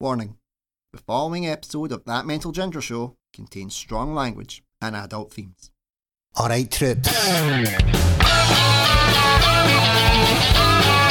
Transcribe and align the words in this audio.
Warning 0.00 0.38
The 0.94 0.98
following 0.98 1.46
episode 1.46 1.92
of 1.92 2.06
That 2.06 2.24
Mental 2.24 2.52
Ginger 2.52 2.80
Show 2.80 3.16
contains 3.34 3.74
strong 3.76 4.14
language 4.14 4.62
and 4.80 4.96
adult 4.96 5.30
themes. 5.30 5.70
Alright, 6.38 6.70
troops. 6.70 7.10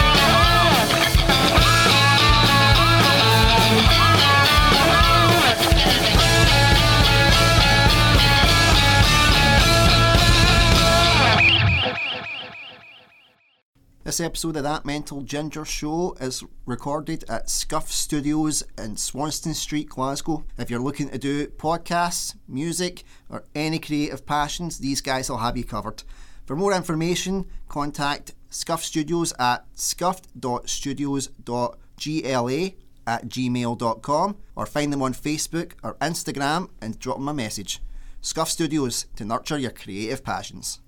This 14.08 14.20
episode 14.20 14.56
of 14.56 14.62
That 14.62 14.86
Mental 14.86 15.20
Ginger 15.20 15.66
Show 15.66 16.16
is 16.18 16.42
recorded 16.64 17.24
at 17.28 17.50
Scuff 17.50 17.92
Studios 17.92 18.62
in 18.78 18.96
Swanston 18.96 19.52
Street, 19.52 19.90
Glasgow. 19.90 20.46
If 20.56 20.70
you're 20.70 20.80
looking 20.80 21.10
to 21.10 21.18
do 21.18 21.48
podcasts, 21.48 22.34
music, 22.48 23.04
or 23.28 23.44
any 23.54 23.78
creative 23.78 24.24
passions, 24.24 24.78
these 24.78 25.02
guys 25.02 25.28
will 25.28 25.36
have 25.36 25.58
you 25.58 25.64
covered. 25.64 26.04
For 26.46 26.56
more 26.56 26.72
information, 26.72 27.44
contact 27.68 28.32
Scuff 28.48 28.82
Studios 28.82 29.34
at 29.38 29.66
scuffed.studios.gla 29.74 32.70
at 33.06 33.28
gmail.com 33.28 34.36
or 34.56 34.64
find 34.64 34.90
them 34.90 35.02
on 35.02 35.12
Facebook 35.12 35.72
or 35.82 35.96
Instagram 35.96 36.70
and 36.80 36.98
drop 36.98 37.18
them 37.18 37.28
a 37.28 37.34
message. 37.34 37.82
Scuff 38.22 38.48
Studios 38.48 39.04
to 39.16 39.26
nurture 39.26 39.58
your 39.58 39.70
creative 39.70 40.24
passions. 40.24 40.80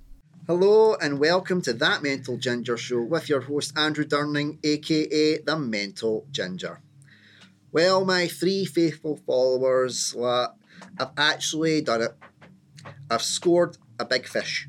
Hello 0.46 0.94
and 0.94 1.20
welcome 1.20 1.60
to 1.62 1.72
That 1.74 2.02
Mental 2.02 2.36
Ginger 2.36 2.76
Show 2.76 3.02
with 3.02 3.28
your 3.28 3.42
host 3.42 3.72
Andrew 3.76 4.04
Durning, 4.04 4.58
aka 4.64 5.38
The 5.38 5.56
Mental 5.56 6.26
Ginger. 6.30 6.80
Well, 7.70 8.04
my 8.04 8.26
three 8.26 8.64
faithful 8.64 9.18
followers, 9.26 10.16
uh, 10.16 10.48
I've 10.98 11.10
actually 11.16 11.82
done 11.82 12.02
it. 12.02 12.16
I've 13.10 13.22
scored 13.22 13.76
a 13.98 14.04
big 14.04 14.26
fish. 14.26 14.66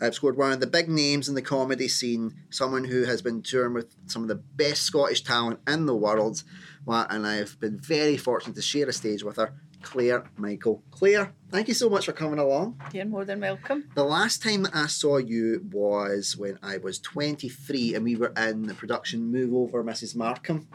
I've 0.00 0.14
scored 0.14 0.36
one 0.36 0.52
of 0.52 0.60
the 0.60 0.66
big 0.66 0.88
names 0.88 1.28
in 1.28 1.34
the 1.34 1.42
comedy 1.42 1.88
scene, 1.88 2.34
someone 2.50 2.84
who 2.84 3.04
has 3.04 3.22
been 3.22 3.42
touring 3.42 3.72
with 3.72 3.96
some 4.06 4.22
of 4.22 4.28
the 4.28 4.34
best 4.34 4.82
Scottish 4.82 5.24
talent 5.24 5.58
in 5.66 5.86
the 5.86 5.96
world, 5.96 6.44
uh, 6.86 7.06
and 7.08 7.26
I've 7.26 7.58
been 7.58 7.80
very 7.80 8.18
fortunate 8.18 8.56
to 8.56 8.62
share 8.62 8.88
a 8.88 8.92
stage 8.92 9.24
with 9.24 9.36
her, 9.36 9.54
Clair 9.84 10.24
Myychael. 10.38 10.80
Clair, 10.90 11.32
thank 11.50 11.68
you 11.68 11.74
so 11.74 11.88
much 11.88 12.06
for 12.06 12.12
coming 12.12 12.38
along. 12.38 12.80
You're 12.92 13.04
more 13.04 13.24
than 13.24 13.40
welcome. 13.40 13.88
The 13.94 14.04
last 14.04 14.42
time 14.42 14.64
that 14.64 14.74
I 14.74 14.86
saw 14.86 15.18
you 15.18 15.64
was 15.70 16.36
when 16.36 16.58
I 16.62 16.78
was 16.78 16.98
23 16.98 17.94
and 17.94 18.04
we 18.04 18.16
were 18.16 18.32
in 18.36 18.62
the 18.66 18.74
production 18.74 19.30
Move 19.30 19.54
Over 19.54 19.84
Mrs. 19.84 20.16
Markham. 20.16 20.66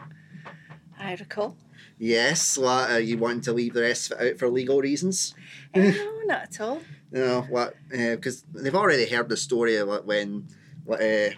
I 0.98 1.14
recall. 1.14 1.56
Yes, 1.98 2.56
uh, 2.56 2.98
you 3.02 3.18
wanted 3.18 3.42
to 3.44 3.52
leave 3.52 3.74
the 3.74 3.82
rest 3.82 4.10
of 4.10 4.20
it 4.20 4.32
out 4.32 4.38
for 4.38 4.48
legal 4.48 4.80
reasons. 4.80 5.34
Eh, 5.74 5.90
no, 5.90 6.20
not 6.24 6.42
at 6.42 6.60
all. 6.60 6.80
Know 7.12 7.40
what? 7.50 7.74
Because 7.90 8.44
they've 8.54 8.72
already 8.72 9.04
heard 9.04 9.28
the 9.28 9.36
story 9.36 9.74
of 9.76 9.88
like, 9.88 10.06
when 10.06 10.46
like, 10.86 11.00
uh, 11.00 11.30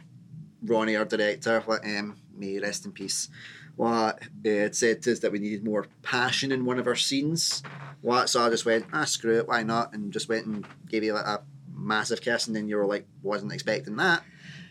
Ronnie, 0.63 0.97
our 0.97 1.07
director, 1.07 1.65
like, 1.67 1.87
um, 1.87 2.19
may 2.37 2.59
rest 2.59 2.85
in 2.85 2.93
peace, 2.93 3.31
what 3.77 4.23
uh, 4.47 4.49
had 4.49 4.77
said 4.77 5.03
to 5.03 5.13
us 5.13 5.21
that 5.21 5.33
we 5.33 5.39
needed 5.39 5.65
more 5.65 5.87
passion 6.03 6.53
in 6.53 6.65
one 6.65 6.79
of 6.79 6.87
our 6.87 6.97
scenes. 6.97 7.63
What? 8.01 8.29
So 8.29 8.43
I 8.43 8.51
just 8.51 8.67
went, 8.67 8.87
ah, 8.93 9.05
screw 9.05 9.39
it, 9.39 9.49
why 9.49 9.63
not? 9.63 9.93
And 9.93 10.13
just 10.13 10.29
went 10.29 10.47
and 10.47 10.67
gave 10.89 11.05
you 11.05 11.15
like 11.15 11.27
a 11.27 11.43
massive 11.75 12.21
kiss, 12.21 12.47
and 12.47 12.55
then 12.55 12.69
you 12.69 12.77
were 12.77 12.87
like, 12.87 13.07
wasn't 13.23 13.53
expecting 13.53 13.97
that. 13.97 14.23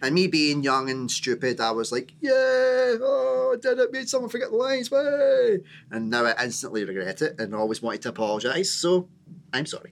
And 0.03 0.15
me 0.15 0.27
being 0.27 0.63
young 0.63 0.89
and 0.89 1.09
stupid, 1.11 1.59
I 1.59 1.71
was 1.71 1.91
like, 1.91 2.13
yeah, 2.21 2.31
oh, 2.33 3.55
I 3.55 3.59
did 3.59 3.77
it, 3.77 3.91
made 3.91 4.09
someone 4.09 4.31
forget 4.31 4.49
the 4.49 4.57
lines, 4.57 4.89
way. 4.89 5.59
And 5.91 6.09
now 6.09 6.25
I 6.25 6.43
instantly 6.43 6.83
regret 6.85 7.21
it 7.21 7.39
and 7.39 7.53
always 7.53 7.81
wanted 7.83 8.01
to 8.03 8.09
apologise. 8.09 8.71
So 8.71 9.07
I'm 9.53 9.67
sorry. 9.67 9.91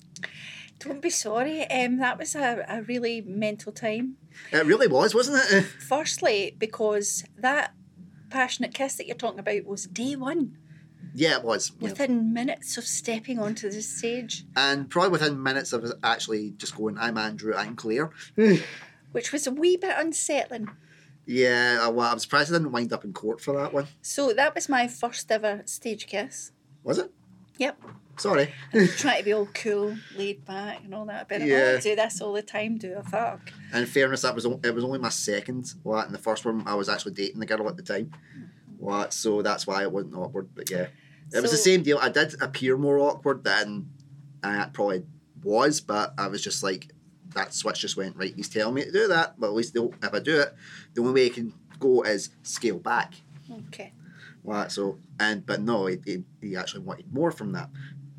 Don't 0.79 1.01
be 1.01 1.09
sorry. 1.09 1.69
Um, 1.69 1.97
that 1.97 2.17
was 2.17 2.35
a, 2.35 2.65
a 2.67 2.81
really 2.81 3.21
mental 3.21 3.71
time. 3.71 4.15
It 4.51 4.65
really 4.65 4.87
was, 4.87 5.13
wasn't 5.13 5.43
it? 5.51 5.63
Firstly, 5.87 6.55
because 6.57 7.23
that 7.37 7.73
passionate 8.29 8.73
kiss 8.73 8.95
that 8.95 9.07
you're 9.07 9.15
talking 9.15 9.39
about 9.39 9.65
was 9.65 9.85
day 9.85 10.15
one, 10.15 10.57
Yeah, 11.13 11.37
it 11.37 11.43
was. 11.43 11.71
Within 11.79 12.33
minutes 12.33 12.77
of 12.77 12.83
stepping 12.85 13.39
onto 13.39 13.69
the 13.69 13.81
stage, 13.81 14.45
And 14.55 14.89
probably 14.89 15.09
within 15.11 15.41
minutes 15.41 15.73
of 15.73 15.91
actually 16.03 16.51
just 16.51 16.75
going, 16.75 16.97
I'm 16.97 17.17
Andrew, 17.17 17.53
I'm 17.55 17.75
Clair. 17.75 18.11
which 19.11 19.31
was 19.31 19.47
a 19.47 19.51
wee 19.51 19.75
bit 19.77 19.95
unsettling. 19.97 20.69
Yeah, 21.25 21.79
I- 21.81 21.87
well, 21.89 22.11
I'm 22.11 22.19
surprised 22.19 22.51
I 22.53 22.57
didn't 22.57 22.71
wind 22.71 22.93
up 22.93 23.03
in 23.05 23.13
court 23.13 23.41
for 23.41 23.55
that 23.57 23.73
one. 23.73 23.87
So 24.01 24.33
that 24.33 24.55
was 24.55 24.69
my 24.69 24.87
first 24.87 25.31
ever 25.31 25.63
stage 25.65 26.07
kiss. 26.07 26.51
Was 26.83 26.97
it? 26.99 27.11
Yep. 27.59 27.81
Sorry. 28.17 28.53
Trying 28.97 29.19
to 29.19 29.23
be 29.23 29.33
all 29.33 29.47
cool, 29.53 29.95
laid 30.17 30.43
back, 30.45 30.83
and 30.83 30.93
all 30.93 31.05
that. 31.05 31.29
But 31.29 31.41
Yeah. 31.41 31.73
oh, 31.73 31.77
I 31.77 31.79
do 31.79 31.95
this 31.95 32.21
all 32.21 32.33
the 32.33 32.41
time. 32.41 32.77
Do 32.77 32.93
a 32.97 33.03
fuck. 33.03 33.39
In 33.73 33.85
fairness, 33.85 34.23
that 34.23 34.35
was 34.35 34.45
it 34.45 34.73
was 34.73 34.83
only 34.83 34.99
my 34.99 35.09
second. 35.09 35.73
What? 35.83 36.05
And 36.05 36.13
the 36.13 36.19
first 36.19 36.45
one, 36.45 36.63
I 36.65 36.73
was 36.73 36.89
actually 36.89 37.13
dating 37.13 37.39
the 37.39 37.45
girl 37.45 37.69
at 37.69 37.77
the 37.77 37.83
time. 37.83 38.07
Mm-hmm. 38.07 38.43
What? 38.79 39.13
So 39.13 39.41
that's 39.41 39.67
why 39.67 39.83
it 39.83 39.91
wasn't 39.91 40.15
awkward. 40.15 40.49
But 40.55 40.69
yeah, 40.69 40.87
it 41.33 41.41
was 41.41 41.51
the 41.51 41.57
same 41.57 41.83
deal. 41.83 41.97
I 42.01 42.09
did 42.09 42.41
appear 42.41 42.77
more 42.77 42.99
awkward 42.99 43.43
than 43.43 43.89
I 44.43 44.67
probably 44.73 45.03
was, 45.43 45.79
but 45.79 46.13
I 46.17 46.27
was 46.27 46.41
just 46.41 46.63
like, 46.63 46.91
that 47.35 47.53
switch 47.53 47.79
just 47.79 47.95
went 47.97 48.15
right. 48.17 48.33
He's 48.35 48.49
telling 48.49 48.73
me 48.73 48.83
to 48.85 48.91
do 48.91 49.07
that, 49.09 49.39
but 49.39 49.47
at 49.47 49.53
least 49.53 49.75
if 49.75 50.13
I 50.13 50.19
do 50.19 50.39
it, 50.39 50.53
the 50.93 51.01
only 51.01 51.13
way 51.13 51.25
I 51.27 51.29
can 51.29 51.53
go 51.79 52.01
is 52.03 52.29
scale 52.43 52.79
back. 52.79 53.13
Okay. 53.67 53.93
What? 54.43 54.71
So 54.71 54.97
and 55.19 55.45
but 55.45 55.61
no, 55.61 55.85
he, 55.87 55.97
he, 56.05 56.23
he 56.41 56.55
actually 56.55 56.83
wanted 56.83 57.13
more 57.13 57.31
from 57.31 57.51
that. 57.53 57.69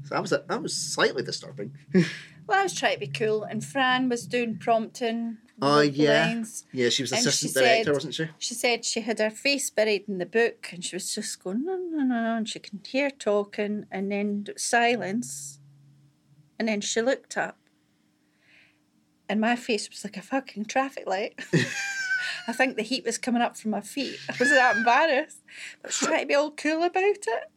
So 0.05 0.15
that 0.15 0.23
was 0.23 0.33
a, 0.33 0.45
that 0.49 0.63
was 0.63 0.75
slightly 0.77 1.23
disturbing. 1.23 1.73
Well, 2.47 2.59
I 2.59 2.63
was 2.65 2.75
trying 2.75 2.95
to 2.95 2.99
be 2.99 3.07
cool, 3.07 3.45
and 3.45 3.65
Fran 3.65 4.09
was 4.09 4.27
doing 4.27 4.57
prompting. 4.59 5.39
Oh, 5.63 5.83
yeah. 5.83 6.27
lines. 6.27 6.65
Yeah, 6.73 6.89
she 6.89 7.05
was 7.05 7.13
assistant 7.13 7.55
director, 7.55 7.85
said- 7.85 7.93
wasn't 7.93 8.15
she? 8.15 8.29
She 8.39 8.55
said 8.55 8.85
she 8.85 9.03
had 9.03 9.21
her 9.21 9.31
face 9.31 9.71
buried 9.71 10.09
in 10.09 10.19
the 10.19 10.27
book, 10.27 10.69
and 10.73 10.85
she 10.85 10.97
was 10.97 11.15
just 11.15 11.41
going 11.45 11.65
no, 11.65 11.77
no, 11.77 12.03
no, 12.03 12.23
no, 12.25 12.37
and 12.39 12.49
she 12.49 12.59
can 12.59 12.81
hear 12.85 13.09
talking, 13.09 13.87
and 13.89 14.11
then 14.11 14.47
silence, 14.57 15.61
and 16.59 16.67
then 16.67 16.81
she 16.81 17.01
looked 17.03 17.37
up, 17.37 17.57
and 19.29 19.41
my 19.41 19.55
face 19.55 19.89
was 19.89 20.03
like 20.03 20.17
a 20.17 20.23
fucking 20.23 20.65
traffic 20.65 21.07
light. 21.07 21.39
I 22.49 22.53
think 22.53 22.77
the 22.77 22.83
heat 22.83 23.05
was 23.05 23.19
coming 23.19 23.43
up 23.43 23.57
from 23.57 23.71
my 23.73 23.81
feet. 23.81 24.19
I 24.29 24.35
was 24.39 24.49
that 24.51 24.77
embarrassed. 24.77 25.39
I 25.85 25.89
was 25.89 25.97
trying 25.97 26.21
to 26.21 26.27
be 26.27 26.35
all 26.35 26.51
cool 26.51 26.83
about 26.83 27.03
it, 27.05 27.51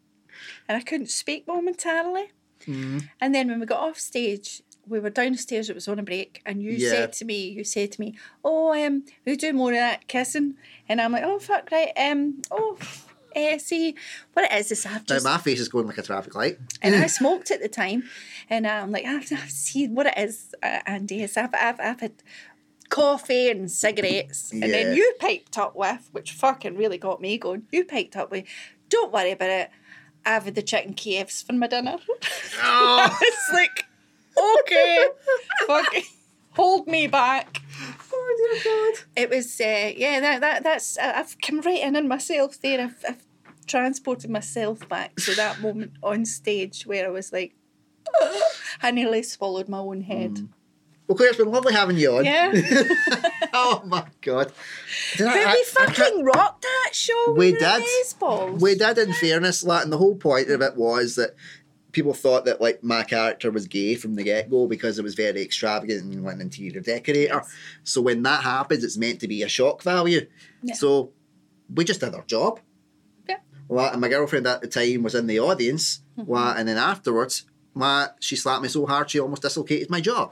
and 0.68 0.78
I 0.78 0.82
couldn't 0.82 1.10
speak 1.10 1.48
momentarily. 1.48 2.32
Mm. 2.66 3.10
And 3.20 3.36
then 3.36 3.50
when 3.50 3.60
we 3.60 3.66
got 3.66 3.80
off 3.82 4.00
stage, 4.00 4.62
we 4.88 5.00
were 5.00 5.10
downstairs. 5.10 5.70
It 5.70 5.76
was 5.76 5.88
on 5.88 6.00
a 6.00 6.04
break, 6.04 6.42
and 6.46 6.62
you 6.62 6.72
Yeah. 6.72 6.90
said 6.90 7.14
to 7.14 7.26
me, 7.26 7.50
"You 7.50 7.64
said 7.64 7.92
to 7.94 8.02
me, 8.02 8.16
oh, 8.44 8.74
um, 8.74 9.06
we 9.26 9.36
do 9.36 9.54
more 9.54 9.72
of 9.72 9.78
that 9.78 10.08
kissing." 10.08 10.56
And 10.90 11.00
I'm 11.02 11.12
like, 11.12 11.24
"Oh 11.24 11.40
fuck, 11.40 11.70
right, 11.72 11.92
um, 11.98 12.42
oh." 12.52 12.78
Eh, 13.36 13.58
see 13.58 13.96
what 14.34 14.46
it 14.46 14.56
is 14.60 14.72
is 14.72 14.86
I've 14.86 15.10
Now 15.10 15.16
just 15.16 15.26
my 15.26 15.40
face 15.40 15.60
is 15.60 15.68
going 15.68 15.88
like 15.88 15.98
a 15.98 16.04
traffic 16.04 16.36
light. 16.36 16.60
and 16.84 16.94
I 16.96 17.08
smoked 17.20 17.50
at 17.50 17.64
the 17.64 17.68
time, 17.68 18.04
and 18.48 18.68
I'm 18.68 18.92
like 18.92 19.06
I've, 19.06 19.28
I've 19.34 19.50
seen 19.50 19.96
what 19.96 20.06
it 20.06 20.14
is, 20.18 20.54
uh, 20.62 20.82
Andy. 20.86 21.24
Is 21.24 21.36
I've, 21.36 21.50
I've 21.56 21.80
I've 21.80 22.00
had 22.00 22.12
coffee 22.94 23.50
and 23.50 23.72
cigarettes, 23.72 24.52
and 24.52 24.62
then 24.62 24.96
you 24.96 25.14
piped 25.20 25.58
up 25.58 25.76
with, 25.76 26.10
which 26.12 26.32
fucking 26.32 26.78
really 26.78 27.00
got 27.00 27.20
me 27.20 27.40
going. 27.40 27.64
You 27.72 27.86
piped 27.86 28.16
up 28.16 28.30
with, 28.30 28.46
don't 28.90 29.12
worry 29.12 29.32
about 29.32 29.50
it. 29.50 29.70
I've 30.26 30.46
had 30.46 30.56
the 30.56 30.62
chicken 30.62 30.94
Kievs 30.94 31.44
for 31.46 31.54
my 31.54 31.68
dinner. 31.68 31.98
Oh, 32.62 33.18
it's 33.22 33.50
like, 33.52 33.86
okay, 34.38 35.08
fucking 35.68 36.04
hold 36.52 36.88
me 36.88 37.08
back. 37.08 37.62
oh 38.14 38.60
dear 38.62 38.64
God. 38.64 39.06
It 39.16 39.30
was, 39.32 39.60
uh, 39.60 39.92
yeah, 39.98 40.20
that, 40.20 40.42
that 40.42 40.64
that's, 40.64 40.98
uh, 40.98 41.14
I've 41.16 41.36
come 41.42 41.62
right 41.62 41.82
in 41.82 41.96
on 41.96 42.08
myself 42.08 42.62
there. 42.62 42.80
I've, 42.80 43.04
I've 43.08 43.24
transported 43.66 44.30
myself 44.30 44.88
back 44.88 45.16
to 45.16 45.34
that 45.36 45.62
moment 45.62 45.94
on 46.04 46.26
stage 46.26 46.84
where 46.84 47.08
I 47.08 47.10
was 47.10 47.34
like, 47.34 47.56
I 48.84 48.92
nearly 48.92 49.24
swallowed 49.24 49.68
my 49.68 49.80
own 49.80 50.02
head. 50.02 50.48
Well, 51.14 51.18
Clair, 51.18 51.30
it's 51.30 51.38
been 51.38 51.52
lovely 51.52 51.74
having 51.74 51.96
you 51.98 52.18
on. 52.18 52.26
Yeah. 52.26 52.52
oh 53.54 53.84
my 53.86 54.04
God. 54.22 54.52
Did 55.16 55.26
But 55.28 55.36
I- 55.36 55.54
we 55.54 55.60
I 55.60 55.64
fucking 55.68 56.24
rocked 56.24 56.64
that 56.64 56.90
show. 56.94 57.34
We 57.38 57.52
did. 57.52 57.84
Baseballs. 57.84 58.60
we 58.60 58.74
did, 58.74 58.98
in 58.98 59.14
fairness, 59.14 59.64
like, 59.64 59.84
and 59.84 59.94
the 59.94 60.00
whole 60.00 60.16
point 60.16 60.50
of 60.50 60.64
it 60.64 60.76
was 60.76 61.16
that 61.18 61.36
people 61.92 62.16
thought 62.16 62.46
that 62.46 62.60
like 62.60 62.84
my 62.84 63.04
character 63.04 63.52
was 63.52 63.68
gay 63.68 63.94
from 63.94 64.16
the 64.16 64.24
get 64.24 64.50
go 64.50 64.66
because 64.66 64.98
it 64.98 65.04
was 65.04 65.14
very 65.14 65.44
extravagant 65.44 66.02
and 66.02 66.24
like 66.24 66.34
an 66.34 66.42
interior 66.42 66.82
decorator. 66.82 67.36
Yes. 67.36 67.54
So 67.84 68.02
when 68.02 68.24
that 68.24 68.42
happens, 68.42 68.84
it's 68.84 68.98
meant 68.98 69.20
to 69.20 69.28
be 69.28 69.44
a 69.44 69.48
shock 69.48 69.84
value. 69.84 70.26
Yeah. 70.64 70.74
So 70.74 71.12
we 71.72 71.84
just 71.84 72.00
did 72.00 72.16
our 72.16 72.24
job. 72.24 72.60
Yeah. 73.30 73.38
Well, 73.68 73.92
and 73.92 74.02
my 74.02 74.08
girlfriend 74.08 74.48
at 74.48 74.62
the 74.62 74.68
time 74.68 75.04
was 75.04 75.14
in 75.14 75.28
the 75.28 75.40
audience. 75.40 76.02
Mm-hmm. 76.18 76.58
And 76.58 76.68
then 76.68 76.78
afterwards, 76.78 77.46
my, 77.76 78.08
she 78.20 78.36
slapped 78.36 78.64
me 78.64 78.70
so 78.70 78.88
hard 78.88 79.12
she 79.12 79.20
almost 79.20 79.44
dislocated 79.44 79.92
my 79.92 80.02
jaw. 80.02 80.32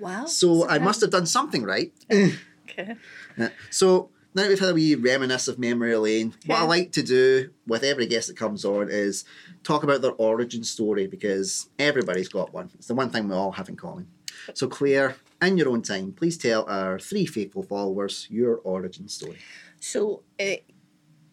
Wow. 0.00 0.26
So 0.26 0.68
I 0.68 0.78
must 0.78 1.00
have 1.00 1.10
done 1.10 1.26
something 1.26 1.62
right. 1.64 1.92
Okay. 2.70 2.96
Yeah. 3.38 3.48
So 3.70 4.10
now 4.34 4.46
we've 4.46 4.58
had 4.58 4.70
a 4.70 4.74
wee 4.74 4.94
reminisce 4.94 5.48
of 5.48 5.58
memory 5.58 5.96
lane. 5.96 6.34
What 6.46 6.58
I 6.58 6.64
like 6.64 6.92
to 6.92 7.02
do 7.02 7.50
with 7.66 7.82
every 7.82 8.06
guest 8.06 8.28
that 8.28 8.36
comes 8.36 8.64
on 8.64 8.88
is 8.90 9.24
talk 9.62 9.82
about 9.84 10.02
their 10.02 10.12
origin 10.12 10.64
story 10.64 11.06
because 11.06 11.70
everybody's 11.78 12.28
got 12.28 12.52
one. 12.52 12.70
It's 12.74 12.88
the 12.88 12.94
one 12.94 13.10
thing 13.10 13.28
we 13.28 13.34
all 13.34 13.52
have 13.52 13.68
in 13.68 13.76
common. 13.76 14.08
So, 14.54 14.68
Clair, 14.68 15.16
in 15.40 15.56
your 15.56 15.68
own 15.70 15.82
time, 15.82 16.12
please 16.12 16.36
tell 16.36 16.68
our 16.68 16.98
three 16.98 17.26
faithful 17.26 17.62
followers 17.62 18.26
your 18.30 18.56
origin 18.64 19.08
story. 19.08 19.38
So, 19.80 20.22
uh, 20.38 20.56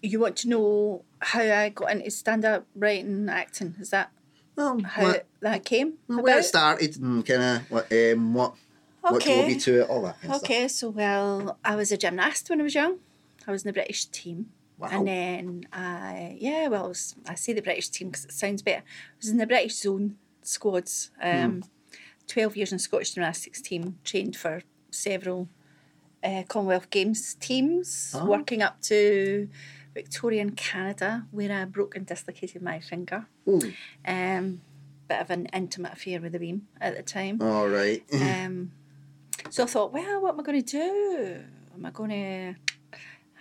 you 0.01 0.19
want 0.19 0.37
to 0.37 0.49
know 0.49 1.05
how 1.19 1.41
I 1.41 1.69
got 1.69 1.91
into 1.91 2.11
stand 2.11 2.45
up 2.45 2.65
writing, 2.75 3.27
acting? 3.29 3.75
Is 3.79 3.89
that 3.89 4.11
Well, 4.55 4.79
how 4.81 5.03
what, 5.03 5.25
that 5.41 5.65
came? 5.65 5.93
well, 6.07 6.21
where 6.23 6.39
it 6.39 6.45
started 6.45 6.97
and 6.97 7.25
kind 7.25 7.41
of 7.41 7.71
what, 7.71 7.91
um, 7.91 8.33
what, 8.33 8.53
what 9.01 9.21
drove 9.23 9.49
you 9.49 9.59
to 9.59 9.81
it, 9.81 9.89
all 9.89 10.01
that 10.03 10.21
kind 10.21 10.33
of 10.33 10.39
stuff. 10.39 10.49
Okay, 10.49 10.67
so 10.67 10.89
well, 10.89 11.57
I 11.63 11.75
was 11.75 11.91
a 11.91 11.97
gymnast 11.97 12.49
when 12.49 12.61
I 12.61 12.63
was 12.63 12.75
young. 12.75 12.99
I 13.47 13.51
was 13.51 13.63
in 13.63 13.69
the 13.69 13.73
British 13.73 14.05
team. 14.05 14.47
Wow. 14.77 14.89
And 14.91 15.07
then 15.07 15.67
I, 15.71 16.37
yeah, 16.39 16.67
well, 16.67 16.85
I, 16.85 16.87
was, 16.87 17.15
I 17.27 17.35
say 17.35 17.53
the 17.53 17.61
British 17.61 17.89
team 17.89 18.09
because 18.09 18.25
it 18.25 18.31
sounds 18.33 18.61
better. 18.61 18.81
I 18.81 19.17
was 19.21 19.29
in 19.29 19.37
the 19.37 19.47
British 19.47 19.75
zone 19.75 20.17
squads. 20.41 21.11
Um, 21.21 21.63
12 22.27 22.57
years 22.57 22.71
in 22.71 22.79
Scottish 22.79 23.13
gymnastics 23.13 23.61
team, 23.61 23.99
trained 24.03 24.35
for 24.35 24.63
several 24.89 25.47
uh, 26.23 26.43
Commonwealth 26.47 26.89
Games 26.89 27.35
teams, 27.35 28.15
Oh. 28.15 28.25
working 28.25 28.61
up 28.61 28.81
to 28.83 29.47
Victoria 29.95 30.41
and 30.41 30.55
Canada, 30.55 31.25
where 31.31 31.51
I 31.51 31.65
broke 31.65 31.95
and 31.95 32.05
dislocated 32.05 32.61
my 32.61 32.79
finger. 32.79 33.25
Ooh, 33.47 33.73
Um, 34.05 34.61
bit 35.07 35.21
of 35.21 35.29
an 35.31 35.45
intimate 35.53 35.93
affair 35.93 36.19
with 36.19 36.33
the 36.33 36.39
beam 36.39 36.67
at 36.81 36.95
the 36.95 37.01
time. 37.03 37.41
all 37.41 37.67
right. 37.67 38.03
Um, 38.13 38.71
so 39.49 39.63
I 39.63 39.67
thought, 39.67 39.93
well, 39.93 40.21
what 40.21 40.33
am 40.33 40.39
I 40.39 40.43
going 40.43 40.61
to 40.63 40.71
do? 40.77 41.43
Am 41.75 41.85
I 41.85 41.91
going 41.91 42.09
to 42.09 42.55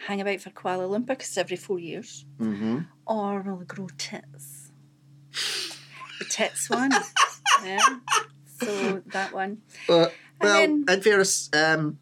hang 0.07 0.21
about 0.21 0.41
for 0.41 0.51
Kuala 0.51 0.89
Lumpur 0.89 1.09
because 1.09 1.37
every 1.39 1.57
four 1.57 1.79
years, 1.79 2.25
mm-hmm. 2.39 2.81
or 3.07 3.41
will 3.43 3.61
I 3.61 3.65
grow 3.65 3.89
tits? 3.99 4.71
The 6.19 6.25
tits 6.29 6.69
one, 6.71 6.93
yeah. 7.65 7.79
So 8.61 9.03
that 9.07 9.33
one, 9.33 9.63
But, 9.89 10.13
well, 10.41 10.61
then- 10.61 10.85
in 10.89 11.01
fairness, 11.01 11.51
um, 11.53 11.99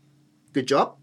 good 0.52 0.66
job. 0.68 0.96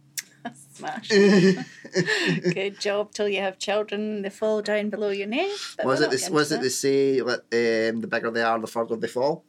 Smash. 0.79 1.09
Good 2.53 2.79
job 2.79 3.11
till 3.11 3.27
you 3.29 3.41
have 3.41 3.59
children. 3.59 4.21
They 4.21 4.29
fall 4.29 4.61
down 4.61 4.89
below 4.89 5.09
your 5.09 5.27
knee. 5.27 5.53
was 5.83 6.01
it 6.01 6.11
this? 6.11 6.29
Was 6.29 6.51
it 6.51 6.55
that. 6.55 6.61
they 6.63 6.69
say 6.69 7.19
that 7.19 7.91
um, 7.93 8.01
the 8.01 8.07
bigger 8.07 8.31
they 8.31 8.41
are, 8.41 8.59
the 8.59 8.67
further 8.67 8.95
they 8.95 9.07
fall, 9.07 9.43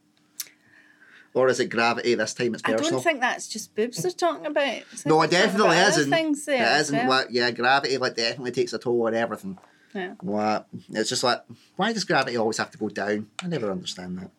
or 1.35 1.49
is 1.49 1.61
it 1.61 1.67
gravity 1.67 2.15
this 2.15 2.35
time? 2.35 2.55
It's 2.55 2.63
personal. 2.63 2.87
I 2.87 2.91
don't 2.91 3.03
think 3.03 3.21
that's 3.21 3.49
just 3.49 3.75
boobs 3.75 4.03
they're 4.03 4.11
talking 4.11 4.47
about. 4.47 4.83
No, 5.07 5.23
it 5.23 5.31
definitely 5.31 5.77
about 5.77 5.89
isn't. 5.89 6.11
Things 6.11 6.45
there 6.45 6.57
it 6.57 6.67
as 6.67 6.87
isn't. 6.87 7.07
well. 7.07 7.09
Like, 7.09 7.29
yeah, 7.31 7.51
gravity 7.51 7.99
like 7.99 8.17
definitely 8.17 8.53
takes 8.53 8.73
a 8.73 8.79
toll 8.79 9.07
on 9.07 9.15
everything. 9.15 9.59
Yeah. 9.95 10.15
What? 10.21 10.69
It's 10.91 11.09
just 11.09 11.25
like 11.25 11.43
why 11.77 11.93
does 11.93 12.05
gravity 12.05 12.37
always 12.37 12.59
have 12.59 12.71
to 12.71 12.79
go 12.79 12.89
down? 12.89 13.29
I 13.43 13.49
never 13.49 13.71
understand 13.71 14.19
that. 14.19 14.31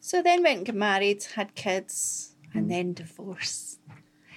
So 0.00 0.22
then 0.22 0.42
went 0.42 0.58
and 0.58 0.66
got 0.66 0.76
married, 0.76 1.24
had 1.34 1.54
kids, 1.54 2.34
and 2.54 2.70
then 2.70 2.92
divorce. 2.92 3.78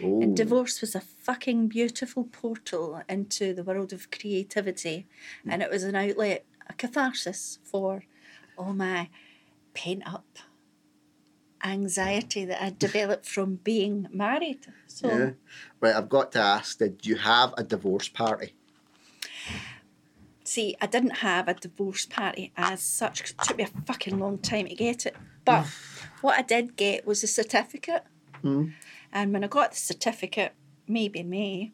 Oh, 0.01 0.21
And 0.21 0.35
divorce 0.35 0.81
was 0.81 0.95
a 0.95 1.01
fucking 1.01 1.67
beautiful 1.67 2.23
portal 2.25 3.01
into 3.07 3.53
the 3.53 3.63
world 3.63 3.93
of 3.93 4.11
creativity. 4.11 5.07
And 5.47 5.61
it 5.61 5.69
was 5.69 5.83
an 5.83 5.95
outlet, 5.95 6.45
a 6.67 6.73
catharsis 6.73 7.59
for 7.63 8.03
all 8.57 8.73
my 8.73 9.09
pent 9.73 10.03
up 10.05 10.25
anxiety 11.63 12.45
that 12.45 12.63
I'd 12.63 12.79
developed 12.87 13.25
from 13.25 13.55
being 13.55 14.07
married. 14.11 14.67
So 14.87 15.07
yeah. 15.07 15.29
Right, 15.81 15.95
I've 15.95 16.09
got 16.09 16.31
to 16.33 16.39
ask: 16.39 16.79
Did 16.79 17.05
you 17.05 17.17
have 17.17 17.53
a 17.57 17.63
divorce 17.63 18.07
party? 18.07 18.53
see, 20.49 20.75
I 20.81 20.87
didn't 20.87 21.17
have 21.17 21.47
a 21.47 21.53
divorce 21.53 22.05
party 22.05 22.51
as 22.57 22.81
such. 22.81 23.21
It 23.21 23.33
took 23.43 23.57
me 23.57 23.63
a 23.63 23.83
fucking 23.85 24.17
long 24.17 24.39
time 24.39 24.67
to 24.67 24.75
get 24.75 25.05
it. 25.05 25.15
But 25.45 25.67
what 26.21 26.37
I 26.37 26.41
did 26.41 26.75
get 26.75 27.05
was 27.05 27.23
a 27.23 27.27
certificate. 27.27 28.03
Mm. 28.43 28.73
And 29.11 29.33
when 29.33 29.43
I 29.43 29.47
got 29.47 29.71
the 29.71 29.77
certificate, 29.77 30.53
maybe 30.87 31.23
me, 31.23 31.73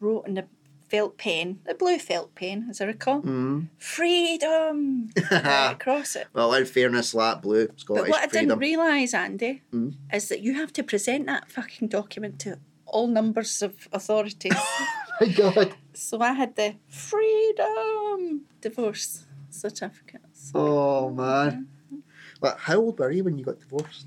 wrote 0.00 0.26
in 0.26 0.34
the 0.34 0.46
felt 0.88 1.16
pen, 1.18 1.60
the 1.66 1.74
blue 1.74 1.98
felt 1.98 2.34
pen, 2.34 2.66
as 2.70 2.80
I 2.80 2.86
recall, 2.86 3.22
Mm. 3.22 3.68
freedom 3.78 5.10
right 5.30 5.70
across 5.72 6.16
it. 6.16 6.26
Well, 6.32 6.52
in 6.54 6.64
fairness, 6.66 7.12
that 7.12 7.42
blue 7.42 7.68
But 7.68 7.78
Scottish 7.80 8.08
what 8.10 8.22
I 8.22 8.26
freedom. 8.28 8.48
didn't 8.48 8.58
realise, 8.58 9.14
Andy, 9.14 9.62
Mm. 9.72 9.94
is 10.12 10.28
that 10.28 10.40
you 10.40 10.54
have 10.54 10.72
to 10.72 10.82
present 10.82 11.26
that 11.26 11.50
fucking 11.50 11.88
document 11.88 12.38
to 12.40 12.58
all 12.86 13.06
numbers 13.06 13.62
of 13.62 13.88
authorities. 13.92 14.52
My 15.20 15.28
God. 15.28 15.74
so 15.94 16.20
I 16.20 16.32
had 16.32 16.56
the 16.56 16.74
freedom 16.88 18.42
divorce 18.60 19.26
certificate. 19.50 20.22
So 20.32 20.52
Oh 20.58 21.10
man. 21.10 21.68
Well, 22.40 22.56
how 22.58 22.76
old 22.76 22.98
were 22.98 23.10
you 23.10 23.24
when 23.24 23.38
you 23.38 23.44
got 23.44 23.60
divorced? 23.60 24.06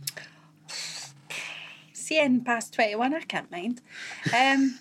Seeing 2.13 2.43
past 2.43 2.73
21, 2.73 3.13
I 3.13 3.19
can't 3.21 3.51
mind. 3.51 3.81
Um, 4.35 4.79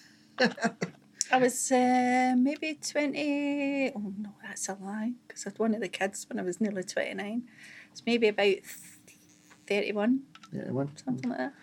I 1.31 1.39
was 1.39 1.73
uh, 1.73 2.35
maybe 2.37 2.75
20. 2.75 3.93
Oh 3.97 4.13
no, 4.19 4.31
that's 4.43 4.69
a 4.69 4.77
lie 4.81 5.13
because 5.27 5.47
I 5.47 5.51
had 5.51 5.59
one 5.59 5.75
of 5.75 5.81
the 5.81 5.89
kids 5.89 6.27
when 6.29 6.39
I 6.39 6.43
was 6.43 6.61
nearly 6.61 6.83
29. 6.83 7.43
It's 7.91 8.03
maybe 8.05 8.29
about 8.29 8.57
31, 9.67 10.21
Yeah, 10.53 10.71
one. 10.71 10.91
something 10.97 11.31
like 11.31 11.39
that. 11.39 11.55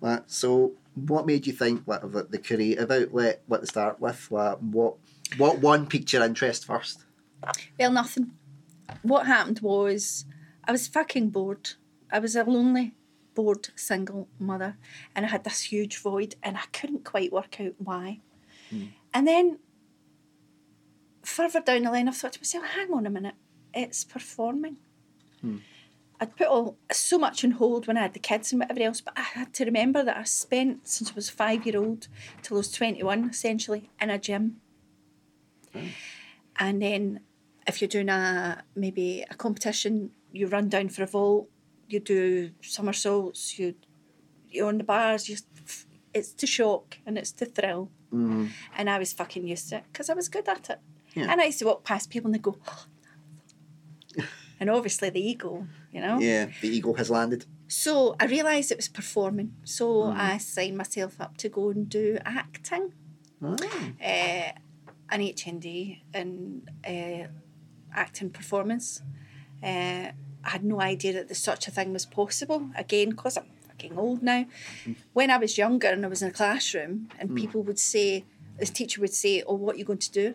Right, 0.00 0.22
so, 0.26 0.72
what 0.94 1.26
made 1.26 1.46
you 1.46 1.52
think 1.52 1.82
what, 1.84 2.30
the 2.30 2.38
creative 2.38 2.90
outlet? 2.90 3.42
What 3.46 3.60
to 3.62 3.66
start 3.66 4.00
with? 4.00 4.30
What 4.30 4.62
what 4.62 4.94
what 5.38 5.58
one 5.58 5.86
piqued 5.86 6.12
your 6.12 6.22
interest 6.24 6.66
first? 6.66 7.04
Well, 7.78 7.90
nothing. 7.92 8.32
What 9.02 9.26
happened 9.26 9.60
was 9.60 10.24
I 10.64 10.72
was 10.72 10.86
fucking 10.86 11.30
bored. 11.30 11.70
I 12.12 12.20
was 12.20 12.36
a 12.36 12.44
lonely, 12.44 12.94
bored 13.36 13.68
single 13.76 14.28
mother, 14.40 14.76
and 15.14 15.24
I 15.24 15.28
had 15.28 15.44
this 15.44 15.62
huge 15.62 15.98
void, 15.98 16.34
and 16.42 16.56
I 16.56 16.64
couldn't 16.72 17.04
quite 17.04 17.32
work 17.32 17.60
out 17.60 17.74
why. 17.78 18.20
Hmm. 18.70 18.86
And 19.14 19.28
then 19.28 19.58
further 21.22 21.60
down 21.60 21.82
the 21.82 21.90
line, 21.92 22.08
I 22.08 22.12
thought 22.12 22.32
to 22.32 22.40
myself, 22.40 22.64
hang 22.64 22.92
on 22.92 23.06
a 23.06 23.10
minute, 23.10 23.36
it's 23.72 24.02
performing. 24.02 24.78
Hmm. 25.40 25.58
I'd 26.18 26.34
put 26.34 26.46
all 26.46 26.78
so 26.90 27.18
much 27.18 27.44
on 27.44 27.52
hold 27.52 27.86
when 27.86 27.98
I 27.98 28.02
had 28.02 28.14
the 28.14 28.18
kids 28.18 28.50
and 28.50 28.60
whatever 28.60 28.80
else, 28.80 29.02
but 29.02 29.12
I 29.16 29.20
had 29.20 29.52
to 29.54 29.66
remember 29.66 30.02
that 30.02 30.16
I 30.16 30.24
spent 30.24 30.88
since 30.88 31.10
I 31.10 31.14
was 31.14 31.28
five 31.28 31.66
year 31.66 31.78
old 31.78 32.08
till 32.42 32.56
I 32.56 32.58
was 32.58 32.72
twenty 32.72 33.02
one, 33.02 33.28
essentially, 33.28 33.90
in 34.00 34.10
a 34.10 34.18
gym. 34.18 34.56
Hmm. 35.72 35.88
And 36.58 36.80
then 36.80 37.20
if 37.66 37.82
you're 37.82 37.88
doing 37.88 38.08
a 38.08 38.64
maybe 38.74 39.24
a 39.30 39.34
competition, 39.34 40.12
you 40.32 40.46
run 40.46 40.68
down 40.70 40.88
for 40.88 41.02
a 41.02 41.06
vault, 41.06 41.50
you 41.88 42.00
do 42.00 42.50
somersaults, 42.62 43.58
you 43.58 43.74
you're 44.48 44.68
on 44.68 44.78
the 44.78 44.84
bars, 44.84 45.28
you 45.28 45.36
it's 46.14 46.32
to 46.32 46.46
shock 46.46 46.98
and 47.04 47.18
it's 47.18 47.32
to 47.32 47.44
thrill. 47.44 47.90
Mm. 48.12 48.50
And 48.76 48.88
I 48.88 48.98
was 48.98 49.12
fucking 49.12 49.46
used 49.46 49.68
to 49.70 49.76
it 49.76 49.84
because 49.92 50.08
I 50.08 50.14
was 50.14 50.28
good 50.28 50.48
at 50.48 50.70
it. 50.70 50.80
Yeah. 51.14 51.30
And 51.30 51.40
I 51.40 51.44
used 51.44 51.58
to 51.58 51.66
walk 51.66 51.84
past 51.84 52.10
people 52.10 52.28
and 52.28 52.34
they 52.34 52.38
go, 52.38 52.56
oh, 52.66 52.84
and 54.60 54.70
obviously 54.70 55.10
the 55.10 55.20
ego, 55.20 55.66
you 55.92 56.00
know. 56.00 56.18
Yeah, 56.18 56.46
the 56.60 56.68
eagle 56.68 56.94
has 56.94 57.10
landed. 57.10 57.44
So 57.68 58.16
I 58.20 58.26
realised 58.26 58.70
it 58.70 58.78
was 58.78 58.88
performing. 58.88 59.54
So 59.64 60.04
I 60.04 60.38
signed 60.38 60.76
myself 60.78 61.20
up 61.20 61.36
to 61.38 61.48
go 61.48 61.70
and 61.70 61.88
do 61.88 62.18
acting, 62.24 62.92
Ah. 63.42 63.56
uh, 64.00 64.52
an 65.10 65.20
HND 65.20 66.00
in 66.14 66.62
uh, 66.86 67.26
acting 67.92 68.30
performance. 68.30 69.02
Uh, 69.62 70.12
I 70.46 70.50
had 70.50 70.64
no 70.64 70.80
idea 70.80 71.12
that 71.14 71.26
there's 71.26 71.42
such 71.42 71.66
a 71.66 71.72
thing 71.72 71.92
was 71.92 72.06
possible. 72.06 72.70
Again, 72.76 73.10
because 73.10 73.36
I'm 73.36 73.46
fucking 73.66 73.98
old 73.98 74.22
now. 74.22 74.46
When 75.12 75.28
I 75.28 75.38
was 75.38 75.58
younger 75.58 75.88
and 75.88 76.04
I 76.04 76.08
was 76.08 76.22
in 76.22 76.28
a 76.28 76.32
classroom 76.32 77.08
and 77.18 77.30
hmm. 77.30 77.34
people 77.34 77.62
would 77.64 77.80
say, 77.80 78.24
the 78.58 78.66
teacher 78.66 79.00
would 79.00 79.12
say, 79.12 79.42
oh, 79.44 79.54
what 79.54 79.74
are 79.74 79.78
you 79.78 79.84
going 79.84 79.98
to 79.98 80.12
do 80.12 80.34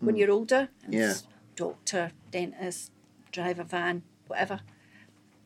when 0.00 0.14
hmm. 0.14 0.20
you're 0.20 0.30
older? 0.30 0.70
And 0.82 0.94
Yeah. 0.94 1.14
Doctor, 1.56 2.12
dentist, 2.30 2.90
drive 3.30 3.58
a 3.58 3.64
van, 3.64 4.02
whatever. 4.28 4.60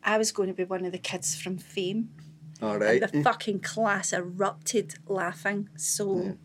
I 0.01 0.17
was 0.17 0.31
going 0.31 0.47
to 0.47 0.53
be 0.53 0.63
one 0.63 0.85
of 0.85 0.93
the 0.93 0.97
kids 0.97 1.35
from 1.35 1.57
Fame. 1.57 2.09
All 2.61 2.77
right. 2.77 3.01
And 3.01 3.01
right. 3.01 3.11
the 3.11 3.21
fucking 3.21 3.59
class 3.59 4.13
erupted 4.13 4.95
laughing. 5.07 5.69
So 5.75 6.37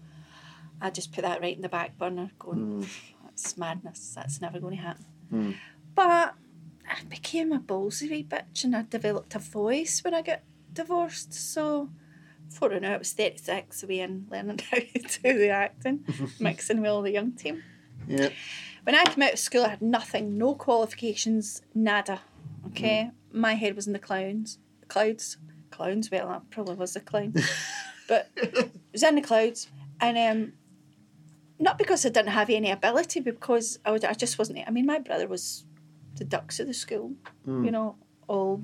I 0.81 0.91
just 0.91 1.13
put 1.13 1.23
that 1.23 1.41
right 1.41 1.55
in 1.55 1.63
the 1.63 1.69
back 1.69 1.99
burner, 1.99 2.33
going, 2.41 2.59
hmm. 2.59 2.85
that's 3.23 3.57
madness. 3.57 4.13
That's 4.17 4.41
never 4.41 4.59
going 4.59 4.77
to 4.77 4.83
happen. 4.83 5.05
But 5.95 6.35
I 6.99 7.05
became 7.05 7.53
a 7.53 7.61
ballsy 7.61 8.11
wee 8.11 8.25
bitch 8.25 8.65
and 8.65 8.75
I 8.75 8.85
developed 8.89 9.35
a 9.35 9.39
voice 9.39 10.03
when 10.03 10.15
I 10.15 10.23
got 10.23 10.41
divorced. 10.73 11.33
So 11.33 11.91
for 12.51 12.69
now, 12.81 12.95
I 12.95 12.99
was 12.99 13.13
36 13.13 13.83
away 13.83 14.01
and 14.01 14.27
learning 14.31 14.61
how 14.71 14.79
to 14.79 15.23
do 15.23 15.39
the 15.39 15.51
acting, 15.51 16.05
mixing 16.41 16.81
with 16.81 16.91
all 16.91 17.03
the 17.03 17.13
young 17.13 17.33
team. 17.33 17.63
yeah. 18.07 18.31
When 18.85 18.95
I 18.95 19.05
came 19.05 19.23
out 19.23 19.35
of 19.35 19.39
school, 19.39 19.65
I 19.65 19.69
had 19.69 19.83
nothing, 19.83 20.39
no 20.39 20.55
qualifications, 20.55 21.61
nada. 21.75 22.23
Okay, 22.69 23.11
my 23.33 23.55
head 23.55 23.77
was 23.77 23.87
in 23.87 23.93
the 23.93 23.99
clowns, 23.99 24.59
clouds, 24.89 25.37
clowns. 25.71 26.11
Well, 26.11 26.29
I 26.29 26.41
probably 26.51 26.77
was 26.77 26.97
a 26.97 27.01
clown, 27.01 27.35
but 28.09 28.31
it 28.37 28.73
was 28.93 29.03
in 29.03 29.17
the 29.17 29.21
clouds, 29.21 29.69
and 30.01 30.17
um, 30.17 30.53
not 31.59 31.77
because 31.77 32.07
I 32.07 32.09
didn't 32.09 32.31
have 32.31 32.49
any 32.49 32.71
ability, 32.71 33.21
because 33.21 33.79
I, 33.85 33.91
would, 33.91 34.05
I 34.07 34.15
just 34.15 34.39
wasn't. 34.39 34.61
I 34.67 34.71
mean, 34.71 34.87
my 34.87 34.99
brother 35.01 35.29
was 35.29 35.65
the 36.19 36.25
dux 36.25 36.61
of 36.61 36.67
the 36.67 36.75
school, 36.75 37.13
hmm. 37.45 37.65
you 37.65 37.71
know, 37.71 37.97
all 38.27 38.63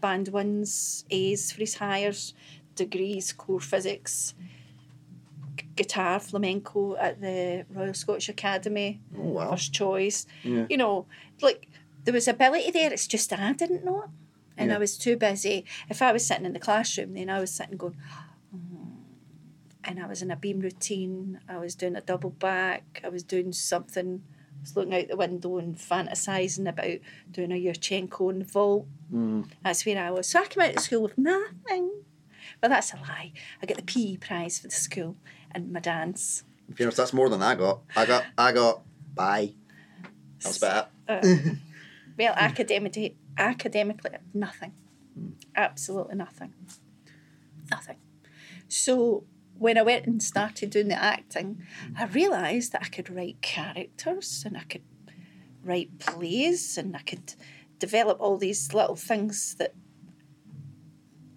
band 0.00 0.28
wins, 0.28 1.04
A's 1.10 1.52
for 1.52 1.60
his 1.60 1.76
Highers, 1.76 2.32
degrees, 2.74 3.32
core 3.32 3.60
physics, 3.60 4.34
g- 5.56 5.66
guitar, 5.74 6.20
flamenco 6.20 6.96
at 6.96 7.20
the 7.20 7.64
Royal 7.74 7.94
Scottish 7.94 8.28
Academy, 8.28 9.00
Oh, 9.16 9.22
wow. 9.22 9.50
first 9.50 9.72
choice. 9.72 10.26
Yeah. 10.42 10.66
You 10.68 10.76
know, 10.76 11.06
like 11.40 11.68
there 12.04 12.14
was 12.14 12.28
ability 12.28 12.70
there, 12.70 12.92
it's 12.92 13.06
just 13.06 13.32
I 13.32 13.52
didn't 13.52 13.84
know 13.84 14.02
it. 14.04 14.10
And 14.58 14.70
Yeah. 14.70 14.76
I 14.76 14.78
was 14.78 14.96
too 14.96 15.16
busy. 15.16 15.64
If 15.90 16.00
I 16.00 16.12
was 16.12 16.26
sitting 16.26 16.46
in 16.46 16.52
the 16.54 16.58
classroom, 16.60 17.14
then 17.14 17.28
I 17.28 17.40
was 17.40 17.50
sitting 17.50 17.76
going, 17.76 17.96
"Oh," 18.54 18.58
and 19.84 20.00
I 20.00 20.06
was 20.06 20.22
in 20.22 20.30
a 20.30 20.36
beam 20.36 20.60
routine, 20.60 21.40
I 21.48 21.58
was 21.58 21.74
doing 21.74 21.96
a 21.96 22.00
double 22.00 22.30
back, 22.30 23.00
I 23.04 23.08
was 23.08 23.22
doing 23.22 23.52
something, 23.52 24.22
was 24.60 24.76
looking 24.76 24.94
out 24.94 25.08
the 25.08 25.16
window 25.16 25.58
and 25.58 25.76
fantasising 25.76 26.68
about 26.68 26.98
doing 27.30 27.52
a 27.52 27.54
Yurchenko 27.54 28.30
in 28.30 28.38
the 28.40 28.44
vault. 28.44 28.86
Mm. 29.12 29.48
That's 29.62 29.84
where 29.86 30.02
I 30.02 30.10
was. 30.10 30.28
So 30.28 30.40
I 30.40 30.46
came 30.46 30.62
out 30.62 30.76
of 30.76 30.82
school 30.82 31.02
with 31.02 31.18
nothing. 31.18 31.90
But 32.60 32.68
that's 32.68 32.92
a 32.92 32.96
lie. 32.96 33.32
I 33.62 33.66
got 33.66 33.76
the 33.76 33.82
PE 33.82 34.16
prize 34.16 34.58
for 34.58 34.68
the 34.68 34.74
school 34.74 35.16
and 35.52 35.72
my 35.72 35.80
dance. 35.80 36.44
In 36.68 36.74
fairness, 36.74 36.96
that's 36.96 37.12
more 37.12 37.28
than 37.28 37.42
I 37.42 37.54
got. 37.54 37.80
I 37.94 38.06
got, 38.06 38.24
I 38.38 38.52
got, 38.52 38.82
bye. 39.14 39.52
That 40.40 40.48
was 40.48 40.58
better. 40.58 40.86
Well, 42.18 42.32
academically, 42.34 43.16
academically, 43.36 44.10
nothing. 44.32 44.72
Absolutely 45.54 46.16
nothing. 46.16 46.54
Nothing. 47.70 47.96
So 48.68 49.24
when 49.58 49.78
I 49.78 49.82
went 49.82 50.06
and 50.06 50.22
started 50.22 50.70
doing 50.70 50.88
the 50.88 51.02
acting, 51.02 51.62
I 51.98 52.06
realised 52.06 52.72
that 52.72 52.82
I 52.82 52.88
could 52.88 53.10
write 53.10 53.40
characters 53.40 54.42
and 54.46 54.56
I 54.56 54.62
could 54.62 54.82
write 55.62 55.98
plays 55.98 56.78
and 56.78 56.94
I 56.96 57.00
could 57.00 57.34
develop 57.78 58.20
all 58.20 58.38
these 58.38 58.72
little 58.72 58.96
things 58.96 59.54
that 59.56 59.74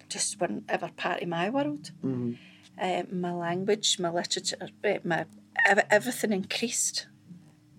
just 0.08 0.40
weren't 0.40 0.64
ever 0.68 0.90
part 0.96 1.22
of 1.22 1.28
my 1.28 1.50
world. 1.50 1.90
Mm-hmm. 2.04 2.32
Uh, 2.80 3.02
my 3.12 3.32
language, 3.32 3.98
my 3.98 4.10
literature, 4.10 4.56
uh, 4.60 4.98
my 5.04 5.26
everything 5.66 6.32
increased. 6.32 7.06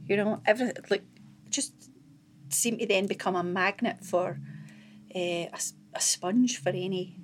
You 0.07 0.17
know, 0.17 0.41
every 0.45 0.71
like 0.89 1.03
just 1.49 1.73
seemed 2.49 2.79
to 2.79 2.85
then 2.85 3.07
become 3.07 3.35
a 3.35 3.43
magnet 3.43 4.03
for 4.03 4.39
uh, 5.15 5.19
a, 5.19 5.59
a 5.93 6.01
sponge 6.01 6.61
for 6.61 6.69
any 6.69 7.20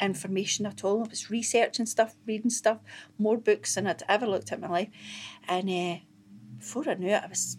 information 0.00 0.66
at 0.66 0.84
all. 0.84 1.04
I 1.04 1.08
was 1.08 1.30
researching 1.30 1.86
stuff, 1.86 2.14
reading 2.26 2.50
stuff, 2.50 2.78
more 3.18 3.36
books 3.36 3.74
than 3.74 3.86
I'd 3.86 4.02
ever 4.08 4.26
looked 4.26 4.50
at 4.52 4.58
in 4.58 4.62
my 4.62 4.68
life. 4.68 4.88
And 5.48 5.68
uh, 5.70 5.96
before 6.58 6.88
I 6.88 6.94
knew 6.94 7.08
it, 7.10 7.22
I 7.22 7.26
was 7.26 7.56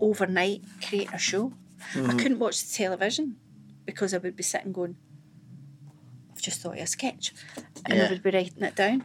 overnight 0.00 0.62
creating 0.86 1.14
a 1.14 1.18
show. 1.18 1.52
I 1.96 2.14
couldn't 2.14 2.38
watch 2.38 2.62
the 2.64 2.72
television 2.74 3.36
because 3.84 4.14
I 4.14 4.18
would 4.18 4.36
be 4.36 4.42
sitting 4.42 4.72
going, 4.72 4.96
I've 6.32 6.40
just 6.42 6.60
thought 6.60 6.76
of 6.76 6.82
a 6.82 6.86
sketch. 6.86 7.32
And 7.84 7.98
Yeah. 7.98 8.06
I 8.06 8.10
would 8.10 8.22
be 8.22 8.30
writing 8.30 8.62
it 8.62 8.76
down. 8.76 9.04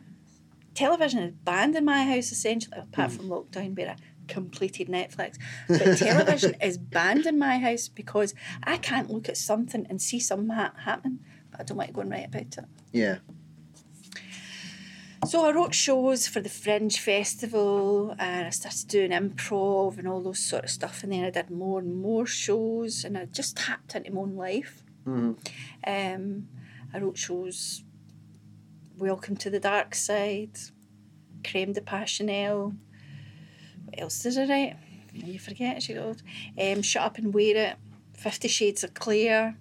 Television 0.75 1.23
is 1.23 1.33
banned 1.43 1.75
in 1.75 1.85
my 1.85 2.03
house 2.03 2.31
essentially, 2.31 2.77
apart 2.79 3.11
from 3.11 3.29
lockdown 3.29 3.75
where 3.75 3.89
I 3.91 3.95
completed 4.27 4.87
Netflix. 4.89 5.37
But 5.67 5.97
television 5.97 6.55
is 6.61 6.77
banned 6.77 7.25
in 7.25 7.39
my 7.39 7.57
house 7.57 7.87
because 7.87 8.35
I 8.63 8.77
can't 8.77 9.09
look 9.09 9.27
at 9.27 9.37
something 9.37 9.87
and 9.89 9.99
see 10.01 10.19
something 10.19 10.55
ha- 10.55 10.73
happening, 10.83 11.19
I 11.59 11.63
don't 11.63 11.77
want 11.77 11.89
to 11.89 11.93
go 11.93 12.01
and 12.01 12.11
write 12.11 12.27
about 12.27 12.41
it. 12.41 12.59
Yeah. 12.91 13.17
So 15.25 15.45
I 15.45 15.51
wrote 15.51 15.73
shows 15.73 16.27
for 16.27 16.39
the 16.39 16.49
Fringe 16.49 16.99
Festival 16.99 18.15
and 18.19 18.47
I 18.47 18.49
started 18.51 18.87
doing 18.87 19.11
improv 19.11 19.97
and 19.97 20.07
all 20.07 20.21
those 20.21 20.39
sort 20.39 20.65
of 20.65 20.69
stuff. 20.69 21.03
And 21.03 21.11
then 21.11 21.25
I 21.25 21.31
did 21.31 21.49
more 21.49 21.79
and 21.79 21.99
more 21.99 22.25
shows 22.25 23.03
and 23.03 23.17
I 23.17 23.25
just 23.25 23.57
tapped 23.57 23.95
into 23.95 24.11
my 24.11 24.21
own 24.21 24.35
life. 24.35 24.83
Mm-hmm. 25.05 25.33
Um, 25.85 26.47
I 26.93 26.99
wrote 26.99 27.17
shows 27.17 27.83
Welcome 28.97 29.35
to 29.37 29.49
the 29.49 29.59
Dark 29.59 29.95
Side, 29.95 30.57
Creme 31.43 31.73
de 31.73 31.81
Passionnel. 31.81 32.75
What 33.85 33.99
else 33.99 34.21
did 34.23 34.37
I 34.37 34.47
write? 34.47 34.75
You 35.13 35.39
forget, 35.39 35.81
she 35.81 35.95
goes. 35.95 36.21
Um, 36.59 36.81
Shut 36.81 37.03
Up 37.03 37.17
and 37.17 37.33
Wear 37.33 37.55
It, 37.55 37.75
Fifty 38.13 38.47
Shades 38.47 38.83
of 38.83 38.93
Clair. 38.93 39.57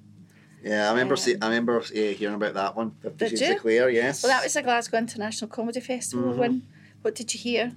Yeah, 0.67 0.89
I 0.89 0.91
remember. 0.91 1.15
Um, 1.15 1.19
see, 1.19 1.37
I 1.41 1.47
remember 1.47 1.79
uh, 1.79 1.85
hearing 1.93 2.35
about 2.35 2.55
that 2.55 2.75
one. 2.75 2.91
Fifty 3.01 3.29
Did 3.29 3.39
Shades 3.39 3.65
you? 3.65 3.85
of. 3.85 3.93
Yes. 3.93 4.23
Well, 4.23 4.33
that 4.33 4.43
was 4.43 4.55
the 4.55 4.63
Glasgow 4.63 4.99
International 4.99 5.49
Comedy 5.49 5.81
Festival 5.81 6.33
Mhm. 6.33 6.37
win. 6.37 6.63
What 7.03 7.15
did 7.15 7.33
you 7.33 7.39
hear? 7.39 7.73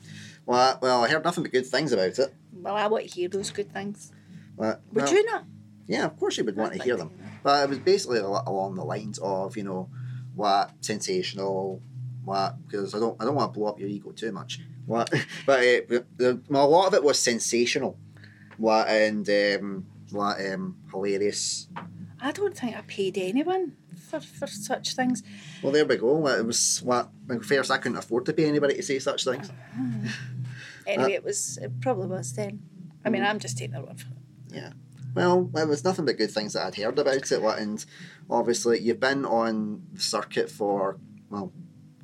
Well, 0.48 0.60
I, 0.60 0.78
well, 0.82 1.04
I 1.04 1.08
heard 1.08 1.24
nothing 1.24 1.44
but 1.44 1.52
good 1.52 1.68
things 1.68 1.92
about 1.94 2.18
it. 2.18 2.34
Well, 2.52 2.76
I 2.76 2.88
want 2.88 3.08
to 3.08 3.14
hear 3.14 3.30
those 3.30 3.52
good 3.52 3.72
things. 3.72 4.12
But, 4.58 4.82
Would 4.94 5.04
well, 5.04 5.14
you 5.14 5.24
not? 5.26 5.46
Yeah, 5.86 6.06
of 6.06 6.18
course 6.18 6.38
you 6.38 6.44
would 6.46 6.56
want 6.56 6.74
to 6.74 6.82
hear 6.84 6.98
them. 6.98 7.12
But 7.44 7.64
it 7.64 7.70
was 7.70 7.78
basically 7.78 8.18
along 8.20 8.74
the 8.76 8.84
lines 8.84 9.20
of 9.20 9.56
you 9.56 9.64
know 9.64 9.90
what 10.34 10.72
sensational, 10.82 11.84
what 12.26 12.56
because 12.66 12.96
I 12.96 13.00
don't 13.00 13.22
I 13.22 13.26
don't 13.26 13.36
want 13.36 13.54
to 13.54 13.60
blow 13.60 13.70
up 13.70 13.80
your 13.80 13.90
ego 13.90 14.12
too 14.12 14.32
much. 14.32 14.62
What, 14.88 15.14
but 15.46 15.60
uh, 15.60 16.02
the, 16.18 16.42
a 16.50 16.66
lot 16.66 16.88
of 16.88 16.96
it 16.96 17.04
was 17.04 17.20
sensational, 17.20 18.00
what 18.58 18.88
and 18.88 19.30
um, 19.30 19.86
what 20.10 20.38
um, 20.44 20.78
hilarious. 20.92 21.68
I 22.22 22.32
don't 22.32 22.58
think 22.58 22.76
I 22.76 22.82
paid 22.82 23.18
anyone 23.18 23.74
for, 24.10 24.20
for 24.20 24.48
such 24.48 24.96
things. 24.96 25.24
Well, 25.62 25.72
there 25.72 25.86
we 25.86 25.98
go. 25.98 26.28
It 26.28 26.46
was 26.46 26.82
what. 26.84 27.10
In 27.30 27.42
fairness, 27.42 27.70
I 27.70 27.78
couldn't 27.78 27.98
afford 27.98 28.26
to 28.26 28.34
pay 28.34 28.46
anybody 28.46 28.76
to 28.76 28.84
say 28.84 29.00
such 29.00 29.24
things. 29.24 29.52
Oh, 29.78 30.12
anyway, 30.88 31.14
it 31.14 31.24
was 31.24 31.58
it 31.62 31.80
probably 31.82 32.08
was 32.08 32.34
then. 32.34 32.62
I 33.06 33.10
mean, 33.10 33.24
I'm 33.24 33.40
just 33.40 33.58
taking 33.58 33.74
the 33.74 33.82
word 33.82 34.00
for 34.00 34.08
it. 34.08 34.74
Well, 35.16 35.50
it 35.56 35.68
was 35.68 35.84
nothing 35.84 36.06
but 36.06 36.18
good 36.18 36.32
things 36.32 36.54
that 36.54 36.66
I'd 36.66 36.76
heard 36.76 37.00
about 37.00 37.32
it. 37.32 37.42
what, 37.42 37.58
And 37.58 37.84
obviously, 38.30 38.80
you've 38.80 39.00
been 39.00 39.26
on 39.26 39.84
the 39.94 40.02
circuit 40.02 40.50
for 40.50 40.98
well, 41.30 41.52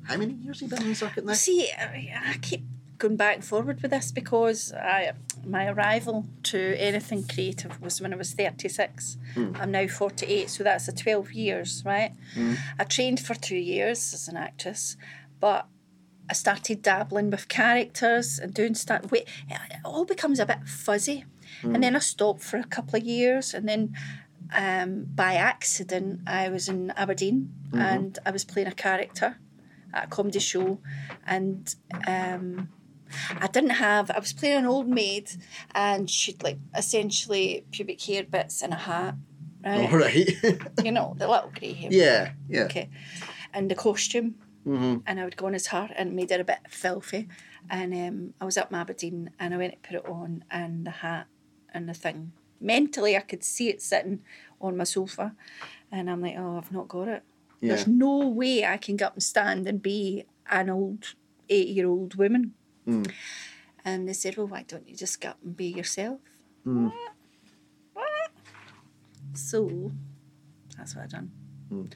how 0.04 0.16
many 0.16 0.34
years 0.34 0.60
have 0.60 0.70
you 0.70 0.76
been 0.76 0.84
on 0.84 0.90
the 0.90 0.94
circuit 0.94 1.24
now? 1.24 1.32
See, 1.32 1.68
I 1.72 2.38
keep 2.40 2.64
going 2.98 3.16
back 3.16 3.36
and 3.36 3.44
forward 3.44 3.82
with 3.82 3.90
this 3.90 4.12
because 4.12 4.72
I, 4.72 5.12
my 5.44 5.66
arrival 5.66 6.26
to 6.44 6.74
anything 6.78 7.26
creative 7.26 7.80
was 7.80 8.00
when 8.00 8.12
I 8.12 8.16
was 8.16 8.32
36. 8.32 9.18
Hmm. 9.34 9.52
I'm 9.56 9.70
now 9.70 9.86
48, 9.86 10.48
so 10.50 10.64
that's 10.64 10.88
a 10.88 10.92
12 10.92 11.32
years, 11.32 11.82
right? 11.84 12.12
Hmm. 12.34 12.54
I 12.78 12.84
trained 12.84 13.20
for 13.20 13.34
two 13.34 13.56
years 13.56 14.14
as 14.14 14.28
an 14.28 14.36
actress, 14.36 14.96
but 15.40 15.66
I 16.28 16.32
started 16.32 16.82
dabbling 16.82 17.30
with 17.30 17.48
characters 17.48 18.38
and 18.38 18.52
doing 18.52 18.74
stuff. 18.74 19.12
It 19.12 19.28
all 19.84 20.04
becomes 20.04 20.40
a 20.40 20.46
bit 20.46 20.66
fuzzy. 20.66 21.24
And 21.62 21.82
then 21.82 21.96
I 21.96 22.00
stopped 22.00 22.42
for 22.42 22.58
a 22.58 22.64
couple 22.64 22.96
of 22.98 23.04
years, 23.04 23.54
and 23.54 23.68
then 23.68 23.96
um, 24.54 25.06
by 25.14 25.34
accident, 25.34 26.20
I 26.26 26.48
was 26.48 26.68
in 26.68 26.90
Aberdeen 26.92 27.52
and 27.72 28.18
I 28.24 28.30
was 28.30 28.44
playing 28.44 28.68
a 28.68 28.72
character 28.72 29.38
at 29.92 30.04
a 30.04 30.08
comedy 30.08 30.38
show, 30.38 30.78
and 31.26 31.74
um, 32.06 32.68
I 33.40 33.46
didn't 33.46 33.70
have. 33.70 34.10
I 34.10 34.18
was 34.18 34.32
playing 34.32 34.58
an 34.58 34.66
old 34.66 34.88
maid, 34.88 35.30
and 35.74 36.08
she'd 36.10 36.42
like 36.42 36.58
essentially 36.76 37.64
pubic 37.70 38.02
hair 38.02 38.24
bits 38.24 38.62
and 38.62 38.72
a 38.72 38.76
hat, 38.76 39.14
right? 39.64 39.92
All 39.92 39.98
right. 39.98 40.28
You 40.84 40.92
know 40.92 41.14
the 41.18 41.28
little 41.28 41.50
grey 41.58 41.72
hair. 41.72 41.88
yeah, 41.92 42.32
yeah. 42.48 42.64
Okay, 42.64 42.88
and 43.52 43.70
the 43.70 43.74
costume 43.74 44.34
hmm 44.64 44.96
and 45.06 45.20
I 45.20 45.24
would 45.24 45.36
go 45.36 45.46
on 45.46 45.54
as 45.54 45.68
her 45.68 45.88
and 45.96 46.14
made 46.14 46.30
it 46.32 46.40
a 46.40 46.44
bit 46.44 46.58
filthy. 46.68 47.28
And 47.70 47.94
um, 47.94 48.34
I 48.40 48.44
was 48.44 48.56
up 48.58 48.70
in 48.70 48.76
Aberdeen 48.76 49.30
and 49.38 49.54
I 49.54 49.56
went 49.56 49.72
to 49.74 49.88
put 49.88 49.96
it 49.96 50.06
on 50.06 50.44
and 50.50 50.84
the 50.86 50.90
hat 50.90 51.26
and 51.72 51.88
the 51.88 51.94
thing. 51.94 52.32
Mentally, 52.60 53.16
I 53.16 53.20
could 53.20 53.44
see 53.44 53.68
it 53.68 53.80
sitting 53.82 54.20
on 54.60 54.76
my 54.76 54.84
sofa. 54.84 55.34
And 55.92 56.10
I'm 56.10 56.20
like, 56.20 56.34
oh, 56.38 56.56
I've 56.58 56.72
not 56.72 56.88
got 56.88 57.08
it. 57.08 57.22
Yeah. 57.60 57.68
There's 57.74 57.86
no 57.86 58.26
way 58.28 58.64
I 58.64 58.76
can 58.76 58.96
get 58.96 59.06
up 59.06 59.14
and 59.14 59.22
stand 59.22 59.66
and 59.68 59.80
be 59.82 60.24
an 60.50 60.68
old 60.70 61.14
eight 61.48 61.68
year 61.68 61.86
old 61.88 62.14
woman. 62.16 62.54
Mm. 62.86 63.10
And 63.84 64.08
they 64.08 64.12
said, 64.12 64.36
well, 64.36 64.46
why 64.46 64.64
don't 64.66 64.88
you 64.88 64.96
just 64.96 65.20
go 65.20 65.30
up 65.30 65.38
and 65.44 65.56
be 65.56 65.66
yourself? 65.66 66.20
Mm. 66.66 66.84
What? 66.84 67.12
What? 67.92 68.30
So 69.34 69.92
that's 70.76 70.94
what 70.96 71.04
I 71.04 71.06
done. 71.06 71.30
Mm. 71.72 71.92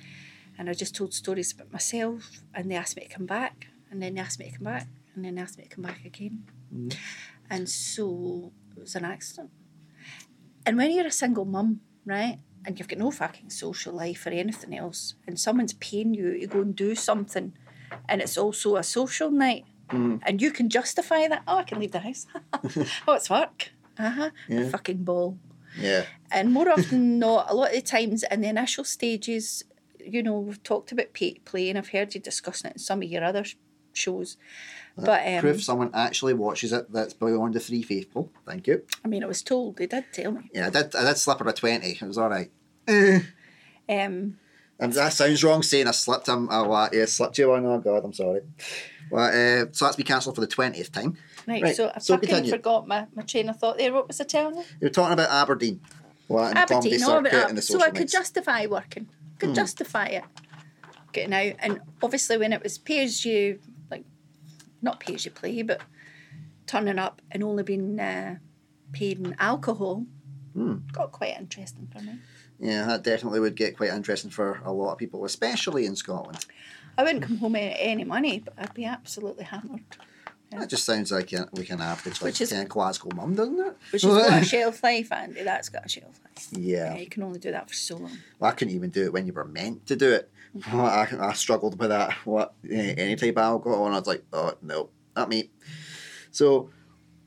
And 0.59 0.69
I 0.69 0.75
just 0.75 0.95
told 0.95 1.15
stories 1.15 1.53
about 1.53 1.73
myself, 1.73 2.43
and 2.55 2.71
they 2.71 2.77
asked 2.77 2.97
me 2.97 3.05
to 3.05 3.09
come 3.09 3.27
back, 3.27 3.69
and 3.91 4.03
then 4.03 4.15
they 4.15 4.21
asked 4.21 4.39
me 4.39 4.51
to 4.51 4.57
come 4.57 4.65
back, 4.65 4.87
and 5.15 5.25
then 5.25 5.35
they 5.35 5.43
asked 5.43 5.59
me 5.59 5.65
to 5.65 5.71
come 5.71 5.85
back 5.85 6.05
again. 6.05 6.45
Mm. 6.75 6.95
And 7.49 7.69
so 7.69 8.53
it 8.77 8.81
was 8.81 8.95
an 8.95 9.05
accident. 9.05 9.51
And 10.67 10.77
when 10.77 10.93
you're 10.93 11.07
a 11.07 11.11
single 11.11 11.45
mum, 11.45 11.81
right, 12.05 12.39
and 12.65 12.79
you've 12.79 12.89
got 12.89 12.99
no 12.99 13.11
fucking 13.11 13.51
social 13.51 13.95
life 13.95 14.27
or 14.27 14.31
anything 14.31 14.77
else, 14.77 15.15
and 15.27 15.41
someone's 15.41 15.73
paying 15.73 16.15
you 16.15 16.39
to 16.39 16.47
go 16.47 16.61
and 16.61 16.77
do 16.77 16.95
something, 16.95 17.55
and 18.09 18.21
it's 18.21 18.37
also 18.37 18.77
a 18.77 18.83
social 18.83 19.31
night, 19.31 19.65
Mm. 19.91 20.21
and 20.25 20.41
you 20.41 20.51
can 20.51 20.69
justify 20.69 21.29
that, 21.29 21.43
oh, 21.47 21.59
I 21.59 21.63
can 21.65 21.79
leave 21.81 21.93
the 21.93 22.01
house. 22.01 22.27
oh, 23.09 23.15
it's 23.15 23.31
work. 23.31 23.71
Uh 23.99 24.11
huh. 24.11 24.31
Yeah. 24.49 24.69
Fucking 24.69 25.05
ball. 25.05 25.39
Yeah. 25.79 26.05
And 26.31 26.53
more 26.53 26.71
often 26.71 26.91
than 26.91 27.19
not, 27.27 27.51
a 27.51 27.55
lot 27.55 27.69
of 27.69 27.75
the 27.75 27.83
times 27.83 28.25
in 28.31 28.41
the 28.41 28.49
initial 28.49 28.85
stages, 28.85 29.65
you 30.05 30.23
know, 30.23 30.39
we've 30.39 30.63
talked 30.63 30.93
about 30.93 31.13
pay 31.13 31.35
play, 31.45 31.69
and 31.69 31.79
I've 31.79 31.91
heard 31.91 32.15
you 32.15 32.21
discussing 32.21 32.71
it 32.71 32.75
in 32.75 32.79
some 32.79 33.03
of 33.03 33.09
your 33.09 33.25
other 33.25 33.45
shows. 33.93 34.37
But 34.97 35.27
um, 35.27 35.41
Proof 35.41 35.63
someone 35.63 35.91
actually 35.95 36.35
watches 36.35 36.73
it 36.73 36.93
that's 36.93 37.15
beyond 37.15 37.55
the 37.55 37.61
three 37.61 37.83
faithful. 37.83 38.31
Thank 38.47 38.67
you. 38.67 38.83
I 39.05 39.09
mean, 39.09 39.25
I 39.25 39.27
was 39.27 39.43
told 39.43 39.77
they 39.77 39.87
did 39.87 40.05
tell 40.13 40.33
me. 40.33 40.51
Yeah, 40.53 40.67
I 40.67 40.71
did. 40.71 40.95
I 40.95 41.05
did 41.05 41.17
slip 41.17 41.39
her 41.39 41.49
a 41.49 41.53
twenty. 41.53 41.93
It 41.93 42.03
was 42.03 42.19
all 42.19 42.29
right. 42.29 42.51
Um, 43.89 44.39
And 44.81 44.93
that 44.95 45.13
sounds 45.13 45.45
wrong 45.45 45.63
saying 45.63 45.87
I 45.87 45.91
slipped 45.93 46.27
him. 46.29 46.49
Oh, 46.51 46.65
what? 46.69 46.95
Yeah, 46.95 47.05
slipped 47.05 47.39
you 47.39 47.51
one. 47.51 47.67
Oh 47.67 47.79
God, 47.79 48.05
I'm 48.05 48.13
sorry. 48.15 48.41
Well, 49.11 49.27
uh, 49.27 49.67
so 49.73 49.85
that's 49.85 49.97
be 49.97 50.05
cancelled 50.05 50.35
for 50.37 50.41
the 50.41 50.47
twentieth 50.47 50.91
time. 50.91 51.17
right, 51.47 51.63
Right, 51.63 51.77
so 51.77 51.93
I 51.95 51.99
so 51.99 52.15
fucking 52.15 52.29
continue. 52.29 52.51
forgot 52.51 52.89
my, 52.89 53.07
my 53.15 53.23
train 53.23 53.49
of 53.49 53.59
thought 53.59 53.77
there. 53.79 53.93
What 53.93 54.09
was 54.09 54.21
I 54.21 54.25
telling 54.25 54.57
you? 54.57 54.65
You're 54.81 54.91
talking 54.91 55.13
about 55.13 55.31
Aberdeen, 55.31 55.81
what, 56.29 56.47
and 56.49 56.57
the 56.57 56.67
comedy 56.75 56.95
Aberdeen, 56.95 57.01
circuit 57.01 57.33
about 57.35 57.49
and 57.51 57.59
the. 57.59 57.63
So 57.63 57.83
I 57.83 57.91
could 57.91 58.09
justify 58.09 58.67
working, 58.67 59.09
could 59.39 59.51
Hmm. 59.51 59.55
justify 59.55 60.07
it, 60.07 60.25
getting 61.13 61.35
out. 61.35 61.57
And 61.59 61.81
obviously, 62.03 62.39
when 62.39 62.53
it 62.53 62.63
was 62.63 62.79
pay 62.79 63.03
as 63.05 63.25
you, 63.25 63.59
like, 63.91 64.05
not 64.81 65.01
pay 65.01 65.15
as 65.15 65.25
you 65.25 65.31
play, 65.33 65.61
but 65.63 65.83
turning 66.67 66.99
up 66.99 67.21
and 67.33 67.43
only 67.43 67.65
being 67.65 67.99
uh, 67.99 68.37
paid 68.93 69.19
in 69.19 69.35
alcohol, 69.39 70.07
Hmm. 70.55 70.77
got 70.93 71.11
quite 71.13 71.37
interesting 71.39 71.89
for 71.93 72.01
me. 72.03 72.15
Yeah, 72.61 72.87
that 72.87 73.03
definitely 73.03 73.41
would 73.41 73.57
get 73.57 73.77
quite 73.77 73.91
interesting 73.91 74.31
for 74.31 74.61
a 74.65 74.73
lot 74.73 74.93
of 74.93 74.99
people, 74.99 75.25
especially 75.25 75.87
in 75.87 75.97
Scotland. 75.97 76.45
I 76.99 77.03
wouldn't 77.05 77.25
come 77.25 77.39
home 77.39 77.53
with 77.53 77.75
any 77.79 78.05
money, 78.05 78.41
but 78.45 78.55
I'd 78.59 78.75
be 78.75 78.85
absolutely 78.85 79.45
hammered. 79.45 79.83
That 80.51 80.69
just 80.69 80.85
sounds 80.85 81.13
like 81.13 81.33
a, 81.33 81.49
like 81.53 81.71
an 81.71 81.81
average, 81.81 82.21
like 82.21 82.31
Which 82.33 82.41
is- 82.41 82.51
kind 82.51 82.65
of 82.65 82.69
Glasgow 82.69 83.09
mum, 83.15 83.35
doesn't 83.37 83.59
it? 83.59 83.77
Which 83.93 84.05
is 84.05 84.11
got 84.13 84.43
a 84.43 84.45
shelf 84.55 84.83
life, 84.83 85.13
Andy. 85.13 85.43
That's 85.45 85.69
got 85.69 85.87
a 85.87 85.89
shelf 85.89 86.19
life. 86.25 86.49
Yeah. 86.53 86.95
Yeah, 86.95 87.01
you 87.01 87.07
can 87.07 87.23
only 87.23 87.39
do 87.39 87.53
that 87.53 87.69
for 87.69 87.75
so 87.75 87.97
long. 87.97 88.19
Well, 88.41 88.51
I 88.51 88.55
couldn't 88.55 88.75
even 88.75 88.91
do 88.91 89.05
it 89.05 89.13
when 89.13 89.27
you 89.27 89.33
were 89.33 89.45
meant 89.45 89.87
to 89.87 89.97
do 89.97 90.11
it. 90.13 90.29
Mm-hmm. 90.57 91.21
I, 91.25 91.29
I 91.29 91.33
struggled 91.35 91.79
with 91.79 91.91
that. 91.91 92.13
What 92.27 92.55
any 92.69 93.15
type 93.17 93.37
of 93.37 93.39
alcohol, 93.39 93.87
and 93.87 93.95
I 93.95 93.99
was 93.99 94.09
like, 94.09 94.25
oh 94.33 94.55
no, 94.61 94.91
not 95.15 95.29
me. 95.29 95.51
So, 96.33 96.71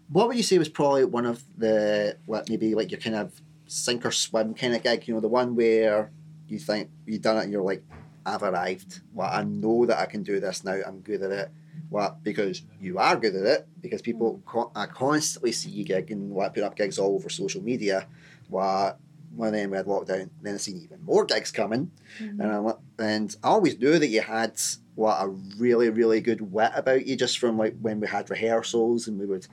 what 0.09 0.27
would 0.27 0.35
you 0.37 0.43
say 0.43 0.57
was 0.57 0.67
probably 0.69 1.05
one 1.05 1.25
of 1.25 1.41
the 1.57 2.17
what 2.25 2.49
maybe 2.49 2.75
like 2.75 2.91
your 2.91 2.99
kind 2.99 3.15
of 3.15 3.41
sink 3.67 4.05
or 4.05 4.11
swim 4.11 4.53
kind 4.53 4.75
of 4.75 4.83
gig? 4.83 5.07
You 5.07 5.15
know, 5.15 5.19
the 5.19 5.27
one 5.27 5.55
where 5.55 6.11
you 6.47 6.59
think 6.59 6.89
you've 7.05 7.21
done 7.21 7.37
it, 7.37 7.43
and 7.43 7.51
you're 7.51 7.63
like, 7.63 7.83
I've 8.25 8.43
arrived. 8.43 9.01
Well, 9.13 9.29
I 9.31 9.43
know 9.43 9.85
that 9.85 9.99
I 9.99 10.05
can 10.05 10.23
do 10.23 10.39
this 10.39 10.63
now. 10.63 10.79
I'm 10.85 10.99
good 10.99 11.21
at 11.21 11.31
it. 11.31 11.51
Well, 11.89 12.17
Because 12.23 12.63
you 12.81 12.97
are 12.97 13.15
good 13.15 13.35
at 13.35 13.45
it. 13.45 13.67
Because 13.81 14.01
people 14.01 14.37
mm. 14.39 14.45
co- 14.45 14.71
I 14.75 14.85
constantly 14.85 15.51
see 15.51 15.69
you 15.69 15.85
gigging. 15.85 16.29
What 16.29 16.53
put 16.53 16.63
up 16.63 16.75
gigs 16.75 16.99
all 16.99 17.15
over 17.15 17.29
social 17.29 17.61
media. 17.61 18.07
What? 18.49 18.99
When 19.35 19.53
then 19.53 19.71
we 19.71 19.77
had 19.77 19.87
lockdown, 19.87 20.29
then 20.43 20.53
I 20.53 20.57
seen 20.57 20.77
even 20.77 21.03
more 21.03 21.25
gigs 21.25 21.51
coming, 21.51 21.89
mm-hmm. 22.19 22.39
and 22.39 22.51
I 22.51 23.03
and 23.03 23.35
I 23.43 23.47
always 23.47 23.79
knew 23.79 23.97
that 23.97 24.07
you 24.07 24.21
had 24.21 24.61
what 24.95 25.23
a 25.23 25.27
really 25.57 25.89
really 25.89 26.21
good 26.21 26.41
wit 26.41 26.71
about 26.75 27.05
you 27.05 27.15
just 27.15 27.39
from 27.39 27.57
like 27.57 27.75
when 27.81 27.99
we 27.99 28.07
had 28.07 28.29
rehearsals 28.29 29.07
and 29.07 29.19
we 29.19 29.25
would. 29.25 29.47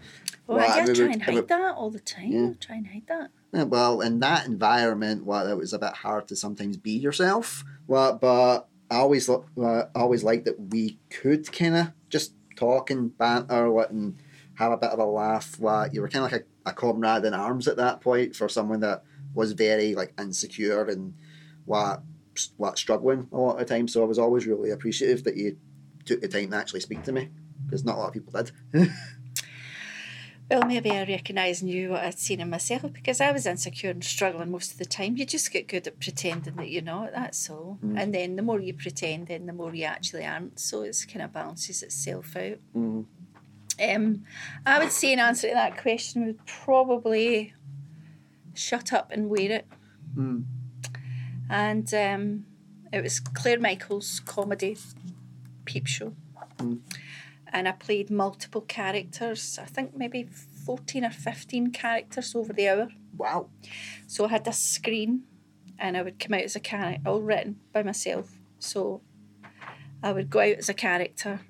Well, 0.46 0.58
Well, 0.58 0.70
I 0.70 0.84
we 0.84 0.94
try 0.94 1.12
and 1.12 1.22
hide 1.22 1.48
that 1.48 1.74
all 1.74 1.90
the 1.90 2.00
time. 2.00 2.32
Yeah. 2.32 2.52
Try 2.60 2.76
and 2.76 2.86
hide 2.86 3.06
that. 3.08 3.30
Yeah, 3.52 3.64
well, 3.64 4.00
in 4.00 4.20
that 4.20 4.46
environment, 4.46 5.24
well, 5.24 5.46
it 5.46 5.56
was 5.56 5.72
a 5.72 5.78
bit 5.78 5.94
hard 5.94 6.28
to 6.28 6.36
sometimes 6.36 6.76
be 6.76 6.92
yourself. 6.92 7.64
Well, 7.86 8.16
but 8.16 8.68
I 8.90 8.96
always, 8.96 9.28
uh, 9.28 9.38
I 9.56 9.86
always 9.94 10.22
liked 10.24 10.44
that 10.44 10.60
we 10.70 10.98
could 11.08 11.50
kind 11.52 11.76
of 11.76 11.92
just 12.08 12.34
talk 12.56 12.90
and 12.90 13.16
banter 13.16 13.70
what, 13.70 13.90
and 13.90 14.16
have 14.54 14.72
a 14.72 14.76
bit 14.76 14.90
of 14.90 14.98
a 14.98 15.04
laugh. 15.04 15.58
What 15.58 15.94
you 15.94 16.00
were 16.00 16.08
kind 16.08 16.24
of 16.24 16.32
like 16.32 16.42
a, 16.66 16.70
a 16.70 16.72
comrade 16.72 17.24
in 17.24 17.34
arms 17.34 17.66
at 17.66 17.76
that 17.76 18.00
point 18.00 18.36
for 18.36 18.48
someone 18.48 18.80
that 18.80 19.04
was 19.34 19.52
very 19.52 19.94
like 19.94 20.12
insecure 20.18 20.84
and 20.84 21.14
what, 21.64 22.02
what 22.56 22.78
struggling 22.78 23.28
a 23.32 23.36
lot 23.36 23.52
of 23.52 23.58
the 23.58 23.74
time. 23.74 23.88
So 23.88 24.02
I 24.02 24.06
was 24.06 24.18
always 24.18 24.46
really 24.46 24.70
appreciative 24.70 25.24
that 25.24 25.36
you 25.36 25.56
took 26.04 26.20
the 26.20 26.28
time 26.28 26.50
to 26.50 26.56
actually 26.56 26.80
speak 26.80 27.02
to 27.04 27.12
me 27.12 27.30
because 27.66 27.84
not 27.84 27.96
a 27.96 27.98
lot 27.98 28.08
of 28.08 28.14
people 28.14 28.32
did. 28.32 28.90
Well, 30.50 30.66
maybe 30.66 30.90
I 30.90 31.04
recognise 31.04 31.62
and 31.62 31.70
knew 31.70 31.90
what 31.90 32.02
I'd 32.02 32.18
seen 32.18 32.40
in 32.40 32.50
myself 32.50 32.92
because 32.92 33.20
I 33.20 33.30
was 33.30 33.46
insecure 33.46 33.90
and 33.90 34.02
struggling 34.02 34.50
most 34.50 34.72
of 34.72 34.78
the 34.78 34.84
time. 34.84 35.16
You 35.16 35.24
just 35.24 35.52
get 35.52 35.68
good 35.68 35.86
at 35.86 36.00
pretending 36.00 36.56
that 36.56 36.68
you're 36.68 36.82
not, 36.82 37.12
that's 37.12 37.48
all. 37.48 37.78
Mm. 37.84 38.02
And 38.02 38.12
then 38.12 38.34
the 38.34 38.42
more 38.42 38.58
you 38.58 38.74
pretend, 38.74 39.28
then 39.28 39.46
the 39.46 39.52
more 39.52 39.72
you 39.72 39.84
actually 39.84 40.26
aren't. 40.26 40.58
So 40.58 40.82
it's 40.82 41.04
kind 41.04 41.22
of 41.22 41.32
balances 41.32 41.84
itself 41.84 42.36
out. 42.36 42.58
Mm. 42.76 43.04
Um, 43.80 44.24
I 44.66 44.80
would 44.80 44.90
say 44.90 45.12
an 45.12 45.20
answer 45.20 45.48
to 45.48 45.54
that 45.54 45.80
question 45.80 46.26
would 46.26 46.44
probably 46.46 47.54
shut 48.52 48.92
up 48.92 49.12
and 49.12 49.30
wear 49.30 49.52
it. 49.52 49.68
Mm. 50.16 50.46
And 51.50 51.92
um, 51.92 52.46
it 52.92 53.02
was 53.02 53.18
Clair 53.20 53.58
Myychael's 53.58 54.20
comedy 54.20 54.76
peep 55.64 55.86
show. 55.86 56.14
Mm. 56.58 56.78
And 57.52 57.66
I 57.66 57.72
played 57.72 58.10
multiple 58.10 58.60
characters, 58.60 59.58
I 59.60 59.64
think 59.64 59.96
maybe 59.96 60.28
14 60.64 61.04
or 61.04 61.10
15 61.10 61.72
characters 61.72 62.34
over 62.36 62.52
the 62.52 62.68
hour. 62.68 62.88
Wow. 63.16 63.48
So 64.06 64.26
I 64.26 64.28
had 64.28 64.44
this 64.44 64.58
screen 64.58 65.24
and 65.76 65.96
I 65.96 66.02
would 66.02 66.20
come 66.20 66.34
out 66.34 66.42
as 66.42 66.54
a 66.54 66.60
character, 66.60 67.02
all 67.08 67.20
written 67.20 67.58
by 67.72 67.82
myself. 67.82 68.36
So 68.60 69.00
I 70.02 70.12
would 70.12 70.30
go 70.30 70.38
out 70.38 70.58
as 70.58 70.68
a 70.68 70.74
character, 70.74 71.40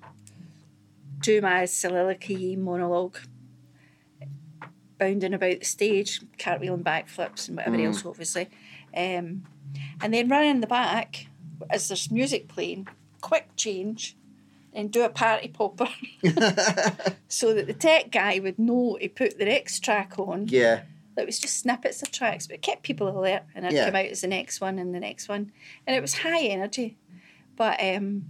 do 1.21 1.43
my 1.43 1.67
soliloquy 1.67 2.57
monologue, 2.57 3.19
bounding 4.99 5.35
about 5.35 5.59
the 5.61 5.65
stage, 5.67 6.21
cartwheeling 6.39 6.83
backflips 6.83 7.49
and 7.49 7.57
whatever 7.59 7.77
Mm. 7.77 7.87
else, 7.87 8.07
obviously. 8.07 8.49
Um, 8.97 9.45
and 10.01 10.13
then 10.15 10.29
run 10.29 10.45
in 10.45 10.61
the 10.61 10.67
back 10.67 11.27
as 11.69 11.89
there's 11.89 12.11
music 12.11 12.49
playing, 12.49 12.89
quick 13.21 13.49
change, 13.57 14.17
and 14.73 14.91
do 14.93 15.03
a 15.03 15.09
party 15.09 15.49
popper 15.49 15.89
so 17.29 17.53
that 17.55 17.67
the 17.67 17.75
tech 17.75 18.11
guy 18.11 18.39
would 18.39 18.59
know 18.59 18.97
to 19.01 19.09
put 19.09 19.37
the 19.39 19.45
next 19.45 19.81
track 19.81 20.19
on 20.19 20.47
yeah. 20.49 20.83
that 21.17 21.27
was 21.27 21.39
just 21.39 21.59
snippets 21.59 22.03
of 22.03 22.11
tracks, 22.13 22.47
but 22.47 22.55
it 22.55 22.63
kept 22.63 22.83
people 22.83 23.09
alert, 23.09 23.43
and 23.55 23.67
I'd 23.67 23.73
Yeah. 23.73 23.87
come 23.87 23.97
out 23.97 24.07
as 24.07 24.21
the 24.21 24.29
next 24.29 24.61
one 24.61 24.79
and 24.79 24.95
the 24.95 25.01
next 25.01 25.29
one, 25.29 25.53
and 25.87 25.97
it 25.97 26.01
was 26.01 26.15
high 26.19 26.43
energy. 26.45 26.97
But 27.57 27.83
um, 27.83 28.27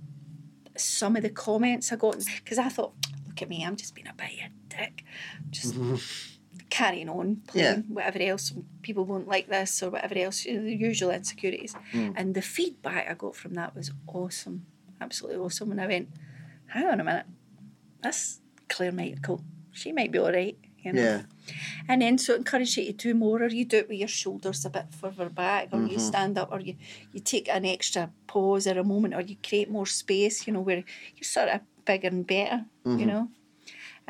some 0.76 1.14
of 1.14 1.22
the 1.22 1.31
comments 1.31 1.92
I 1.92 1.96
got, 1.96 2.16
because 2.37 2.59
I 2.59 2.68
thought, 2.68 2.94
look 3.29 3.42
at 3.42 3.48
me, 3.48 3.64
I'm 3.64 3.76
just 3.76 3.94
being 3.94 4.09
a 4.09 4.14
bit 4.14 4.31
of 4.33 4.50
a 4.50 4.76
dick, 4.87 5.05
just 5.50 5.74
carrying 6.70 7.09
on, 7.09 7.42
playing 7.46 7.76
Yeah. 7.88 7.94
whatever 7.94 8.18
else. 8.20 8.52
People 8.83 9.04
won't 9.04 9.28
like 9.28 9.48
this 9.48 9.83
or 9.83 9.90
whatever 9.90 10.16
else, 10.16 10.44
you 10.44 10.54
know, 10.56 10.62
the 10.64 10.74
usual 10.74 11.11
insecurities. 11.11 11.74
Mm. 11.92 12.14
And 12.16 12.35
the 12.35 12.42
feedback 12.42 13.09
I 13.11 13.14
got 13.14 13.35
from 13.37 13.54
that 13.54 13.74
was 13.74 13.90
awesome, 14.06 14.66
absolutely 15.00 15.38
awesome. 15.40 15.70
And 15.72 15.80
I 15.80 15.87
went, 15.87 16.09
hang 16.68 16.87
on 16.87 17.00
a 17.00 17.04
minute, 17.04 17.26
this 18.02 18.40
Clair 18.68 18.92
Myychael, 18.92 19.42
she 19.72 19.92
might 19.92 20.12
be 20.12 20.18
all 20.18 20.33
right. 20.33 20.56
You 20.83 20.92
know? 20.94 21.02
Yeah. 21.02 21.22
And 21.88 22.00
then 22.00 22.16
so 22.16 22.35
encourage 22.35 22.78
you 22.78 22.87
to 22.87 22.92
do 22.92 23.12
more, 23.14 23.42
or 23.42 23.48
you 23.48 23.66
do 23.66 23.78
it 23.78 23.88
with 23.90 23.98
your 23.98 24.09
shoulders 24.09 24.64
a 24.64 24.70
bit 24.70 24.87
further 24.94 25.28
back, 25.28 25.68
or 25.72 25.80
you 25.83 25.98
Mhm. 25.98 26.00
stand 26.00 26.38
up, 26.38 26.48
or 26.52 26.61
you, 26.61 26.76
you 27.12 27.20
take 27.20 27.48
an 27.50 27.66
extra 27.66 28.11
pause 28.26 28.66
or 28.66 28.78
a 28.78 28.85
moment, 28.85 29.12
or 29.14 29.20
you 29.20 29.37
create 29.46 29.68
more 29.70 29.85
space, 29.85 30.46
you 30.46 30.52
know, 30.54 30.61
where 30.62 30.83
you're 31.16 31.24
sort 31.38 31.48
of 31.50 31.61
bigger 31.85 32.09
and 32.09 32.26
better, 32.26 32.64
you 32.87 32.92
Mhm. 32.92 33.06
know. 33.06 33.28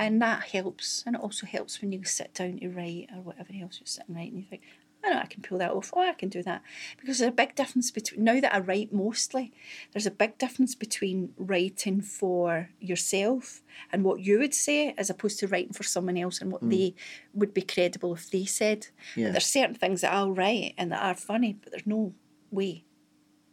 And 0.00 0.22
that 0.22 0.44
helps. 0.44 1.04
And 1.06 1.14
it 1.14 1.20
also 1.20 1.44
helps 1.44 1.82
when 1.82 1.92
you 1.92 2.04
sit 2.04 2.32
down 2.32 2.58
to 2.60 2.70
write 2.70 3.10
or 3.14 3.20
whatever 3.20 3.52
else 3.52 3.78
you're 3.78 3.86
sitting 3.86 4.14
writing. 4.14 4.38
You 4.38 4.46
think, 4.48 4.62
I 5.04 5.10
know 5.10 5.18
I 5.18 5.26
can 5.26 5.42
pull 5.42 5.58
that 5.58 5.72
off. 5.72 5.92
Oh, 5.94 6.00
I 6.00 6.14
can 6.14 6.30
do 6.30 6.42
that. 6.42 6.62
Because 6.98 7.18
there's 7.18 7.28
a 7.28 7.34
big 7.34 7.54
difference 7.54 7.90
between, 7.90 8.24
now 8.24 8.40
that 8.40 8.54
I 8.54 8.60
write 8.60 8.94
mostly, 8.94 9.52
there's 9.92 10.06
a 10.06 10.10
big 10.10 10.38
difference 10.38 10.74
between 10.74 11.34
writing 11.36 12.00
for 12.00 12.70
yourself 12.80 13.60
and 13.92 14.02
what 14.02 14.20
you 14.20 14.38
would 14.38 14.54
say 14.54 14.94
as 14.96 15.10
opposed 15.10 15.38
to 15.40 15.46
writing 15.48 15.74
for 15.74 15.82
someone 15.82 16.16
else 16.16 16.40
and 16.40 16.50
what 16.50 16.64
mm. 16.64 16.70
they 16.70 16.94
would 17.34 17.52
be 17.52 17.60
credible 17.60 18.14
if 18.14 18.30
they 18.30 18.46
said. 18.46 18.86
Yeah. 19.16 19.32
There's 19.32 19.44
certain 19.44 19.74
things 19.74 20.00
that 20.00 20.14
I'll 20.14 20.32
write 20.32 20.72
and 20.78 20.92
that 20.92 21.02
are 21.02 21.14
funny, 21.14 21.58
but 21.62 21.72
there's 21.72 21.86
no 21.86 22.14
way 22.50 22.84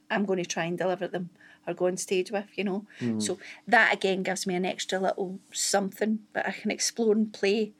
I'm 0.09 0.23
going 0.23 0.41
to 0.41 0.45
try 0.45 0.63
and 0.63 0.77
deliver 0.77 1.09
them 1.09 1.29
or 1.67 1.73
go 1.73 1.87
on 1.87 1.97
stage 1.97 2.31
with, 2.31 2.45
you 2.55 2.63
know. 2.63 2.85
Hmm. 2.99 3.19
So 3.19 3.37
that 3.67 3.93
again 3.93 4.23
gives 4.23 4.47
me 4.47 4.55
an 4.55 4.65
extra 4.65 4.99
little 4.99 5.39
something 5.51 6.19
that 6.33 6.47
I 6.47 6.51
can 6.51 6.71
explore 6.71 7.13
and 7.13 7.31
play 7.33 7.73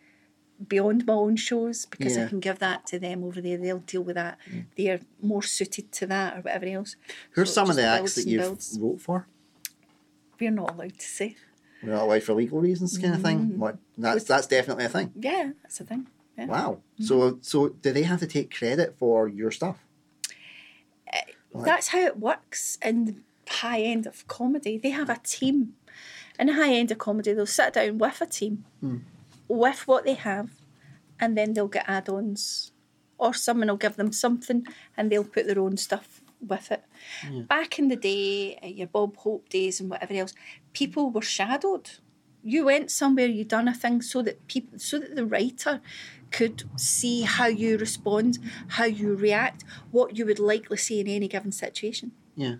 beyond 0.67 1.05
my 1.05 1.13
own 1.13 1.35
shows 1.35 1.85
because 1.85 2.17
Yeah. 2.17 2.25
I 2.25 2.27
can 2.29 2.39
give 2.39 2.59
that 2.59 2.85
to 2.87 2.99
them 2.99 3.23
over 3.23 3.39
there. 3.41 3.57
They'll 3.57 3.79
deal 3.79 4.01
with 4.03 4.15
that. 4.15 4.37
Hmm. 4.49 4.59
They're 4.75 5.01
more 5.21 5.43
suited 5.43 5.91
to 5.93 6.07
that 6.07 6.37
or 6.37 6.41
whatever 6.41 6.65
else. 6.65 6.95
Who's 7.31 7.49
So 7.49 7.53
some 7.61 7.69
of 7.69 7.75
the 7.75 7.83
acts 7.83 8.15
that 8.15 8.27
you've 8.27 8.41
builds. 8.41 8.77
wrote 8.81 8.99
for? 9.01 9.27
We're 10.39 10.51
not 10.51 10.71
allowed 10.73 10.97
to 10.99 11.05
say. 11.05 11.35
We're 11.83 11.93
not 11.93 12.03
allowed 12.03 12.23
for 12.23 12.33
legal 12.33 12.59
reasons, 12.59 12.97
kind 12.97 13.13
of 13.13 13.21
thing. 13.21 13.39
Mm-hmm. 13.39 13.59
What? 13.59 13.77
That's 13.97 14.23
that's 14.23 14.47
definitely 14.47 14.85
a 14.85 14.89
thing. 14.89 15.11
Yeah, 15.15 15.51
that's 15.61 15.79
a 15.79 15.83
thing. 15.83 16.07
Yeah. 16.37 16.45
Wow. 16.47 16.81
Mm-hmm. 16.95 17.03
So 17.05 17.37
so 17.41 17.69
do 17.69 17.91
they 17.93 18.03
have 18.03 18.19
to 18.19 18.27
take 18.27 18.53
credit 18.55 18.95
for 18.97 19.27
your 19.27 19.51
stuff? 19.51 19.77
Eh, 21.13 21.21
right. 21.53 21.65
That's 21.65 21.89
how 21.89 21.99
it 21.99 22.17
works 22.19 22.77
in 22.83 23.23
high 23.49 23.81
end 23.81 24.05
of 24.07 24.27
comedy. 24.27 24.77
They 24.77 24.89
have 24.91 25.09
a 25.09 25.19
team. 25.23 25.73
In 26.39 26.47
the 26.47 26.53
high 26.53 26.73
end 26.73 26.91
of 26.91 26.97
comedy, 26.97 27.33
they'll 27.33 27.45
sit 27.45 27.73
down 27.73 27.97
with 27.97 28.21
a 28.21 28.25
team, 28.25 28.65
Hmm. 28.81 28.97
with 29.47 29.87
what 29.87 30.03
they 30.05 30.13
have, 30.13 30.49
and 31.19 31.37
then 31.37 31.53
they'll 31.53 31.67
get 31.67 31.85
add 31.87 32.09
ons. 32.09 32.71
Or 33.17 33.33
someone 33.33 33.67
will 33.69 33.77
give 33.77 33.95
them 33.95 34.11
something 34.11 34.67
and 34.95 35.11
they'll 35.11 35.23
put 35.23 35.47
their 35.47 35.59
own 35.59 35.77
stuff 35.77 36.21
with 36.39 36.71
it. 36.71 36.83
Back 37.47 37.79
in 37.79 37.87
the 37.87 37.95
day, 37.95 38.59
uh, 38.61 38.67
your 38.67 38.85
Bob 38.87 39.17
Hope 39.17 39.49
days 39.49 39.79
and 39.81 39.89
whatever 39.89 40.13
else, 40.13 40.35
people 40.73 41.09
were 41.09 41.23
shadowed. 41.23 41.89
You 42.43 42.65
went 42.65 42.91
somewhere, 42.91 43.25
you 43.25 43.43
done 43.43 43.67
a 43.67 43.73
thing 43.73 44.03
so 44.03 44.21
that 44.21 44.45
people, 44.47 44.77
so 44.77 44.99
that 44.99 45.15
the 45.15 45.25
writer 45.25 45.81
could 46.29 46.63
see 46.75 47.21
how 47.21 47.47
you 47.47 47.77
respond, 47.79 48.37
how 48.67 48.85
you 48.85 49.15
react, 49.15 49.63
what 49.89 50.15
you 50.15 50.25
would 50.27 50.37
likely 50.39 50.77
say 50.77 50.99
in 50.99 51.07
any 51.07 51.27
given 51.27 51.51
situation. 51.51 52.11
Yeah. 52.35 52.57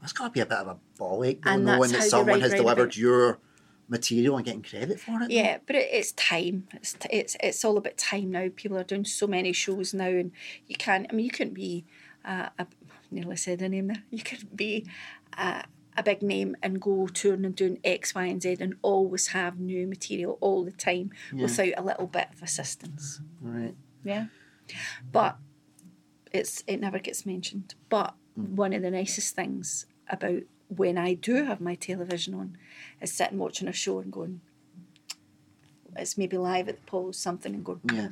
That's 0.00 0.12
got 0.12 0.26
to 0.26 0.30
be 0.30 0.40
a 0.40 0.46
bit 0.46 0.58
of 0.58 0.68
a 0.68 0.76
ball 0.96 1.24
ache, 1.24 1.42
though, 1.42 1.56
knowing 1.56 1.92
that 1.92 2.04
someone 2.04 2.40
has 2.40 2.54
delivered 2.54 2.96
your 2.96 3.40
material 3.88 4.36
and 4.36 4.44
getting 4.44 4.62
credit 4.62 5.00
for 5.00 5.22
it. 5.22 5.30
Yeah, 5.30 5.58
but 5.66 5.76
it, 5.76 5.88
it's 5.90 6.12
time. 6.12 6.68
It's, 6.74 6.92
t- 6.92 7.08
it's 7.10 7.36
it's 7.40 7.64
all 7.64 7.78
about 7.78 7.96
time 7.96 8.30
now. 8.30 8.48
People 8.54 8.78
are 8.78 8.84
doing 8.84 9.04
so 9.04 9.26
many 9.26 9.52
shows 9.52 9.94
now, 9.94 10.08
and 10.08 10.32
you 10.66 10.76
can't. 10.76 11.06
I 11.10 11.14
mean, 11.14 11.24
you 11.24 11.30
couldn't 11.30 11.54
be. 11.54 11.84
Uh, 12.24 12.48
a, 12.58 12.66
nearly 13.10 13.36
said 13.36 13.62
a 13.62 13.68
name 13.68 13.86
there. 13.88 14.02
You 14.10 14.22
could 14.22 14.54
be 14.54 14.86
a, 15.36 15.64
a 15.96 16.02
big 16.02 16.22
name 16.22 16.56
and 16.62 16.80
go 16.80 17.06
touring 17.06 17.44
and 17.44 17.54
doing 17.54 17.78
X, 17.82 18.14
Y, 18.14 18.24
and 18.24 18.42
Z, 18.42 18.58
and 18.60 18.74
always 18.82 19.28
have 19.28 19.58
new 19.58 19.86
material 19.86 20.36
all 20.40 20.64
the 20.64 20.72
time 20.72 21.10
without 21.32 21.72
a 21.76 21.82
little 21.82 22.06
bit 22.06 22.28
of 22.34 22.42
assistance. 22.42 23.20
Right. 23.40 23.74
Yeah, 24.04 24.26
but 25.10 25.38
it's 26.32 26.62
it 26.66 26.78
never 26.78 26.98
gets 26.98 27.24
mentioned. 27.24 27.74
But 27.88 28.14
one 28.38 28.72
of 28.72 28.82
the 28.82 28.90
nicest 28.90 29.34
things 29.34 29.86
about 30.08 30.42
when 30.68 30.98
I 30.98 31.14
do 31.14 31.44
have 31.44 31.60
my 31.60 31.74
television 31.74 32.34
on 32.34 32.56
is 33.00 33.12
sitting 33.12 33.38
watching 33.38 33.68
a 33.68 33.72
show 33.72 33.98
and 34.00 34.12
going, 34.12 34.40
it's 35.96 36.18
maybe 36.18 36.36
live 36.38 36.68
at 36.68 36.76
the 36.76 36.82
Apollo 36.86 37.12
something 37.12 37.54
and 37.54 37.64
going, 37.64 37.80
Yeah. 37.92 38.08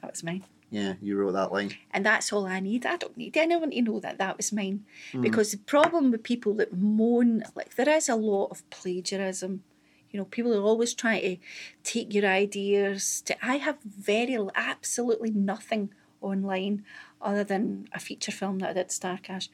that 0.00 0.10
was 0.12 0.22
mine. 0.22 0.44
Yeah, 0.70 0.94
you 1.00 1.16
wrote 1.16 1.32
that 1.32 1.52
line. 1.52 1.76
And 1.92 2.04
that's 2.04 2.32
all 2.32 2.46
I 2.46 2.58
need. 2.60 2.84
I 2.84 2.96
don't 2.96 3.16
need 3.16 3.36
anyone 3.36 3.70
to 3.70 3.82
know 3.82 4.00
that 4.00 4.18
that 4.18 4.36
was 4.36 4.52
mine. 4.52 4.84
Hmm. 5.12 5.20
Because 5.20 5.52
the 5.52 5.58
problem 5.58 6.10
with 6.10 6.22
people 6.24 6.54
that 6.54 6.76
moan, 6.76 7.44
like 7.54 7.76
there 7.76 7.88
is 7.88 8.08
a 8.08 8.16
lot 8.16 8.46
of 8.50 8.68
plagiarism. 8.70 9.62
You 10.10 10.18
know, 10.18 10.24
people 10.24 10.52
are 10.54 10.62
always 10.62 10.94
trying 10.94 11.22
to 11.22 11.36
take 11.84 12.14
your 12.14 12.26
ideas. 12.26 13.20
To 13.26 13.36
I 13.44 13.58
have 13.58 13.78
very 13.82 14.36
absolutely 14.54 15.30
nothing 15.30 15.90
online 16.20 16.84
other 17.24 17.42
than 17.42 17.88
a 17.92 17.98
feature 17.98 18.32
film 18.32 18.58
that 18.60 18.70
I 18.70 18.72
did 18.74 18.88
Starcash 18.88 19.48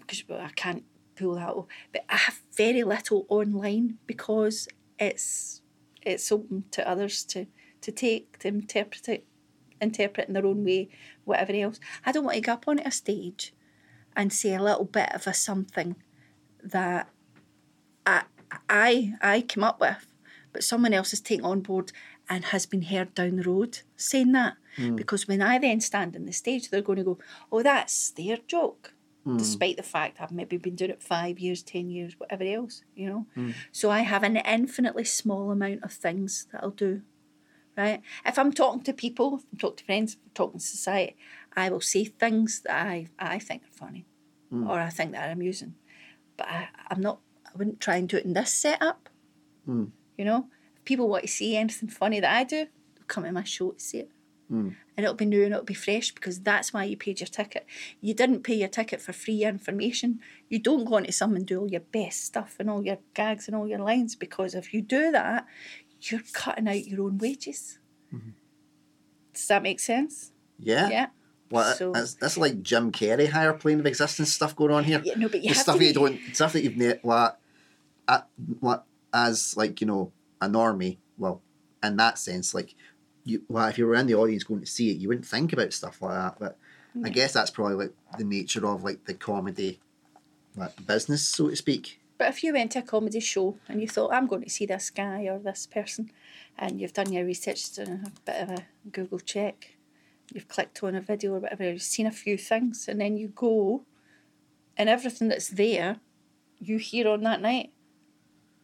because 0.00 0.22
I 0.30 0.50
can't 0.54 0.84
pull 1.16 1.34
that 1.36 1.48
off. 1.48 1.66
But 1.92 2.04
I 2.08 2.16
have 2.16 2.42
very 2.56 2.82
little 2.84 3.26
online 3.28 3.98
because 4.06 4.68
it's 4.98 5.62
it's 6.02 6.30
open 6.30 6.64
to 6.72 6.88
others 6.88 7.24
to 7.24 7.46
to 7.80 7.90
take 7.90 8.38
to 8.40 8.48
interpret 8.48 9.08
it 9.08 9.26
interpret 9.80 10.28
in 10.28 10.34
their 10.34 10.46
own 10.46 10.64
way, 10.64 10.88
whatever 11.24 11.52
else. 11.52 11.80
I 12.06 12.12
don't 12.12 12.24
want 12.24 12.36
to 12.36 12.40
go 12.40 12.52
up 12.52 12.68
on 12.68 12.78
a 12.78 12.90
stage 12.90 13.54
and 14.16 14.32
say 14.32 14.54
a 14.54 14.62
little 14.62 14.84
bit 14.84 15.12
of 15.14 15.26
a 15.26 15.34
something 15.34 15.96
that 16.62 17.08
I 18.06 18.22
I 18.68 19.14
I 19.20 19.40
came 19.40 19.64
up 19.64 19.80
with, 19.80 20.06
but 20.52 20.64
someone 20.64 20.94
else 20.94 21.10
has 21.10 21.20
taken 21.20 21.44
on 21.44 21.60
board 21.60 21.92
and 22.28 22.46
has 22.46 22.66
been 22.66 22.82
heard 22.82 23.14
down 23.14 23.36
the 23.36 23.42
road 23.42 23.80
saying 23.96 24.32
that. 24.32 24.56
Hmm. 24.76 24.96
Because 24.96 25.28
when 25.28 25.42
I 25.42 25.58
then 25.58 25.80
stand 25.80 26.16
on 26.16 26.26
the 26.26 26.32
stage, 26.32 26.70
they're 26.70 26.82
going 26.82 26.98
to 26.98 27.04
go, 27.04 27.18
"Oh, 27.50 27.62
that's 27.62 28.10
their 28.10 28.38
joke," 28.46 28.94
hmm. 29.24 29.36
despite 29.36 29.76
the 29.76 29.82
fact 29.82 30.20
I've 30.20 30.32
maybe 30.32 30.56
been 30.56 30.76
doing 30.76 30.90
it 30.90 31.02
five 31.02 31.38
years, 31.38 31.62
ten 31.62 31.90
years, 31.90 32.14
whatever 32.18 32.44
else, 32.44 32.82
you 32.94 33.08
know. 33.08 33.26
Hmm. 33.34 33.50
So 33.72 33.90
I 33.90 34.00
have 34.00 34.22
an 34.22 34.36
infinitely 34.36 35.04
small 35.04 35.50
amount 35.50 35.84
of 35.84 35.92
things 35.92 36.46
that 36.52 36.62
I'll 36.62 36.70
do 36.70 37.02
right? 37.76 38.02
If 38.24 38.38
I'm 38.38 38.52
talking 38.52 38.82
to 38.82 38.92
people, 38.92 39.38
if 39.38 39.44
I'm 39.52 39.58
talking 39.58 39.76
to 39.78 39.84
friends, 39.84 40.16
I'm 40.24 40.30
talking 40.34 40.60
to 40.60 40.64
society, 40.64 41.16
I 41.56 41.70
will 41.70 41.80
say 41.80 42.04
things 42.04 42.60
that 42.60 42.86
I, 42.86 43.08
I 43.18 43.38
think 43.38 43.64
are 43.64 43.76
funny 43.76 44.06
or 44.68 44.78
I 44.78 44.90
think 44.90 45.12
that 45.12 45.28
are 45.28 45.32
amusing. 45.32 45.74
But 46.36 46.48
I, 46.48 46.68
I'm 46.88 47.00
not, 47.00 47.18
I 47.46 47.50
wouldn't 47.56 47.80
try 47.80 47.96
and 47.96 48.08
do 48.08 48.16
it 48.16 48.24
in 48.24 48.34
this 48.34 48.52
setup. 48.52 49.08
You 50.16 50.24
know, 50.24 50.46
if 50.76 50.84
people 50.84 51.08
want 51.08 51.24
to 51.24 51.28
see 51.28 51.56
anything 51.56 51.88
funny 51.88 52.20
that 52.20 52.32
I 52.32 52.44
do, 52.44 52.66
come 53.08 53.24
to 53.24 53.32
my 53.32 53.44
show 53.44 53.72
to 53.72 53.80
see 53.80 53.98
it. 53.98 54.10
Mm. 54.50 54.76
And 54.96 55.04
it'll 55.04 55.14
be 55.14 55.24
new 55.24 55.42
and 55.44 55.52
it'll 55.52 55.64
be 55.64 55.74
fresh 55.74 56.12
because 56.12 56.40
that's 56.40 56.72
why 56.72 56.84
you 56.84 56.96
paid 56.96 57.20
your 57.20 57.26
ticket. 57.26 57.66
You 58.00 58.14
didn't 58.14 58.42
pay 58.42 58.54
your 58.54 58.68
ticket 58.68 59.00
for 59.00 59.12
free 59.12 59.42
information. 59.44 60.20
You 60.48 60.58
don't 60.58 60.84
go 60.84 60.98
into 60.98 61.12
some 61.12 61.34
and 61.34 61.46
do 61.46 61.60
all 61.60 61.70
your 61.70 61.80
best 61.80 62.24
stuff 62.24 62.56
and 62.58 62.68
all 62.68 62.84
your 62.84 62.98
gags 63.14 63.48
and 63.48 63.56
all 63.56 63.66
your 63.66 63.78
lines 63.80 64.14
because 64.14 64.54
if 64.54 64.72
you 64.74 64.82
do 64.82 65.10
that, 65.12 65.46
you're 66.00 66.22
cutting 66.32 66.68
out 66.68 66.86
your 66.86 67.02
own 67.06 67.18
wages. 67.18 67.78
Mm-hmm. 68.14 68.30
Does 69.32 69.46
that 69.48 69.62
make 69.62 69.80
sense? 69.80 70.32
Yeah. 70.58 70.88
Yeah. 70.88 71.06
Well, 71.50 71.74
So- 71.74 71.92
that's, 71.92 72.14
that's 72.14 72.36
like 72.36 72.62
Jim 72.62 72.92
Carrey 72.92 73.28
higher 73.28 73.52
plane 73.52 73.80
of 73.80 73.86
existence 73.86 74.32
stuff 74.32 74.54
going 74.54 74.72
on 74.72 74.84
here. 74.84 75.00
Yeah, 75.04 75.14
no, 75.16 75.28
but 75.28 75.42
you 75.42 75.48
the 75.50 75.54
have 75.54 75.56
stuff 75.56 75.74
to 75.76 75.78
that 75.80 75.86
you 75.86 75.92
don't 75.94 76.20
stuff 76.32 76.52
that 76.52 76.62
you've 76.62 76.76
ne- 76.76 77.00
like, 77.02 77.34
at, 78.08 78.20
uh, 78.20 78.22
what 78.60 78.84
as 79.12 79.56
like 79.56 79.80
you 79.80 79.86
know 79.86 80.12
a 80.40 80.48
normie. 80.48 80.98
Well, 81.16 81.42
in 81.82 81.96
that 81.96 82.18
sense, 82.18 82.54
like 82.54 82.74
you, 83.24 83.42
well, 83.48 83.68
if 83.68 83.78
you 83.78 83.86
were 83.86 83.94
in 83.94 84.06
the 84.06 84.14
audience 84.14 84.44
going 84.44 84.60
to 84.60 84.66
see 84.66 84.90
it, 84.90 84.98
you 84.98 85.08
wouldn't 85.08 85.26
think 85.26 85.52
about 85.52 85.72
stuff 85.72 86.00
like 86.02 86.14
that. 86.14 86.36
But 86.38 86.58
I 87.02 87.08
guess 87.08 87.32
that's 87.32 87.50
probably 87.50 87.74
like 87.74 87.92
the 88.18 88.24
nature 88.24 88.64
of 88.66 88.84
like 88.84 89.04
the 89.04 89.14
comedy, 89.14 89.80
like 90.56 90.86
business, 90.86 91.22
so 91.22 91.50
to 91.50 91.56
speak. 91.56 92.00
But 92.16 92.28
if 92.28 92.44
you 92.44 92.52
went 92.52 92.72
to 92.72 92.78
a 92.78 92.82
comedy 92.82 93.18
show 93.18 93.58
and 93.68 93.80
you 93.80 93.88
thought, 93.88 94.12
I'm 94.12 94.28
going 94.28 94.44
to 94.44 94.50
see 94.50 94.66
this 94.66 94.90
guy 94.90 95.22
or 95.22 95.38
this 95.38 95.66
person, 95.66 96.12
and 96.56 96.80
you've 96.80 96.92
done 96.92 97.12
your 97.12 97.24
research, 97.24 97.74
done 97.74 98.04
a 98.06 98.20
bit 98.20 98.42
of 98.42 98.50
a 98.50 98.66
Google 98.92 99.18
check, 99.18 99.76
you've 100.32 100.46
clicked 100.46 100.82
on 100.84 100.94
a 100.94 101.00
video 101.00 101.32
or 101.32 101.40
whatever, 101.40 101.68
you've 101.68 101.82
seen 101.82 102.06
a 102.06 102.12
few 102.12 102.38
things, 102.38 102.86
and 102.86 103.00
then 103.00 103.16
you 103.16 103.28
go, 103.28 103.82
and 104.76 104.88
everything 104.88 105.28
that's 105.28 105.48
there, 105.48 105.96
you 106.60 106.78
hear 106.78 107.08
on 107.08 107.22
that 107.22 107.40
night, 107.40 107.72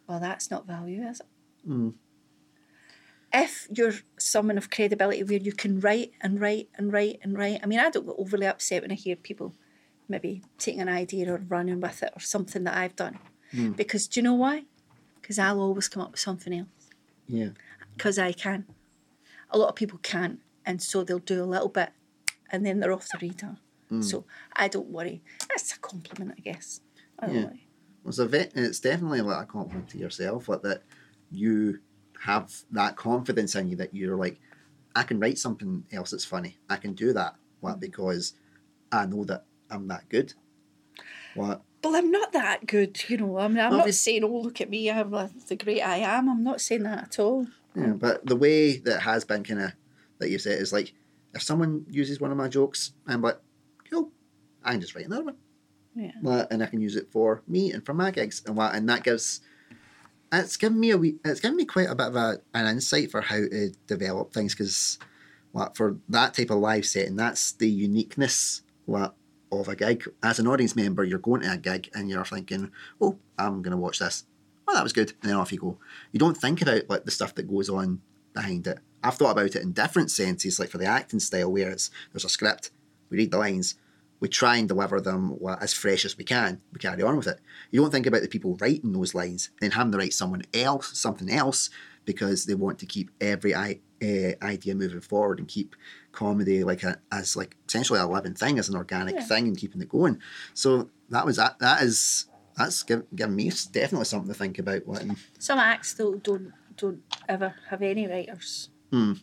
well, 0.07 0.21
that's 0.21 0.51
not 0.51 0.67
value, 0.67 1.03
is 1.03 1.21
it? 1.21 1.27
Hmm. 1.67 1.91
If 3.33 3.69
you're 3.73 3.93
someone 4.19 4.59
of 4.59 4.71
credibility 4.71 5.23
where 5.23 5.39
you 5.39 5.53
can 5.53 5.79
write 5.81 6.13
and 6.21 6.41
write 6.41 6.69
and 6.75 6.93
write 6.93 7.21
and 7.23 7.37
write, 7.39 7.61
I 7.63 7.67
mean, 7.67 7.79
I 7.79 7.89
don't 7.91 8.07
get 8.07 8.17
overly 8.19 8.47
upset 8.47 8.83
when 8.83 8.91
I 8.91 8.95
hear 8.95 9.15
people 9.17 9.55
maybe 10.09 10.43
taking 10.59 10.81
an 10.81 10.89
idea 10.89 11.33
or 11.33 11.43
running 11.49 11.81
with 11.81 12.03
it 12.03 12.13
or 12.17 12.21
something 12.21 12.65
that 12.65 12.77
I've 12.77 12.97
done. 12.97 13.19
Hmm. 13.53 13.73
Because 13.73 14.09
do 14.09 14.19
you 14.19 14.25
know 14.25 14.35
why? 14.35 14.65
Because 15.21 15.39
I'll 15.39 15.61
always 15.61 15.89
come 15.89 16.03
up 16.03 16.11
with 16.11 16.21
something 16.21 16.53
else. 16.53 16.69
Yeah. 17.29 17.51
Because 17.97 18.19
I 18.19 18.33
can. 18.33 18.67
A 19.51 19.59
lot 19.59 19.69
of 19.69 19.77
people 19.77 20.01
can't. 20.03 20.41
And 20.67 20.83
so 20.83 21.05
they'll 21.05 21.19
do 21.21 21.43
a 21.43 21.47
little 21.47 21.69
bit 21.69 21.91
and 22.51 22.67
then 22.67 22.81
they're 22.81 22.93
off 22.93 23.09
the 23.09 23.19
radar. 23.25 23.59
Hmm. 23.89 24.03
So 24.03 24.25
I 24.55 24.67
don't 24.67 24.89
worry. 24.89 25.23
That's 25.49 25.73
a 25.75 25.79
compliment, 25.79 26.35
I 26.37 26.41
guess. 26.41 26.81
I 27.19 27.27
don't 27.27 27.35
Yeah. 27.37 27.45
worry. 27.45 27.67
It's 28.07 28.19
a 28.19 28.27
vet, 28.27 28.53
it's 28.57 28.81
definitely 28.81 29.21
like 29.21 29.45
a 29.45 29.47
compliment 29.47 29.91
to 29.91 29.99
yourself, 29.99 30.49
like 30.49 30.63
that 30.63 30.83
you 31.31 31.81
have 32.21 32.53
that 32.71 32.97
confidence 32.97 33.55
in 33.55 33.69
you 33.69 33.77
that 33.77 33.95
you're 33.95 34.17
like, 34.17 34.39
I 34.95 35.03
can 35.05 35.19
write 35.19 35.39
something 35.39 35.85
else 35.93 36.11
that's 36.11 36.25
funny. 36.25 36.59
I 36.69 36.77
can 36.77 36.93
do 36.93 37.13
that. 37.13 37.35
What 37.61 37.77
mm. 37.77 37.81
because 37.81 38.35
I 38.93 39.07
know 39.07 39.25
that 39.25 39.45
I'm 39.71 39.89
that 39.89 40.09
good. 40.09 40.35
What 41.35 41.63
Well, 41.83 41.97
I'm 41.97 42.11
not 42.11 42.33
that 42.33 42.67
good, 42.67 43.03
you 43.09 43.19
know. 43.19 43.39
I 43.39 43.49
mean, 43.49 43.59
I'm 43.59 43.77
not 43.77 43.95
saying, 43.95 44.25
oh, 44.25 44.29
look 44.29 44.61
at 44.61 44.69
me, 44.69 44.91
I'm 44.91 45.11
the 45.11 45.57
great 45.57 45.81
I 45.81 45.99
am. 45.99 46.29
I'm 46.29 46.45
not 46.45 46.61
saying 46.61 46.83
that 46.83 47.05
at 47.05 47.19
all. 47.19 47.47
yeah, 47.75 47.93
but 47.93 48.27
the 48.27 48.37
way 48.37 48.79
that 48.79 49.01
has 49.01 49.25
been 49.25 49.45
kind 49.45 49.61
of 49.61 49.73
that 50.19 50.31
you 50.31 50.39
said 50.39 50.61
is 50.61 50.73
like 50.73 50.93
if 51.35 51.43
someone 51.43 51.87
uses 51.89 52.21
one 52.21 52.33
of 52.33 52.37
my 52.37 52.49
jokes, 52.49 52.93
I'm 53.07 53.23
like, 53.23 53.39
cool, 53.89 54.11
I 54.65 54.73
can 54.73 54.81
just 54.81 54.95
write 54.95 55.07
another 55.07 55.25
one. 55.25 55.37
Yeah. 55.95 56.45
And 56.51 56.63
I 56.63 56.67
can 56.67 56.81
use 56.81 56.97
it 56.97 57.11
for 57.11 57.43
me 57.49 57.73
and 57.73 57.85
for 57.85 57.95
my 57.95 58.11
gigs 58.11 58.43
and 58.47 58.57
what 58.57 58.75
and 58.75 58.89
that 58.89 59.05
gives 59.05 59.41
it's 60.33 60.57
given 60.57 60.79
me 60.79 60.91
a 60.91 60.99
wee, 60.99 61.17
it's 61.25 61.41
given 61.41 61.57
me 61.57 61.65
quite 61.65 61.89
a 61.89 61.95
bit 61.95 62.09
of 62.09 62.17
a, 62.17 62.41
an 62.55 62.67
insight 62.67 63.11
for 63.11 63.21
how 63.21 63.37
to 63.37 63.73
develop 63.87 64.33
things 64.33 64.55
because 64.55 64.99
what 65.53 65.77
for 65.77 65.97
that 66.09 66.35
type 66.35 66.51
of 66.51 66.59
live 66.59 66.87
setting 66.87 67.17
that's 67.17 67.53
the 67.53 67.69
uniqueness 67.69 68.63
what 68.87 69.15
of 69.53 69.69
a 69.69 69.75
gig. 69.75 70.05
As 70.23 70.39
an 70.39 70.47
audience 70.47 70.77
member 70.77 71.05
you're 71.05 71.19
going 71.19 71.43
to 71.43 71.53
a 71.53 71.57
gig 71.57 71.91
and 71.95 72.09
you're 72.09 72.25
thinking 72.25 72.71
oh 73.01 73.19
I'm 73.39 73.63
gonna 73.63 73.77
watch 73.77 73.99
this. 73.99 74.25
Oh 74.69 74.75
that 74.75 74.83
was 74.83 74.93
good. 74.93 75.13
And 75.23 75.31
then 75.31 75.37
off 75.37 75.53
you 75.53 75.59
go. 75.59 75.79
You 76.13 76.21
don't 76.21 76.37
think 76.37 76.63
about 76.63 76.89
like 76.89 77.05
the 77.05 77.11
stuff 77.11 77.35
that 77.35 77.51
goes 77.51 77.69
on 77.69 78.01
behind 78.33 78.67
it. 78.67 78.79
I've 79.03 79.15
thought 79.15 79.33
about 79.33 79.57
it 79.57 79.63
in 79.63 79.73
different 79.73 80.11
senses 80.11 80.61
like 80.61 80.71
for 80.71 80.79
the 80.79 80.87
acting 80.87 81.21
style 81.21 81.51
where 81.51 81.71
it's 81.71 81.91
there's 82.13 82.25
a 82.25 82.29
script 82.29 82.71
we 83.09 83.19
read 83.19 83.33
the 83.33 83.39
lines 83.39 83.75
we 84.21 84.29
try 84.29 84.57
and 84.57 84.69
deliver 84.69 85.01
them 85.01 85.37
as 85.61 85.73
fresh 85.73 86.05
as 86.05 86.17
we 86.17 86.25
can. 86.25 86.61
We 86.73 86.79
carry 86.79 87.03
on 87.03 87.17
with 87.17 87.27
it. 87.27 87.41
You 87.71 87.81
don't 87.81 87.91
think 87.91 88.07
about 88.07 88.23
the 88.23 88.29
people 88.29 88.57
writing 88.61 88.93
those 88.93 89.15
lines 89.15 89.51
and 89.63 89.73
having 89.73 89.93
to 89.93 89.99
write 89.99 90.13
someone 90.13 90.43
else 90.55 90.97
something 90.99 91.31
else 91.31 91.71
because 92.05 92.45
they 92.47 92.55
want 92.55 92.79
to 92.81 92.87
keep 92.87 93.11
every 93.21 93.55
I, 93.55 93.81
uh, 94.03 94.33
idea 94.43 94.75
moving 94.75 95.01
forward 95.01 95.39
and 95.39 95.47
keep 95.49 95.77
comedy 96.13 96.65
like 96.65 96.83
a, 96.83 96.99
as 97.13 97.37
like 97.37 97.57
essentially 97.69 98.01
a 98.01 98.07
living 98.07 98.35
thing, 98.35 98.59
as 98.59 98.69
an 98.69 98.77
organic 98.77 99.15
Yeah. 99.15 99.25
thing, 99.25 99.47
and 99.49 99.57
keeping 99.57 99.81
it 99.83 99.89
going. 99.89 100.19
So 100.55 100.91
that 101.11 101.25
was 101.27 101.37
that. 101.37 101.59
That 101.59 101.83
is 101.83 102.27
that's 102.57 102.83
given, 102.83 103.07
given 103.15 103.37
me 103.37 103.51
definitely 103.73 104.05
something 104.07 104.29
to 104.33 104.39
think 104.39 104.59
about. 104.59 104.87
What 104.87 105.05
Some 105.39 105.59
acts, 105.59 105.95
though, 105.95 106.17
don't, 106.17 106.53
don't 106.77 107.03
ever 107.29 107.55
have 107.69 107.81
any 107.81 108.07
writers. 108.07 108.69
Though. 108.91 109.17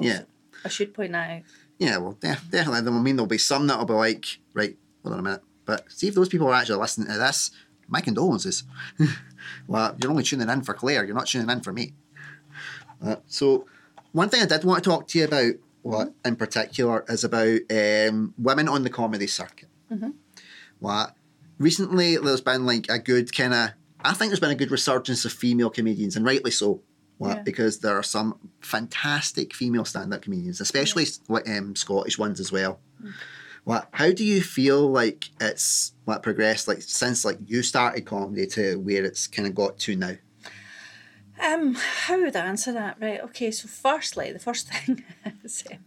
Yeah. 0.00 0.22
I 0.64 0.68
should 0.68 0.92
point 0.92 1.12
that 1.12 1.30
out. 1.30 1.42
Yeah, 1.78 1.98
well, 1.98 2.12
de- 2.12 2.38
definitely. 2.50 2.78
I 2.78 3.02
mean, 3.02 3.16
there'll 3.16 3.26
be 3.26 3.38
some 3.38 3.66
that'll 3.66 3.84
be 3.84 3.92
like, 3.92 4.38
right, 4.52 4.76
hold 5.02 5.14
on 5.14 5.20
a 5.20 5.22
minute. 5.22 5.42
But 5.64 5.90
see 5.92 6.08
if 6.08 6.14
those 6.14 6.28
people 6.28 6.48
are 6.48 6.54
actually 6.54 6.80
listening 6.80 7.08
to 7.08 7.18
this, 7.18 7.50
my 7.86 8.00
condolences. 8.00 8.64
well, 9.68 9.96
you're 10.00 10.10
only 10.10 10.24
tuning 10.24 10.48
in 10.48 10.62
for 10.62 10.74
Clair, 10.74 11.04
you're 11.04 11.14
not 11.14 11.26
tuning 11.26 11.50
in 11.50 11.60
for 11.60 11.72
me. 11.72 11.92
Uh, 13.04 13.16
so, 13.26 13.66
one 14.12 14.28
thing 14.28 14.42
I 14.42 14.46
did 14.46 14.64
want 14.64 14.82
to 14.82 14.90
talk 14.90 15.06
to 15.08 15.18
you 15.18 15.26
about, 15.26 15.52
what 15.82 16.12
in 16.24 16.36
particular, 16.36 17.04
is 17.08 17.22
about 17.22 17.60
um, 17.70 18.34
women 18.38 18.68
on 18.68 18.82
the 18.82 18.90
comedy 18.90 19.26
circuit. 19.26 19.68
Mm-hmm. 19.92 20.10
What 20.80 21.14
recently 21.58 22.16
there's 22.16 22.40
been 22.40 22.66
like 22.66 22.86
a 22.88 22.98
good 22.98 23.34
kind 23.34 23.54
of, 23.54 23.70
I 24.00 24.14
think 24.14 24.30
there's 24.30 24.40
been 24.40 24.50
a 24.50 24.56
good 24.56 24.70
resurgence 24.70 25.24
of 25.24 25.32
female 25.32 25.70
comedians, 25.70 26.16
and 26.16 26.24
rightly 26.24 26.50
so. 26.50 26.82
What, 27.18 27.36
Yeah. 27.36 27.42
Because 27.42 27.80
there 27.80 27.96
are 27.96 28.02
some 28.02 28.38
fantastic 28.60 29.54
female 29.54 29.84
stand-up 29.84 30.22
comedians, 30.22 30.60
especially 30.60 31.06
like 31.28 31.48
um, 31.48 31.74
Scottish 31.76 32.16
ones 32.18 32.40
as 32.40 32.50
well. 32.52 32.78
What? 33.64 33.88
How 33.92 34.12
do 34.12 34.24
you 34.24 34.40
feel 34.40 34.88
like 34.90 35.28
it's 35.40 35.92
what 36.04 36.22
progressed 36.22 36.68
like 36.68 36.80
since 36.80 37.24
like 37.24 37.38
you 37.46 37.62
started 37.62 38.06
comedy 38.06 38.46
to 38.48 38.76
where 38.76 39.04
it's 39.04 39.26
kind 39.26 39.46
of 39.46 39.54
got 39.54 39.78
to 39.80 39.96
now? 39.96 40.14
Um, 41.40 41.74
how 41.74 42.20
would 42.20 42.34
I 42.34 42.46
answer 42.46 42.72
that? 42.72 42.96
Right. 43.00 43.20
Okay. 43.20 43.50
So, 43.50 43.68
firstly, 43.68 44.32
the 44.32 44.38
first 44.40 44.68
thing 44.72 45.04
is 45.44 45.62
um, 45.70 45.78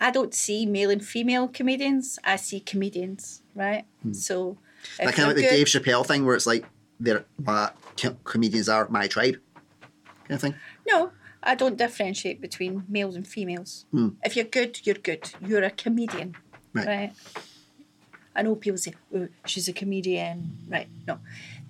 I 0.00 0.10
don't 0.10 0.34
see 0.34 0.66
male 0.66 0.90
and 0.90 1.04
female 1.04 1.48
comedians. 1.48 2.18
I 2.24 2.36
see 2.36 2.60
comedians. 2.60 3.42
Right. 3.54 3.84
So, 4.12 4.58
Hmm. 4.98 5.04
That 5.04 5.08
if 5.10 5.16
kind 5.16 5.30
of 5.30 5.36
like 5.36 5.42
you're 5.42 5.50
the 5.50 5.56
Dave 5.56 5.66
Chappelle 5.66 6.06
thing 6.06 6.24
where 6.24 6.36
it's 6.36 6.46
like 6.46 6.64
they're 7.00 7.24
co- 7.44 8.16
comedians 8.24 8.68
are 8.68 8.88
my 8.88 9.08
tribe, 9.08 9.36
kind 10.28 10.30
of 10.36 10.40
thing. 10.40 10.54
No, 10.88 11.12
I 11.42 11.54
don't 11.54 11.76
differentiate 11.76 12.40
between 12.40 12.84
males 12.88 13.14
and 13.16 13.26
females. 13.26 13.86
Hmm. 13.92 14.08
If 14.24 14.36
you're 14.36 14.44
good, 14.58 14.80
you're 14.86 15.02
good. 15.10 15.30
You're 15.46 15.62
a 15.64 15.70
comedian, 15.70 16.34
Right. 16.72 16.86
right? 16.86 17.12
I 18.34 18.42
know 18.42 18.54
people 18.54 18.78
say, 18.78 18.94
"Oh, 19.14 19.28
she's 19.46 19.68
a 19.68 19.72
comedian." 19.72 20.38
Right? 20.68 20.88
No, 21.06 21.18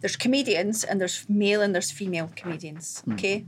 there's 0.00 0.16
comedians 0.16 0.85
and 0.85 1.00
there's 1.00 1.26
male 1.28 1.62
and 1.62 1.74
there's 1.74 1.90
female 1.90 2.31
comedians. 2.37 3.00
Hmm. 3.00 3.12
Okay, 3.12 3.46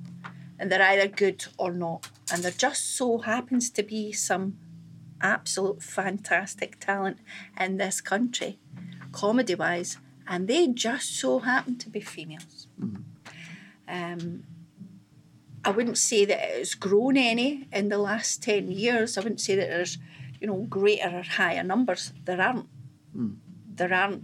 and 0.59 0.71
they're 0.71 0.83
either 0.93 1.09
good 1.09 1.45
or 1.59 1.73
not, 1.73 2.11
and 2.33 2.43
there 2.43 2.53
just 2.69 2.97
so 2.97 3.19
happens 3.19 3.71
to 3.71 3.83
be 3.83 4.13
some 4.13 4.57
absolute 5.23 5.83
fantastic 5.83 6.79
talent 6.81 7.19
in 7.61 7.77
this 7.77 8.01
country, 8.01 8.59
comedy 9.13 9.55
wise, 9.55 9.99
and 10.27 10.49
they 10.49 10.67
just 10.69 11.09
so 11.19 11.41
happen 11.41 11.77
to 11.79 11.91
be 11.91 12.01
females. 12.01 12.69
Um, 13.89 14.45
I 15.65 15.71
wouldn't 15.71 15.99
say 15.99 16.25
that 16.25 16.41
it's 16.59 16.75
grown 16.75 17.17
any 17.17 17.69
in 17.73 17.89
the 17.89 17.99
last 17.99 18.43
10 18.43 18.71
years. 18.71 19.17
I 19.19 19.21
wouldn't 19.21 19.41
say 19.41 19.57
that 19.57 19.69
there's, 19.69 19.99
you 20.41 20.47
know, 20.47 20.67
greater 20.69 21.19
or 21.19 21.23
higher 21.23 21.63
numbers. 21.63 22.13
There 22.25 22.41
aren't. 22.41 22.67
Hmm. 23.15 23.33
There 23.75 23.93
aren't. 23.93 24.23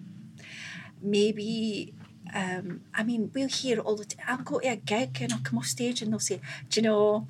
Maybe, 1.02 1.92
um, 2.34 2.80
I 2.94 3.04
mean, 3.04 3.30
we'll 3.34 3.48
hear 3.48 3.80
all 3.80 3.96
the 3.96 4.06
time. 4.06 4.24
I'll 4.26 4.38
go 4.38 4.60
to 4.60 4.68
a 4.68 4.76
gig 4.76 5.18
and 5.20 5.32
I'll 5.32 5.40
come 5.40 5.58
off 5.58 5.66
stage 5.66 6.00
and 6.00 6.10
they'll 6.10 6.18
say, 6.20 6.40
Do 6.70 6.80
you 6.80 6.84
know, 6.84 7.28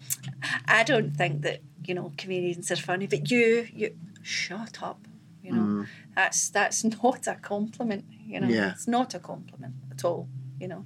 I 0.66 0.84
don't 0.84 1.16
think 1.16 1.42
that, 1.42 1.60
you 1.84 1.94
know, 1.94 2.12
comedians 2.16 2.70
are 2.70 2.76
funny, 2.76 3.06
but 3.08 3.28
you, 3.30 3.66
you, 3.74 3.96
shut 4.22 4.82
up. 4.82 5.00
You 5.42 5.52
know, 5.52 5.62
hmm. 5.62 5.82
that's 6.14 6.48
that's 6.50 6.82
not 7.02 7.26
a 7.26 7.34
compliment. 7.36 8.04
You 8.26 8.40
know, 8.40 8.48
Yeah. 8.48 8.70
it's 8.72 8.88
not 8.88 9.14
a 9.14 9.18
compliment 9.18 9.74
at 9.90 10.04
all. 10.04 10.28
You 10.60 10.68
know, 10.68 10.84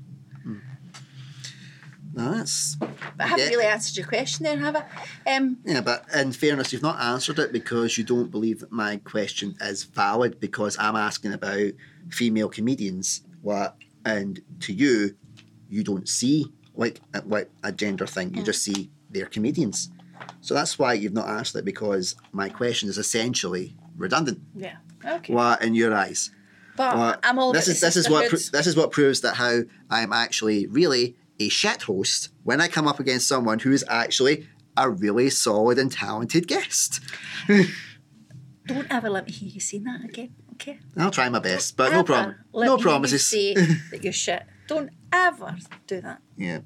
No, 2.13 2.33
that's 2.35 2.77
but 3.21 3.27
I 3.27 3.29
haven't 3.29 3.45
Yeah. 3.51 3.51
really 3.51 3.67
answered 3.67 3.97
your 3.99 4.07
question 4.07 4.45
there, 4.45 4.57
have 4.59 4.77
I? 4.77 5.31
Um, 5.37 5.59
yeah. 5.65 5.83
But 5.83 6.07
in 6.15 6.33
fairness, 6.33 6.73
you've 6.73 6.83
not 6.83 6.99
answered 7.01 7.39
it 7.39 7.53
because 7.53 7.99
you 7.99 8.05
don't 8.05 8.31
believe 8.31 8.61
that 8.61 8.73
my 8.73 8.97
question 8.97 9.57
is 9.61 9.85
valid 9.85 10.41
because 10.41 10.77
I'm 10.79 10.97
asking 10.97 11.33
about 11.35 11.73
female 12.09 12.49
comedians. 12.49 13.23
What 13.43 13.77
and 14.07 14.41
to 14.61 14.73
you, 14.73 15.17
you 15.69 15.85
don't 15.85 16.09
see 16.09 16.51
like 16.75 17.01
a- 17.13 17.23
like 17.27 17.51
a 17.63 17.73
gender 17.73 18.07
thing. 18.07 18.35
You 18.35 18.43
just 18.43 18.63
see 18.63 18.91
they're 19.11 19.27
comedians. 19.27 19.91
So 20.41 20.55
that's 20.55 20.79
why 20.79 20.95
you've 20.95 21.13
not 21.13 21.29
asked 21.29 21.55
it 21.57 21.65
because 21.65 22.17
my 22.33 22.49
question 22.49 22.89
is 22.89 22.97
essentially 22.99 23.77
redundant. 23.97 24.41
yeah. 24.57 24.77
Okay. 25.05 25.33
What 25.33 25.63
in 25.63 25.75
your 25.75 25.95
eyes? 25.95 26.31
But 26.77 26.97
Well, 26.97 27.17
I'm 27.23 27.39
all 27.39 27.53
this 27.53 27.69
is 27.69 27.81
this 27.81 27.97
is 27.97 28.09
what 28.09 28.29
pro- 28.31 28.39
this 28.39 28.67
is 28.67 28.77
what 28.77 28.91
proves 28.93 29.21
that 29.23 29.35
how 29.37 29.61
I'm 29.91 30.13
actually 30.13 30.67
really 30.67 31.17
a 31.41 31.49
shit 31.49 31.83
host 31.83 32.29
when 32.45 32.61
I 32.61 32.69
come 32.69 32.87
up 32.87 33.01
against 33.01 33.27
someone 33.27 33.59
who 33.59 33.73
is 33.73 33.85
actually 33.89 34.47
a 34.77 34.89
really 34.89 35.31
solid 35.31 35.79
and 35.79 35.91
talented 35.91 36.47
guest. 36.47 37.01
Don't 38.67 38.87
ever 38.91 39.11
let 39.11 39.27
me 39.27 39.33
hear 39.33 39.49
you 39.49 39.61
say 39.61 39.79
that 39.79 40.05
again, 40.05 40.33
okay? 40.53 40.79
I'll 40.97 41.11
try 41.11 41.29
my 41.29 41.41
best, 41.41 41.77
but 41.77 41.91
no 41.93 42.05
problem. 42.05 42.37
let 42.53 42.67
No 42.67 42.77
me 42.77 42.83
promises. 42.83 43.27
say 43.27 43.55
that 43.91 44.05
you're 44.05 44.13
shit. 44.13 44.45
Don't 44.69 44.91
ever 45.13 45.57
do 45.89 46.01
that. 46.03 46.21
Yeah. 46.37 46.61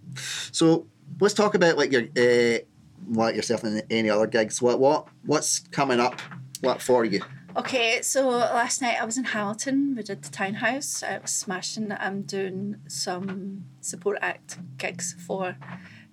So 0.52 0.86
let's 1.20 1.32
talk 1.34 1.54
about 1.54 1.78
like 1.78 1.92
your 1.92 2.02
uh, 2.18 2.58
what 3.06 3.34
yourself 3.34 3.64
and 3.64 3.82
any 3.90 4.10
other 4.10 4.26
gigs. 4.26 4.60
What 4.60 4.78
what 4.80 5.08
what's 5.24 5.60
coming 5.70 5.98
up? 6.00 6.20
What 6.60 6.82
for 6.82 7.04
you? 7.06 7.22
Okay, 7.56 8.02
so 8.02 8.28
last 8.28 8.82
night 8.82 8.96
I 9.00 9.04
was 9.04 9.16
in 9.16 9.24
Hamilton. 9.24 9.94
We 9.96 10.02
did 10.02 10.22
the 10.22 10.30
townhouse. 10.30 11.02
I 11.04 11.18
was 11.18 11.30
smashing. 11.30 11.92
I'm 11.92 12.22
doing 12.22 12.80
some 12.88 13.66
support 13.80 14.18
act 14.20 14.58
gigs 14.76 15.14
for 15.24 15.56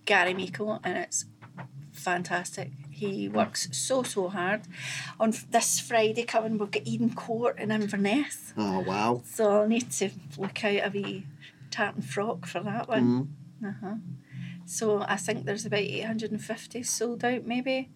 Gary 0.06 0.36
Meikle, 0.36 0.80
and 0.84 0.98
it's 1.00 1.26
fantastic. 1.92 2.72
He 2.92 3.28
works 3.28 3.68
so 3.72 4.04
so 4.04 4.30
hard. 4.30 4.62
On 5.20 5.34
this 5.50 5.80
Friday 5.80 6.24
coming, 6.24 6.60
we've 6.60 6.70
got 6.70 6.86
Eden 6.86 7.16
Court 7.16 7.58
in 7.58 7.72
Inverness, 7.72 8.54
Oh 8.56 8.82
wow. 8.82 9.24
so 9.26 9.50
I'll 9.62 9.68
need 9.68 9.90
to 9.94 10.12
look 10.38 10.64
out 10.64 10.86
a 10.88 10.92
wee 10.94 11.26
tartan 11.72 12.04
frock 12.04 12.46
for 12.46 12.60
that 12.60 12.88
one. 12.88 13.28
Mm. 13.64 13.68
Uh-huh. 13.70 13.96
So 14.66 15.02
I 15.08 15.16
think 15.16 15.46
there's 15.46 15.66
about 15.66 15.80
850 15.80 16.84
sold 16.84 17.26
out 17.26 17.46
maybe. 17.48 17.90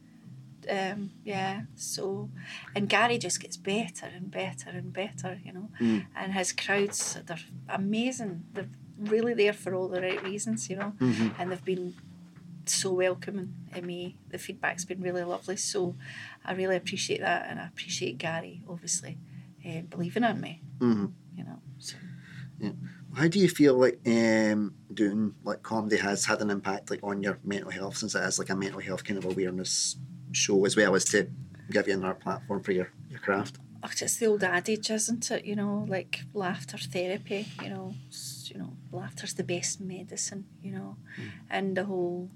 Um, 0.70 1.12
yeah, 1.24 1.62
so 1.76 2.30
and 2.76 2.90
Gary 2.90 3.18
just 3.18 3.40
gets 3.40 3.58
better 3.58 4.08
and 4.08 4.32
better 4.32 4.70
and 4.70 4.92
better, 4.94 5.40
you 5.44 5.54
know. 5.54 5.70
Mm. 5.80 6.06
And 6.16 6.34
his 6.34 6.52
crowds 6.52 7.18
they're 7.26 7.38
amazing. 7.70 8.44
They're 8.54 8.70
really 8.98 9.34
there 9.34 9.54
for 9.54 9.74
all 9.76 9.88
the 9.88 10.02
right 10.02 10.24
reasons, 10.24 10.70
you 10.70 10.78
know. 10.78 10.94
Mhm. 11.00 11.34
And 11.38 11.52
they've 11.52 11.64
been 11.66 11.94
so 12.66 12.94
welcoming 12.94 13.54
in 13.76 13.86
me. 13.86 14.18
The 14.30 14.38
feedback's 14.38 14.86
been 14.86 15.02
really 15.02 15.24
lovely. 15.24 15.58
So 15.58 15.96
I 16.44 16.54
really 16.54 16.76
appreciate 16.78 17.20
that 17.22 17.48
and 17.50 17.60
I 17.60 17.68
appreciate 17.68 18.18
Gary 18.18 18.64
obviously 18.68 19.18
uh, 19.66 19.82
believing 19.90 20.24
in 20.24 20.42
me, 20.42 20.62
Mhm. 20.80 21.12
you 21.38 21.44
know. 21.44 21.60
So 21.80 21.96
How 23.14 23.28
do 23.30 23.40
you 23.40 23.48
feel 23.48 23.76
like 23.78 24.00
um, 24.08 24.74
doing 24.94 25.36
like 25.44 25.62
comedy 25.64 25.98
has 25.98 26.26
had 26.26 26.42
an 26.42 26.50
impact 26.50 26.90
like 26.90 27.00
on 27.04 27.24
your 27.24 27.40
mental 27.46 27.72
health 27.72 27.98
since 27.98 28.14
it 28.16 28.20
is 28.24 28.40
like 28.40 28.50
a 28.50 28.56
mental 28.56 28.82
health 28.82 29.04
kind 29.06 29.18
of 29.18 29.24
awareness 29.26 29.96
show 30.36 30.66
as 30.66 30.76
well 30.76 30.96
as 30.96 31.06
to 31.06 31.28
give 31.72 31.88
you 31.88 31.94
another 31.94 32.16
platform 32.16 32.62
for 32.62 32.72
your, 32.72 32.92
your 33.10 33.20
craft? 33.20 33.58
Oh, 33.84 33.90
it's 33.92 34.18
the 34.18 34.26
old 34.26 34.44
adage, 34.44 34.90
isn't 34.90 35.30
it? 35.30 35.46
You 35.46 35.56
know, 35.56 35.86
like 35.88 36.22
laughter 36.34 36.78
therapy. 36.78 37.48
You 37.62 37.70
know, 37.70 37.94
you 38.46 38.58
know, 38.58 38.74
laughter's 38.92 39.34
the 39.36 39.44
best 39.44 39.80
medicine. 39.80 40.46
You 40.64 40.72
know, 40.72 40.98
hmm. 41.16 41.28
and 41.50 41.78
the 41.78 41.86
whole 41.86 42.30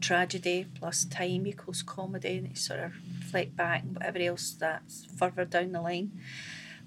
tragedy 0.00 0.66
plus 0.78 1.04
time 1.04 1.46
equals 1.46 1.82
comedy, 1.82 2.38
and 2.38 2.48
you 2.48 2.54
sort 2.54 2.80
of 2.80 2.92
reflect 3.20 3.56
back 3.56 3.82
and 3.82 3.94
whatever 3.96 4.18
else 4.18 4.52
that's 4.58 5.06
further 5.16 5.44
down 5.44 5.72
the 5.72 5.82
line. 5.82 6.12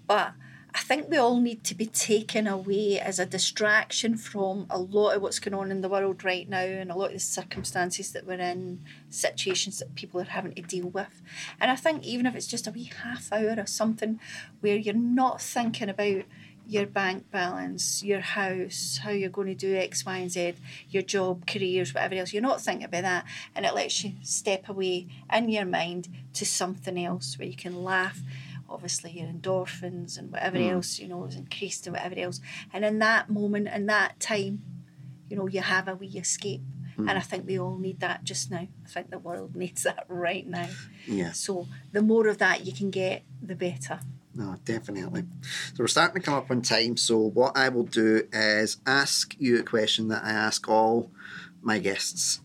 But 0.07 0.33
I 0.73 0.79
think 0.79 1.09
we 1.09 1.17
all 1.17 1.39
need 1.39 1.63
to 1.65 1.75
be 1.75 1.85
taken 1.85 2.47
away 2.47 2.99
as 2.99 3.19
a 3.19 3.25
distraction 3.25 4.15
from 4.15 4.67
a 4.69 4.79
lot 4.79 5.15
of 5.15 5.21
what's 5.21 5.39
going 5.39 5.53
on 5.53 5.69
in 5.69 5.81
the 5.81 5.89
world 5.89 6.23
right 6.23 6.47
now 6.47 6.61
and 6.61 6.89
a 6.89 6.95
lot 6.95 7.07
of 7.07 7.13
the 7.13 7.19
circumstances 7.19 8.13
that 8.13 8.25
we're 8.25 8.39
in, 8.39 8.79
situations 9.09 9.79
that 9.79 9.95
people 9.95 10.21
are 10.21 10.25
having 10.25 10.53
to 10.53 10.61
deal 10.61 10.87
with. 10.87 11.21
And 11.59 11.69
I 11.71 11.75
think 11.75 12.05
even 12.05 12.25
if 12.25 12.35
it's 12.35 12.47
just 12.47 12.67
a 12.67 12.71
wee 12.71 12.91
half 13.03 13.33
hour 13.33 13.55
or 13.57 13.65
something 13.65 14.19
where 14.61 14.77
you're 14.77 14.93
not 14.93 15.41
thinking 15.41 15.89
about 15.89 16.23
your 16.67 16.85
bank 16.85 17.29
balance, 17.31 18.01
your 18.01 18.21
house, 18.21 19.01
how 19.03 19.09
you're 19.09 19.29
going 19.29 19.47
to 19.47 19.55
do 19.55 19.75
X, 19.75 20.05
Y, 20.05 20.17
and 20.17 20.31
Z, 20.31 20.53
your 20.89 21.03
job, 21.03 21.45
careers, 21.45 21.93
whatever 21.93 22.15
else. 22.15 22.31
You're 22.31 22.41
not 22.41 22.61
thinking 22.61 22.85
about 22.85 23.01
that, 23.01 23.25
and 23.53 23.65
it 23.65 23.75
lets 23.75 24.03
you 24.03 24.13
step 24.21 24.69
away 24.69 25.07
in 25.33 25.49
your 25.49 25.65
mind 25.65 26.07
to 26.33 26.45
something 26.45 27.03
else 27.03 27.37
where 27.37 27.47
you 27.47 27.57
can 27.57 27.83
laugh. 27.83 28.21
Obviously, 28.71 29.11
your 29.11 29.27
endorphins 29.27 30.17
and 30.17 30.31
whatever 30.31 30.57
mm. 30.57 30.71
else 30.71 30.99
you 30.99 31.07
know 31.07 31.25
is 31.25 31.35
increased 31.35 31.87
and 31.87 31.95
whatever 31.95 32.15
else. 32.17 32.39
And 32.73 32.85
in 32.85 32.99
that 32.99 33.29
moment, 33.29 33.67
in 33.67 33.85
that 33.87 34.19
time, 34.19 34.61
you 35.29 35.37
know, 35.37 35.47
you 35.47 35.61
have 35.61 35.87
a 35.87 35.95
wee 35.95 36.07
escape. 36.17 36.61
Mm. 36.97 37.09
And 37.09 37.11
I 37.11 37.21
think 37.21 37.47
we 37.47 37.59
all 37.59 37.77
need 37.77 37.99
that 38.01 38.23
just 38.23 38.51
now. 38.51 38.67
I 38.85 38.87
think 38.87 39.09
the 39.09 39.19
world 39.19 39.55
needs 39.63 39.83
that 39.83 40.05
right 40.07 40.45
now. 40.47 40.69
Yeah. 41.07 41.31
So 41.31 41.67
the 41.91 42.01
more 42.01 42.27
of 42.27 42.37
that 42.39 42.65
you 42.65 42.73
can 42.73 42.91
get, 42.91 43.23
the 43.41 43.55
better. 43.55 43.99
No, 44.33 44.55
definitely. 44.63 45.23
So 45.73 45.83
we're 45.83 45.87
starting 45.87 46.21
to 46.21 46.25
come 46.25 46.35
up 46.35 46.49
on 46.49 46.61
time. 46.61 46.95
So 46.97 47.17
what 47.17 47.57
I 47.57 47.69
will 47.69 47.83
do 47.83 48.27
is 48.31 48.77
ask 48.85 49.35
you 49.39 49.59
a 49.59 49.63
question 49.63 50.07
that 50.07 50.23
I 50.23 50.31
ask 50.31 50.67
all 50.69 51.11
my 51.61 51.79
guests. 51.79 52.39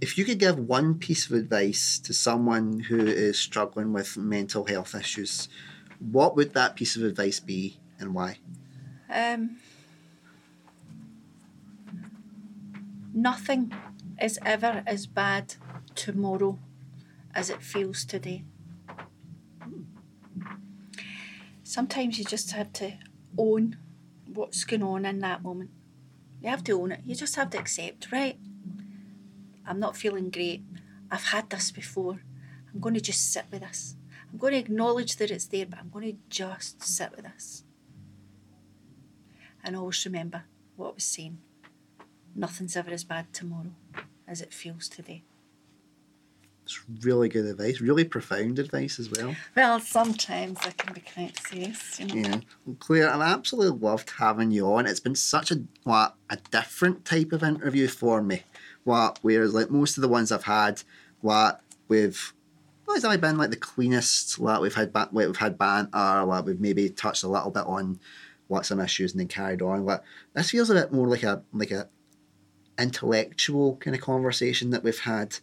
If 0.00 0.16
you 0.16 0.24
could 0.24 0.38
give 0.38 0.58
one 0.58 0.94
piece 0.98 1.26
of 1.26 1.32
advice 1.32 1.98
to 2.00 2.14
someone 2.14 2.80
who 2.80 2.98
is 2.98 3.38
struggling 3.38 3.92
with 3.92 4.16
mental 4.16 4.64
health 4.64 4.94
issues, 4.94 5.48
what 5.98 6.34
would 6.36 6.54
that 6.54 6.74
piece 6.74 6.96
of 6.96 7.02
advice 7.02 7.38
be 7.38 7.78
and 7.98 8.14
why? 8.14 8.38
Um, 9.12 9.58
nothing 13.12 13.72
is 14.20 14.38
ever 14.44 14.82
as 14.86 15.06
bad 15.06 15.54
tomorrow 15.94 16.58
as 17.34 17.50
it 17.50 17.62
feels 17.62 18.04
today. 18.06 18.44
Sometimes 21.62 22.18
you 22.18 22.24
just 22.24 22.52
have 22.52 22.72
to 22.74 22.94
own 23.36 23.76
what's 24.26 24.64
going 24.64 24.82
on 24.82 25.04
in 25.04 25.20
that 25.20 25.42
moment. 25.42 25.70
You 26.40 26.48
have 26.48 26.64
to 26.64 26.72
own 26.80 26.92
it. 26.92 27.00
You 27.04 27.14
just 27.14 27.36
have 27.36 27.50
to 27.50 27.58
accept, 27.58 28.10
right? 28.10 28.38
I'm 29.66 29.80
not 29.80 29.96
feeling 29.96 30.30
great. 30.30 30.62
I've 31.10 31.26
had 31.26 31.50
this 31.50 31.70
before. 31.70 32.20
I'm 32.72 32.80
going 32.80 32.94
to 32.94 33.00
just 33.00 33.32
sit 33.32 33.46
with 33.50 33.60
this. 33.60 33.96
I'm 34.32 34.38
going 34.38 34.52
to 34.52 34.58
acknowledge 34.58 35.16
that 35.16 35.30
it's 35.30 35.46
there, 35.46 35.66
but 35.66 35.78
I'm 35.78 35.90
going 35.90 36.12
to 36.12 36.18
just 36.28 36.82
sit 36.82 37.10
with 37.16 37.24
this. 37.24 37.64
And 39.62 39.76
always 39.76 40.04
remember 40.06 40.44
what 40.76 40.90
I 40.90 40.94
was 40.94 41.04
saying. 41.04 41.38
Nothing's 42.34 42.76
ever 42.76 42.90
as 42.90 43.04
bad 43.04 43.32
tomorrow 43.32 43.72
as 44.26 44.40
it 44.40 44.54
feels 44.54 44.88
today. 44.88 45.24
It's 46.64 46.80
really 47.02 47.28
good 47.28 47.46
advice, 47.46 47.80
really 47.80 48.04
profound 48.04 48.60
advice 48.60 49.00
as 49.00 49.10
well. 49.10 49.34
Well, 49.56 49.80
sometimes 49.80 50.58
I 50.62 50.70
can 50.70 50.94
be 50.94 51.00
quite 51.00 51.36
serious, 51.36 51.98
you 51.98 52.06
know. 52.06 52.14
Yeah, 52.14 52.40
well, 52.64 52.76
Clair, 52.78 53.10
I've 53.10 53.20
absolutely 53.20 53.76
loved 53.80 54.10
having 54.18 54.52
you 54.52 54.72
on. 54.72 54.86
It's 54.86 55.00
been 55.00 55.16
such 55.16 55.50
a 55.50 55.62
what 55.82 56.14
a 56.30 56.36
different 56.52 57.04
type 57.04 57.32
of 57.32 57.42
interview 57.42 57.88
for 57.88 58.22
me. 58.22 58.44
What 58.84 59.18
whereas 59.22 59.54
like 59.54 59.70
most 59.70 59.96
of 59.96 60.02
the 60.02 60.08
ones 60.08 60.32
I've 60.32 60.44
had, 60.44 60.82
what 61.20 61.60
we've 61.88 62.32
well, 62.90 62.96
it's 62.96 63.04
only 63.04 63.18
been 63.18 63.38
like 63.38 63.50
the 63.50 63.56
cleanest. 63.56 64.40
Like 64.40 64.60
we've 64.60 64.74
had 64.74 64.92
ba- 64.92 65.10
we've 65.12 65.36
had 65.36 65.56
banter. 65.56 66.24
Like 66.24 66.44
we've 66.44 66.60
maybe 66.60 66.88
touched 66.90 67.22
a 67.22 67.28
little 67.28 67.52
bit 67.52 67.64
on 67.64 68.00
what 68.48 68.66
some 68.66 68.80
issues 68.80 69.12
and 69.12 69.20
then 69.20 69.28
carried 69.28 69.62
on. 69.62 69.84
Like 69.84 70.02
this 70.34 70.50
feels 70.50 70.70
a 70.70 70.74
bit 70.74 70.92
more 70.92 71.06
like 71.06 71.22
a 71.22 71.44
like 71.52 71.70
a 71.70 71.88
intellectual 72.80 73.76
kind 73.76 73.94
of 73.94 74.02
conversation 74.02 74.70
that 74.70 74.82
we've 74.82 74.98
had. 74.98 75.38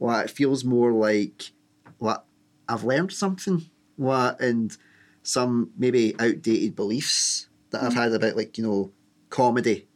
Well, 0.00 0.18
it 0.18 0.30
feels 0.30 0.64
more 0.64 0.90
like 0.90 1.52
what 1.98 2.24
I've 2.68 2.82
learned 2.82 3.12
something. 3.12 3.70
What 3.94 4.40
and 4.40 4.76
some 5.22 5.70
maybe 5.78 6.16
outdated 6.18 6.74
beliefs 6.74 7.48
that 7.70 7.84
I've 7.84 7.92
mm. 7.92 7.96
had 7.96 8.12
about 8.12 8.36
like 8.36 8.58
you 8.58 8.64
know 8.64 8.90
comedy. 9.30 9.86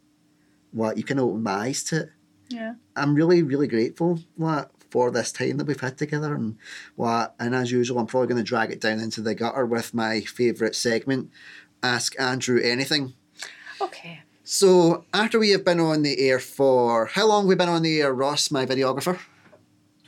What 0.71 0.95
you 0.95 1.03
can 1.03 1.19
open 1.19 1.43
my 1.43 1.51
eyes 1.51 1.83
to 1.85 2.03
it. 2.03 2.09
Yeah. 2.53 2.75
I'm 2.95 3.15
really 3.15 3.41
really 3.43 3.67
grateful. 3.67 4.19
What 4.35 4.71
for 4.89 5.09
this 5.09 5.31
time 5.31 5.57
that 5.57 5.65
we've 5.65 5.79
had 5.79 5.97
together 5.97 6.35
and 6.35 6.57
what 6.95 7.33
and 7.39 7.55
as 7.55 7.71
usual 7.71 7.99
I'm 7.99 8.05
probably 8.05 8.27
going 8.27 8.43
to 8.43 8.47
drag 8.47 8.71
it 8.71 8.79
down 8.79 8.99
into 8.99 9.21
the 9.21 9.33
gutter 9.33 9.65
with 9.65 9.93
my 9.93 10.21
favourite 10.21 10.75
segment, 10.75 11.31
ask 11.81 12.19
Andrew 12.19 12.61
anything. 12.61 13.13
Okay. 13.81 14.21
So 14.43 15.05
after 15.13 15.39
we 15.39 15.49
have 15.51 15.65
been 15.65 15.79
on 15.79 16.03
the 16.03 16.19
air 16.19 16.37
for 16.37 17.07
how 17.07 17.27
long 17.27 17.43
have 17.43 17.49
we 17.49 17.55
been 17.55 17.69
on 17.69 17.81
the 17.81 18.01
air, 18.01 18.13
Ross, 18.13 18.51
my 18.51 18.65
videographer? 18.65 19.17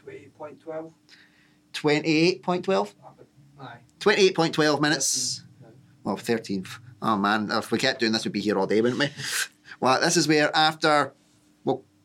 20.12. 0.06 0.92
28.12? 1.74 2.94
Aye. 3.60 3.78
28.12 4.00 4.82
minutes. 4.82 5.44
13, 5.62 5.62
no. 5.62 5.68
Well, 6.04 6.18
13. 6.18 6.66
Oh 7.02 7.18
man, 7.18 7.50
if 7.52 7.72
we 7.72 7.78
kept 7.78 8.02
doing 8.02 8.12
this, 8.12 8.26
we'd 8.26 8.34
be 8.34 8.42
here 8.42 8.58
all 8.58 8.68
day, 8.68 8.82
wouldn't 8.82 9.00
we? 9.00 9.10
Well, 9.82 10.00
this 10.00 10.16
is 10.16 10.26
where 10.26 10.56
after, 10.56 11.12
we'll 11.12 11.25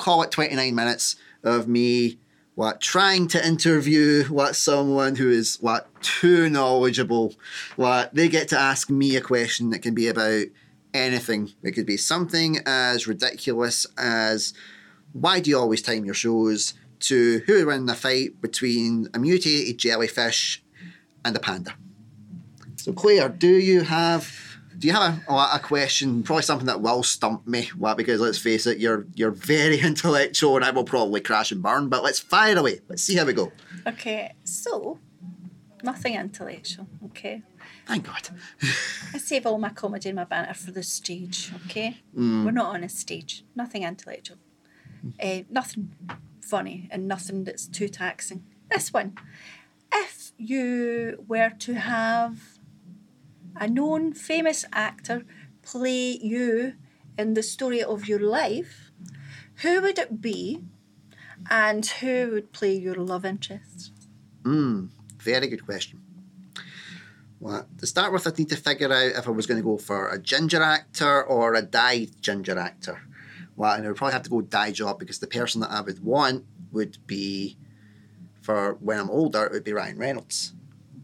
call 0.00 0.22
it 0.22 0.30
29 0.30 0.74
minutes 0.74 1.16
of 1.44 1.68
me, 1.68 2.18
what, 2.54 2.80
trying 2.80 3.28
to 3.28 3.46
interview 3.46 4.24
what 4.24 4.56
someone 4.56 5.16
who 5.16 5.30
is, 5.30 5.58
what, 5.60 5.88
too 6.02 6.50
knowledgeable, 6.50 7.34
what, 7.76 8.14
they 8.14 8.28
get 8.28 8.48
to 8.48 8.58
ask 8.58 8.90
me 8.90 9.16
a 9.16 9.20
question 9.20 9.70
that 9.70 9.82
can 9.82 9.94
be 9.94 10.08
about 10.08 10.46
anything. 10.92 11.52
It 11.62 11.72
could 11.72 11.86
be 11.86 11.96
something 11.96 12.58
as 12.66 13.06
ridiculous 13.06 13.86
as, 13.96 14.52
why 15.12 15.40
do 15.40 15.50
you 15.50 15.58
always 15.58 15.82
time 15.82 16.04
your 16.04 16.14
shows? 16.14 16.74
To 17.00 17.40
who 17.46 17.54
would 17.54 17.66
win 17.66 17.86
the 17.86 17.94
fight 17.94 18.42
between 18.42 19.08
a 19.14 19.18
mutated 19.18 19.78
jellyfish 19.78 20.62
and 21.24 21.34
a 21.34 21.40
panda? 21.40 21.74
So 22.76 22.92
Clair, 22.92 23.28
do 23.28 23.48
you 23.48 23.82
have 23.82 24.49
do 24.80 24.88
you 24.88 24.94
have 24.94 25.20
a, 25.28 25.32
a 25.32 25.60
question? 25.62 26.22
Probably 26.22 26.42
something 26.42 26.66
that 26.66 26.80
will 26.80 27.02
stump 27.02 27.46
me. 27.46 27.70
Well, 27.76 27.94
because 27.94 28.20
let's 28.20 28.38
face 28.38 28.66
it, 28.66 28.78
you're 28.78 29.06
you're 29.14 29.30
very 29.30 29.78
intellectual, 29.90 30.56
and 30.56 30.64
I 30.64 30.70
will 30.70 30.84
probably 30.84 31.20
crash 31.20 31.52
and 31.52 31.62
burn. 31.62 31.88
But 31.90 32.02
let's 32.02 32.18
fire 32.18 32.56
away. 32.56 32.80
Let's 32.88 33.02
see 33.02 33.14
how 33.14 33.26
we 33.26 33.34
go. 33.34 33.52
Okay. 33.86 34.32
So, 34.44 34.98
nothing 35.84 36.14
intellectual. 36.14 36.88
Okay. 37.06 37.42
Thank 37.86 38.06
God. 38.06 38.30
I 39.14 39.18
save 39.18 39.44
all 39.46 39.58
my 39.58 39.68
comedy 39.68 40.08
and 40.08 40.16
my 40.16 40.24
banter 40.24 40.54
for 40.54 40.70
the 40.70 40.82
stage. 40.82 41.52
Okay. 41.66 41.98
We're 42.14 42.50
not 42.50 42.74
on 42.74 42.82
a 42.82 42.88
stage. 42.88 43.44
Nothing 43.54 43.82
intellectual. 43.82 44.38
Uh, 45.22 45.40
nothing 45.50 45.94
funny 46.40 46.88
and 46.90 47.06
nothing 47.06 47.44
that's 47.44 47.66
too 47.66 47.88
taxing. 47.88 48.44
This 48.70 48.92
one. 48.92 49.14
If 49.92 50.32
you 50.38 51.24
were 51.28 51.50
to 51.50 51.74
have 51.74 52.59
a 53.60 53.68
known 53.68 54.12
famous 54.12 54.64
actor 54.72 55.24
play 55.62 56.18
you 56.20 56.72
in 57.18 57.34
the 57.34 57.42
story 57.42 57.82
of 57.82 58.08
your 58.08 58.18
life, 58.18 58.90
who 59.56 59.82
would 59.82 59.98
it 59.98 60.20
be 60.20 60.64
and 61.50 61.84
who 61.84 62.30
would 62.32 62.52
play 62.52 62.74
your 62.74 62.94
love 62.94 63.24
interest? 63.24 63.92
Mm, 64.42 64.88
very 65.18 65.46
good 65.46 65.64
question. 65.66 66.00
Well, 67.38 67.66
to 67.78 67.86
start 67.86 68.12
with, 68.12 68.26
I'd 68.26 68.38
need 68.38 68.48
to 68.50 68.56
figure 68.56 68.92
out 68.92 69.12
if 69.18 69.28
I 69.28 69.30
was 69.30 69.46
going 69.46 69.60
to 69.60 69.64
go 69.64 69.78
for 69.78 70.08
a 70.08 70.18
ginger 70.18 70.62
actor 70.62 71.22
or 71.22 71.54
a 71.54 71.62
dyed 71.62 72.20
ginger 72.20 72.58
actor. 72.58 73.02
Well, 73.56 73.74
and 73.74 73.84
I 73.84 73.88
would 73.88 73.96
probably 73.96 74.12
have 74.14 74.22
to 74.24 74.30
go 74.30 74.40
dye 74.40 74.72
job 74.72 74.98
because 74.98 75.18
the 75.18 75.26
person 75.26 75.60
that 75.60 75.70
I 75.70 75.80
would 75.80 76.02
want 76.02 76.44
would 76.72 76.98
be, 77.06 77.56
for 78.40 78.74
when 78.80 78.98
I'm 78.98 79.10
older, 79.10 79.44
it 79.44 79.52
would 79.52 79.64
be 79.64 79.72
Ryan 79.72 79.98
Reynolds. 79.98 80.54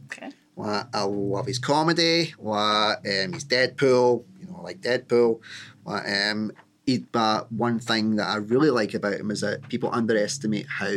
Okay. 0.07 0.31
Well, 0.57 0.89
I 0.93 1.03
love 1.03 1.47
his 1.47 1.59
comedy. 1.59 2.35
Well, 2.39 2.93
um, 2.93 3.33
he's 3.35 3.45
Deadpool. 3.45 4.25
You 4.41 4.47
know, 4.49 4.57
I 4.59 4.63
like 4.63 4.81
Deadpool. 4.81 5.41
Well, 5.85 6.31
um, 6.31 6.51
he, 6.87 6.99
but 6.99 7.53
one 7.53 7.79
thing 7.79 8.17
that 8.17 8.27
I 8.27 8.37
really 8.37 8.71
like 8.71 8.95
about 8.95 9.21
him 9.21 9.31
is 9.31 9.43
that 9.43 9.69
people 9.69 9.91
underestimate 9.93 10.67
how 10.67 10.95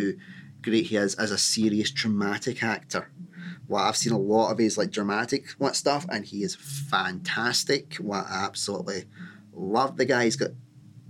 great 0.61 0.85
he 0.87 0.95
is 0.95 1.15
as 1.15 1.31
a 1.31 1.37
serious 1.37 1.91
dramatic 1.91 2.63
actor. 2.63 3.11
Well, 3.67 3.83
I've 3.83 3.97
seen 3.97 4.13
a 4.13 4.17
lot 4.17 4.51
of 4.51 4.57
his 4.57 4.77
like 4.77 4.91
dramatic 4.91 5.49
what 5.57 5.75
stuff, 5.75 6.05
and 6.09 6.25
he 6.25 6.43
is 6.43 6.55
fantastic. 6.55 7.97
Well, 7.99 8.25
I 8.27 8.45
absolutely 8.45 9.05
love 9.53 9.97
the 9.97 10.05
guy. 10.05 10.23
He's 10.23 10.37
got 10.37 10.51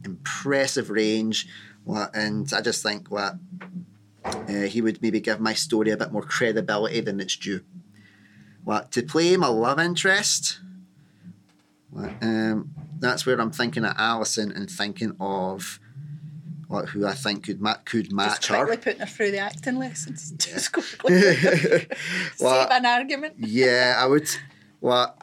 impressive 0.03 0.89
range. 0.89 1.47
Well, 1.85 2.09
and 2.15 2.51
I 2.51 2.61
just 2.61 2.81
think 2.81 3.09
that 3.11 3.37
uh, 4.25 4.67
he 4.67 4.81
would 4.81 5.01
maybe 5.03 5.21
give 5.21 5.39
my 5.39 5.53
story 5.53 5.91
a 5.91 5.97
bit 5.97 6.11
more 6.11 6.23
credibility 6.23 6.99
than 7.01 7.19
it's 7.19 7.35
due. 7.35 7.61
What 8.63 8.91
to 8.91 9.01
play 9.01 9.35
my 9.37 9.47
love 9.47 9.79
interest? 9.79 10.59
What, 11.89 12.11
um, 12.21 12.71
that's 12.99 13.25
where 13.25 13.39
I'm 13.39 13.51
thinking 13.51 13.83
of 13.85 13.95
Alison 13.97 14.51
and 14.51 14.69
thinking 14.69 15.15
of 15.19 15.79
what 16.67 16.89
who 16.89 17.07
I 17.07 17.13
think 17.13 17.45
could 17.45 17.61
ma- 17.61 17.77
could 17.85 18.11
match 18.11 18.41
Just 18.41 18.49
quickly 18.49 18.75
her. 18.75 18.81
putting 18.81 18.99
her 18.99 19.05
through 19.07 19.31
the 19.31 19.39
acting 19.39 19.77
lessons. 19.79 20.31
Just 20.37 20.71
quickly. 20.71 21.15
Well, 22.39 22.61
Save 22.69 22.71
an 22.71 22.85
argument. 22.85 23.35
yeah, 23.39 23.95
I 23.97 24.05
would. 24.05 24.29
Well, 24.81 25.17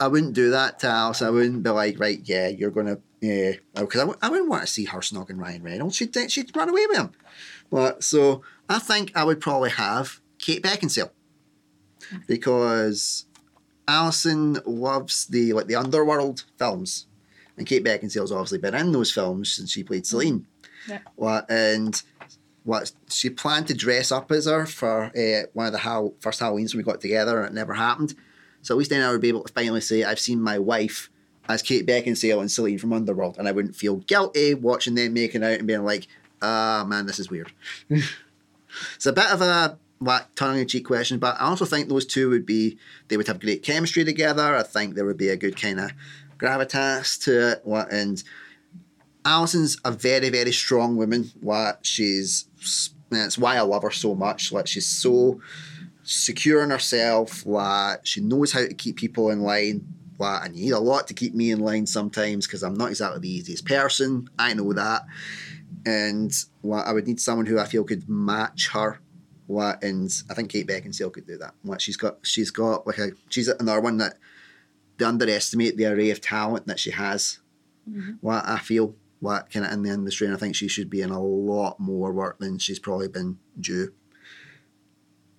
I 0.00 0.08
wouldn't 0.08 0.32
do 0.34 0.50
that 0.50 0.78
to 0.80 0.88
Alison. 0.88 1.26
I 1.26 1.30
wouldn't 1.30 1.62
be 1.62 1.70
like, 1.70 1.98
right, 2.00 2.20
yeah, 2.24 2.48
you're 2.48 2.70
gonna, 2.70 2.98
yeah, 3.20 3.52
because 3.74 4.00
I 4.00 4.04
w- 4.04 4.18
I 4.22 4.30
wouldn't 4.30 4.48
want 4.48 4.62
to 4.62 4.66
see 4.66 4.84
her 4.86 4.98
snogging 5.00 5.38
Ryan 5.38 5.62
Reynolds. 5.62 5.96
She'd 5.96 6.14
she'd 6.30 6.56
run 6.56 6.70
away 6.70 6.86
with 6.88 6.96
him. 6.98 7.12
Well, 7.70 8.00
so 8.00 8.40
I 8.68 8.78
think 8.78 9.12
I 9.14 9.24
would 9.24 9.40
probably 9.40 9.70
have 9.70 10.20
Kate 10.38 10.62
Beckinsale 10.62 11.10
because 12.26 13.26
Alison 13.88 14.58
loves 14.64 15.26
the 15.26 15.52
like 15.52 15.66
the 15.66 15.76
underworld 15.76 16.44
films, 16.58 17.06
and 17.56 17.66
Kate 17.66 17.84
Beckinsale's 17.84 18.32
obviously 18.32 18.58
been 18.58 18.74
in 18.74 18.92
those 18.92 19.12
films 19.12 19.52
since 19.52 19.70
she 19.70 19.84
played 19.84 20.06
Selene. 20.06 20.46
Yeah. 20.88 21.00
What 21.14 21.50
and 21.50 22.00
what 22.64 22.92
she 23.08 23.30
planned 23.30 23.68
to 23.68 23.74
dress 23.74 24.10
up 24.10 24.32
as 24.32 24.46
her 24.46 24.66
for 24.66 25.04
uh, 25.16 25.46
one 25.52 25.66
of 25.66 25.72
the 25.72 25.78
Hall- 25.78 26.14
first 26.20 26.40
Halloweens 26.40 26.74
we 26.74 26.82
got 26.82 27.00
together, 27.00 27.38
and 27.38 27.46
it 27.46 27.54
never 27.54 27.74
happened. 27.74 28.14
So 28.62 28.74
at 28.74 28.78
least 28.78 28.90
then 28.90 29.02
I 29.02 29.12
would 29.12 29.20
be 29.20 29.28
able 29.28 29.44
to 29.44 29.52
finally 29.52 29.80
say 29.80 30.02
I've 30.02 30.18
seen 30.18 30.42
my 30.42 30.58
wife 30.58 31.08
as 31.48 31.62
Kate 31.62 31.86
Beckinsale 31.86 32.40
and 32.40 32.50
Selene 32.50 32.78
from 32.78 32.92
Underworld, 32.92 33.38
and 33.38 33.46
I 33.46 33.52
wouldn't 33.52 33.76
feel 33.76 33.96
guilty 33.96 34.54
watching 34.54 34.96
them 34.96 35.14
making 35.14 35.44
out 35.44 35.52
and 35.52 35.66
being 35.66 35.84
like, 35.84 36.08
ah 36.42 36.84
man, 36.86 37.06
this 37.06 37.20
is 37.20 37.30
weird. 37.30 37.52
it's 37.88 39.06
a 39.06 39.12
bit 39.12 39.30
of 39.30 39.40
a 39.40 39.78
what 39.98 40.34
tongue 40.36 40.58
in 40.58 40.68
cheek 40.68 40.86
question, 40.86 41.18
but 41.18 41.36
I 41.40 41.46
also 41.46 41.64
think 41.64 41.88
those 41.88 42.06
two 42.06 42.28
would 42.30 42.46
be 42.46 42.78
they 43.08 43.16
would 43.16 43.26
have 43.28 43.40
great 43.40 43.62
chemistry 43.62 44.04
together. 44.04 44.54
I 44.56 44.62
think 44.62 44.94
there 44.94 45.06
would 45.06 45.16
be 45.16 45.28
a 45.28 45.36
good 45.36 45.60
kind 45.60 45.80
of 45.80 45.92
gravitas 46.38 47.22
to 47.24 47.52
it. 47.52 47.60
What 47.64 47.92
and 47.92 48.22
Alison's 49.24 49.78
a 49.84 49.90
very 49.90 50.28
very 50.28 50.52
strong 50.52 50.96
woman. 50.96 51.30
What 51.40 51.84
she's 51.84 52.46
that's 53.10 53.38
why 53.38 53.56
I 53.56 53.62
love 53.62 53.82
her 53.82 53.90
so 53.90 54.14
much. 54.14 54.52
Like 54.52 54.66
she's 54.66 54.86
so 54.86 55.40
secure 56.02 56.62
in 56.62 56.70
herself. 56.70 57.44
What 57.46 58.06
she 58.06 58.20
knows 58.20 58.52
how 58.52 58.60
to 58.60 58.74
keep 58.74 58.96
people 58.96 59.30
in 59.30 59.40
line. 59.40 59.86
What 60.18 60.42
I 60.42 60.48
need 60.48 60.70
a 60.70 60.78
lot 60.78 61.08
to 61.08 61.14
keep 61.14 61.34
me 61.34 61.50
in 61.50 61.60
line 61.60 61.86
sometimes 61.86 62.46
because 62.46 62.62
I'm 62.62 62.74
not 62.74 62.90
exactly 62.90 63.20
the 63.20 63.30
easiest 63.30 63.66
person. 63.66 64.28
I 64.38 64.54
know 64.54 64.72
that, 64.72 65.02
and 65.84 66.32
what 66.62 66.86
I 66.86 66.92
would 66.92 67.06
need 67.06 67.20
someone 67.20 67.46
who 67.46 67.58
I 67.58 67.66
feel 67.66 67.84
could 67.84 68.08
match 68.08 68.68
her. 68.72 69.00
What 69.46 69.82
and 69.82 70.10
I 70.28 70.34
think 70.34 70.50
Kate 70.50 70.66
Beckinsale 70.66 71.12
could 71.12 71.26
do 71.26 71.38
that. 71.38 71.54
What 71.62 71.80
she's 71.80 71.96
got, 71.96 72.18
she's 72.22 72.50
got 72.50 72.86
like 72.86 72.98
a 72.98 73.10
she's 73.28 73.48
another 73.48 73.80
one 73.80 73.98
that 73.98 74.18
they 74.98 75.04
underestimate 75.04 75.76
the 75.76 75.86
array 75.86 76.10
of 76.10 76.20
talent 76.20 76.66
that 76.66 76.80
she 76.80 76.90
has. 76.90 77.38
Mm-hmm. 77.88 78.12
What 78.20 78.46
I 78.46 78.58
feel 78.58 78.94
what 79.20 79.50
kind 79.50 79.64
of 79.64 79.72
in 79.72 79.82
the 79.82 79.90
industry, 79.90 80.26
and 80.26 80.36
I 80.36 80.38
think 80.38 80.56
she 80.56 80.68
should 80.68 80.90
be 80.90 81.00
in 81.00 81.10
a 81.10 81.22
lot 81.22 81.78
more 81.80 82.12
work 82.12 82.38
than 82.38 82.58
she's 82.58 82.78
probably 82.78 83.08
been 83.08 83.38
due. 83.58 83.92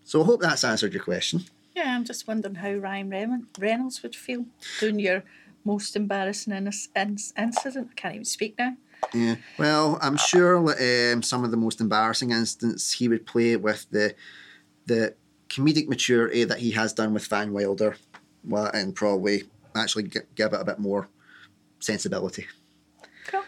So 0.03 0.21
I 0.21 0.25
hope 0.25 0.41
that's 0.41 0.63
answered 0.63 0.93
your 0.93 1.03
question. 1.03 1.43
Yeah, 1.75 1.93
I'm 1.95 2.05
just 2.05 2.27
wondering 2.27 2.55
how 2.55 2.73
Ryan 2.73 3.09
Reynolds- 3.09 3.59
Reynolds 3.59 4.01
would 4.01 4.15
feel 4.15 4.45
doing 4.79 4.99
your 4.99 5.23
most 5.63 5.95
embarrassing 5.95 6.53
in- 6.53 6.67
in- 6.95 7.17
incident. 7.37 7.89
I 7.91 7.93
can't 7.95 8.15
even 8.15 8.25
speak 8.25 8.57
now. 8.57 8.77
Yeah. 9.13 9.35
Well, 9.57 9.97
I'm 10.01 10.17
sure 10.17 10.57
um, 10.57 11.21
some 11.21 11.43
of 11.43 11.51
the 11.51 11.57
most 11.57 11.79
embarrassing 11.79 12.31
instance 12.31 12.91
he 12.93 13.07
would 13.07 13.25
play 13.25 13.55
with 13.55 13.89
the 13.89 14.15
the 14.85 15.15
comedic 15.49 15.87
maturity 15.87 16.43
that 16.43 16.59
he 16.59 16.71
has 16.71 16.93
done 16.93 17.13
with 17.13 17.27
Van 17.27 17.53
Wilder, 17.53 17.95
well, 18.43 18.69
and 18.73 18.95
probably 18.95 19.43
actually 19.75 20.03
gi- 20.03 20.19
give 20.35 20.53
it 20.53 20.61
a 20.61 20.65
bit 20.65 20.79
more 20.79 21.07
sensibility. 21.79 22.47
Cool. 23.27 23.43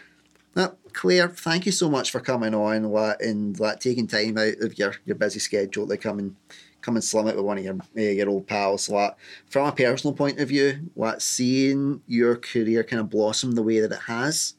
Well, 0.54 0.78
Clair, 0.92 1.28
thank 1.28 1.66
you 1.66 1.72
so 1.72 1.90
much 1.90 2.10
for 2.10 2.20
coming 2.20 2.54
on 2.54 2.90
what, 2.90 3.20
and 3.22 3.58
like, 3.60 3.80
taking 3.80 4.06
time 4.06 4.38
out 4.38 4.58
of 4.60 4.78
your, 4.78 4.94
your 5.04 5.16
busy 5.16 5.40
schedule 5.40 5.86
to 5.86 5.96
come 5.96 6.18
and 6.18 6.36
come 6.80 6.96
and 6.96 7.04
slum 7.04 7.28
it 7.28 7.36
with 7.36 7.44
one 7.44 7.58
of 7.58 7.64
your 7.64 7.74
uh, 7.96 8.00
your 8.00 8.28
old 8.28 8.46
pals. 8.46 8.88
What, 8.88 9.16
from 9.48 9.66
a 9.66 9.72
personal 9.72 10.14
point 10.14 10.40
of 10.40 10.48
view, 10.48 10.90
what 10.94 11.22
seeing 11.22 12.02
your 12.06 12.36
career 12.36 12.82
kind 12.82 13.00
of 13.00 13.10
blossom 13.10 13.52
the 13.52 13.62
way 13.62 13.80
that 13.80 13.92
it 13.92 14.00
has, 14.06 14.54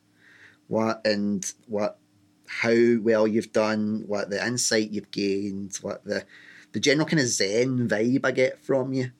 what 0.71 1.05
and 1.05 1.53
what 1.67 1.97
how 2.47 2.97
well 3.01 3.27
you've 3.27 3.51
done, 3.51 4.05
what 4.07 4.29
the 4.29 4.45
insight 4.45 4.89
you've 4.91 5.11
gained, 5.11 5.75
what 5.81 6.05
the 6.05 6.23
the 6.71 6.79
general 6.79 7.05
kind 7.05 7.19
of 7.19 7.27
zen 7.27 7.89
vibe 7.89 8.25
I 8.25 8.31
get 8.31 8.63
from 8.63 8.93
you. 8.93 9.11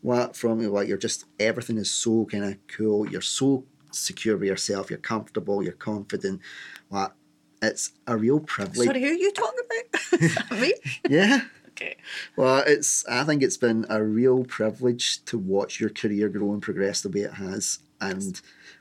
What 0.00 0.36
from 0.36 0.60
you, 0.60 0.70
what 0.70 0.86
you're 0.86 0.96
just 0.96 1.24
everything 1.40 1.76
is 1.76 1.90
so 1.90 2.26
kind 2.26 2.44
of 2.44 2.56
cool. 2.68 3.08
You're 3.08 3.20
so 3.20 3.64
secure 3.90 4.36
with 4.36 4.46
yourself. 4.46 4.90
You're 4.90 5.00
comfortable. 5.00 5.60
You're 5.60 5.72
confident. 5.72 6.40
What 6.88 7.14
it's 7.60 7.92
a 8.06 8.16
real 8.16 8.38
privilege. 8.38 8.86
Sorry, 8.86 9.00
who 9.00 9.08
are 9.08 9.12
you 9.12 9.32
talking 9.32 9.60
about? 9.66 10.50
Me? 10.60 10.74
Yeah. 11.08 11.40
Okay. 11.70 11.96
Well, 12.36 12.62
it's. 12.64 13.04
I 13.08 13.24
think 13.24 13.42
it's 13.42 13.56
been 13.56 13.86
a 13.88 14.04
real 14.04 14.44
privilege 14.44 15.24
to 15.24 15.36
watch 15.36 15.80
your 15.80 15.90
career 15.90 16.28
grow 16.28 16.52
and 16.52 16.62
progress 16.62 17.00
the 17.00 17.08
way 17.08 17.22
it 17.22 17.34
has, 17.34 17.80
and 18.00 18.40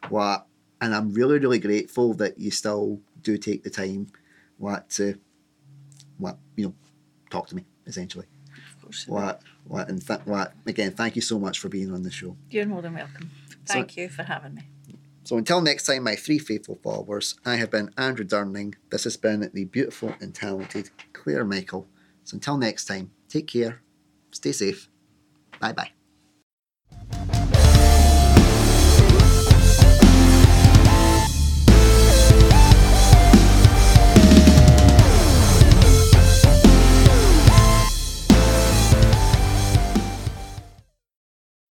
what. 0.09 0.45
And 0.81 0.93
I'm 0.95 1.13
really, 1.13 1.37
really 1.39 1.59
grateful 1.59 2.13
that 2.15 2.39
you 2.39 2.51
still 2.51 2.99
do 3.21 3.37
take 3.37 3.63
the 3.63 3.69
time, 3.69 4.07
what 4.57 4.89
to, 4.91 5.19
what 6.17 6.37
you 6.55 6.65
know, 6.65 6.73
talk 7.29 7.47
to 7.47 7.55
me 7.55 7.65
essentially. 7.85 8.25
Of 8.75 8.81
course. 8.81 9.07
What, 9.07 9.41
what, 9.65 9.89
and 9.89 10.05
th- 10.05 10.21
what 10.25 10.53
again? 10.65 10.91
Thank 10.91 11.15
you 11.15 11.21
so 11.21 11.37
much 11.39 11.59
for 11.59 11.69
being 11.69 11.93
on 11.93 12.03
the 12.03 12.11
show. 12.11 12.35
You're 12.49 12.65
more 12.65 12.81
than 12.81 12.95
welcome. 12.95 13.29
So- 13.65 13.73
Thank 13.75 13.95
you 13.97 14.09
for 14.09 14.23
having 14.23 14.55
me. 14.55 14.63
So 15.23 15.37
until 15.37 15.61
next 15.61 15.85
time, 15.85 16.03
my 16.03 16.15
three 16.15 16.39
faithful 16.39 16.79
followers, 16.83 17.35
I 17.45 17.57
have 17.57 17.69
been 17.69 17.91
Andrew 17.95 18.25
Durning. 18.25 18.73
This 18.89 19.03
has 19.03 19.17
been 19.17 19.51
the 19.53 19.65
beautiful 19.65 20.15
and 20.19 20.33
talented 20.33 20.89
Clair 21.13 21.45
Myychael. 21.45 21.85
So 22.23 22.35
until 22.35 22.57
next 22.57 22.85
time, 22.85 23.11
take 23.29 23.45
care, 23.47 23.83
stay 24.31 24.51
safe, 24.51 24.89
bye 25.59 25.73
bye. 25.73 25.91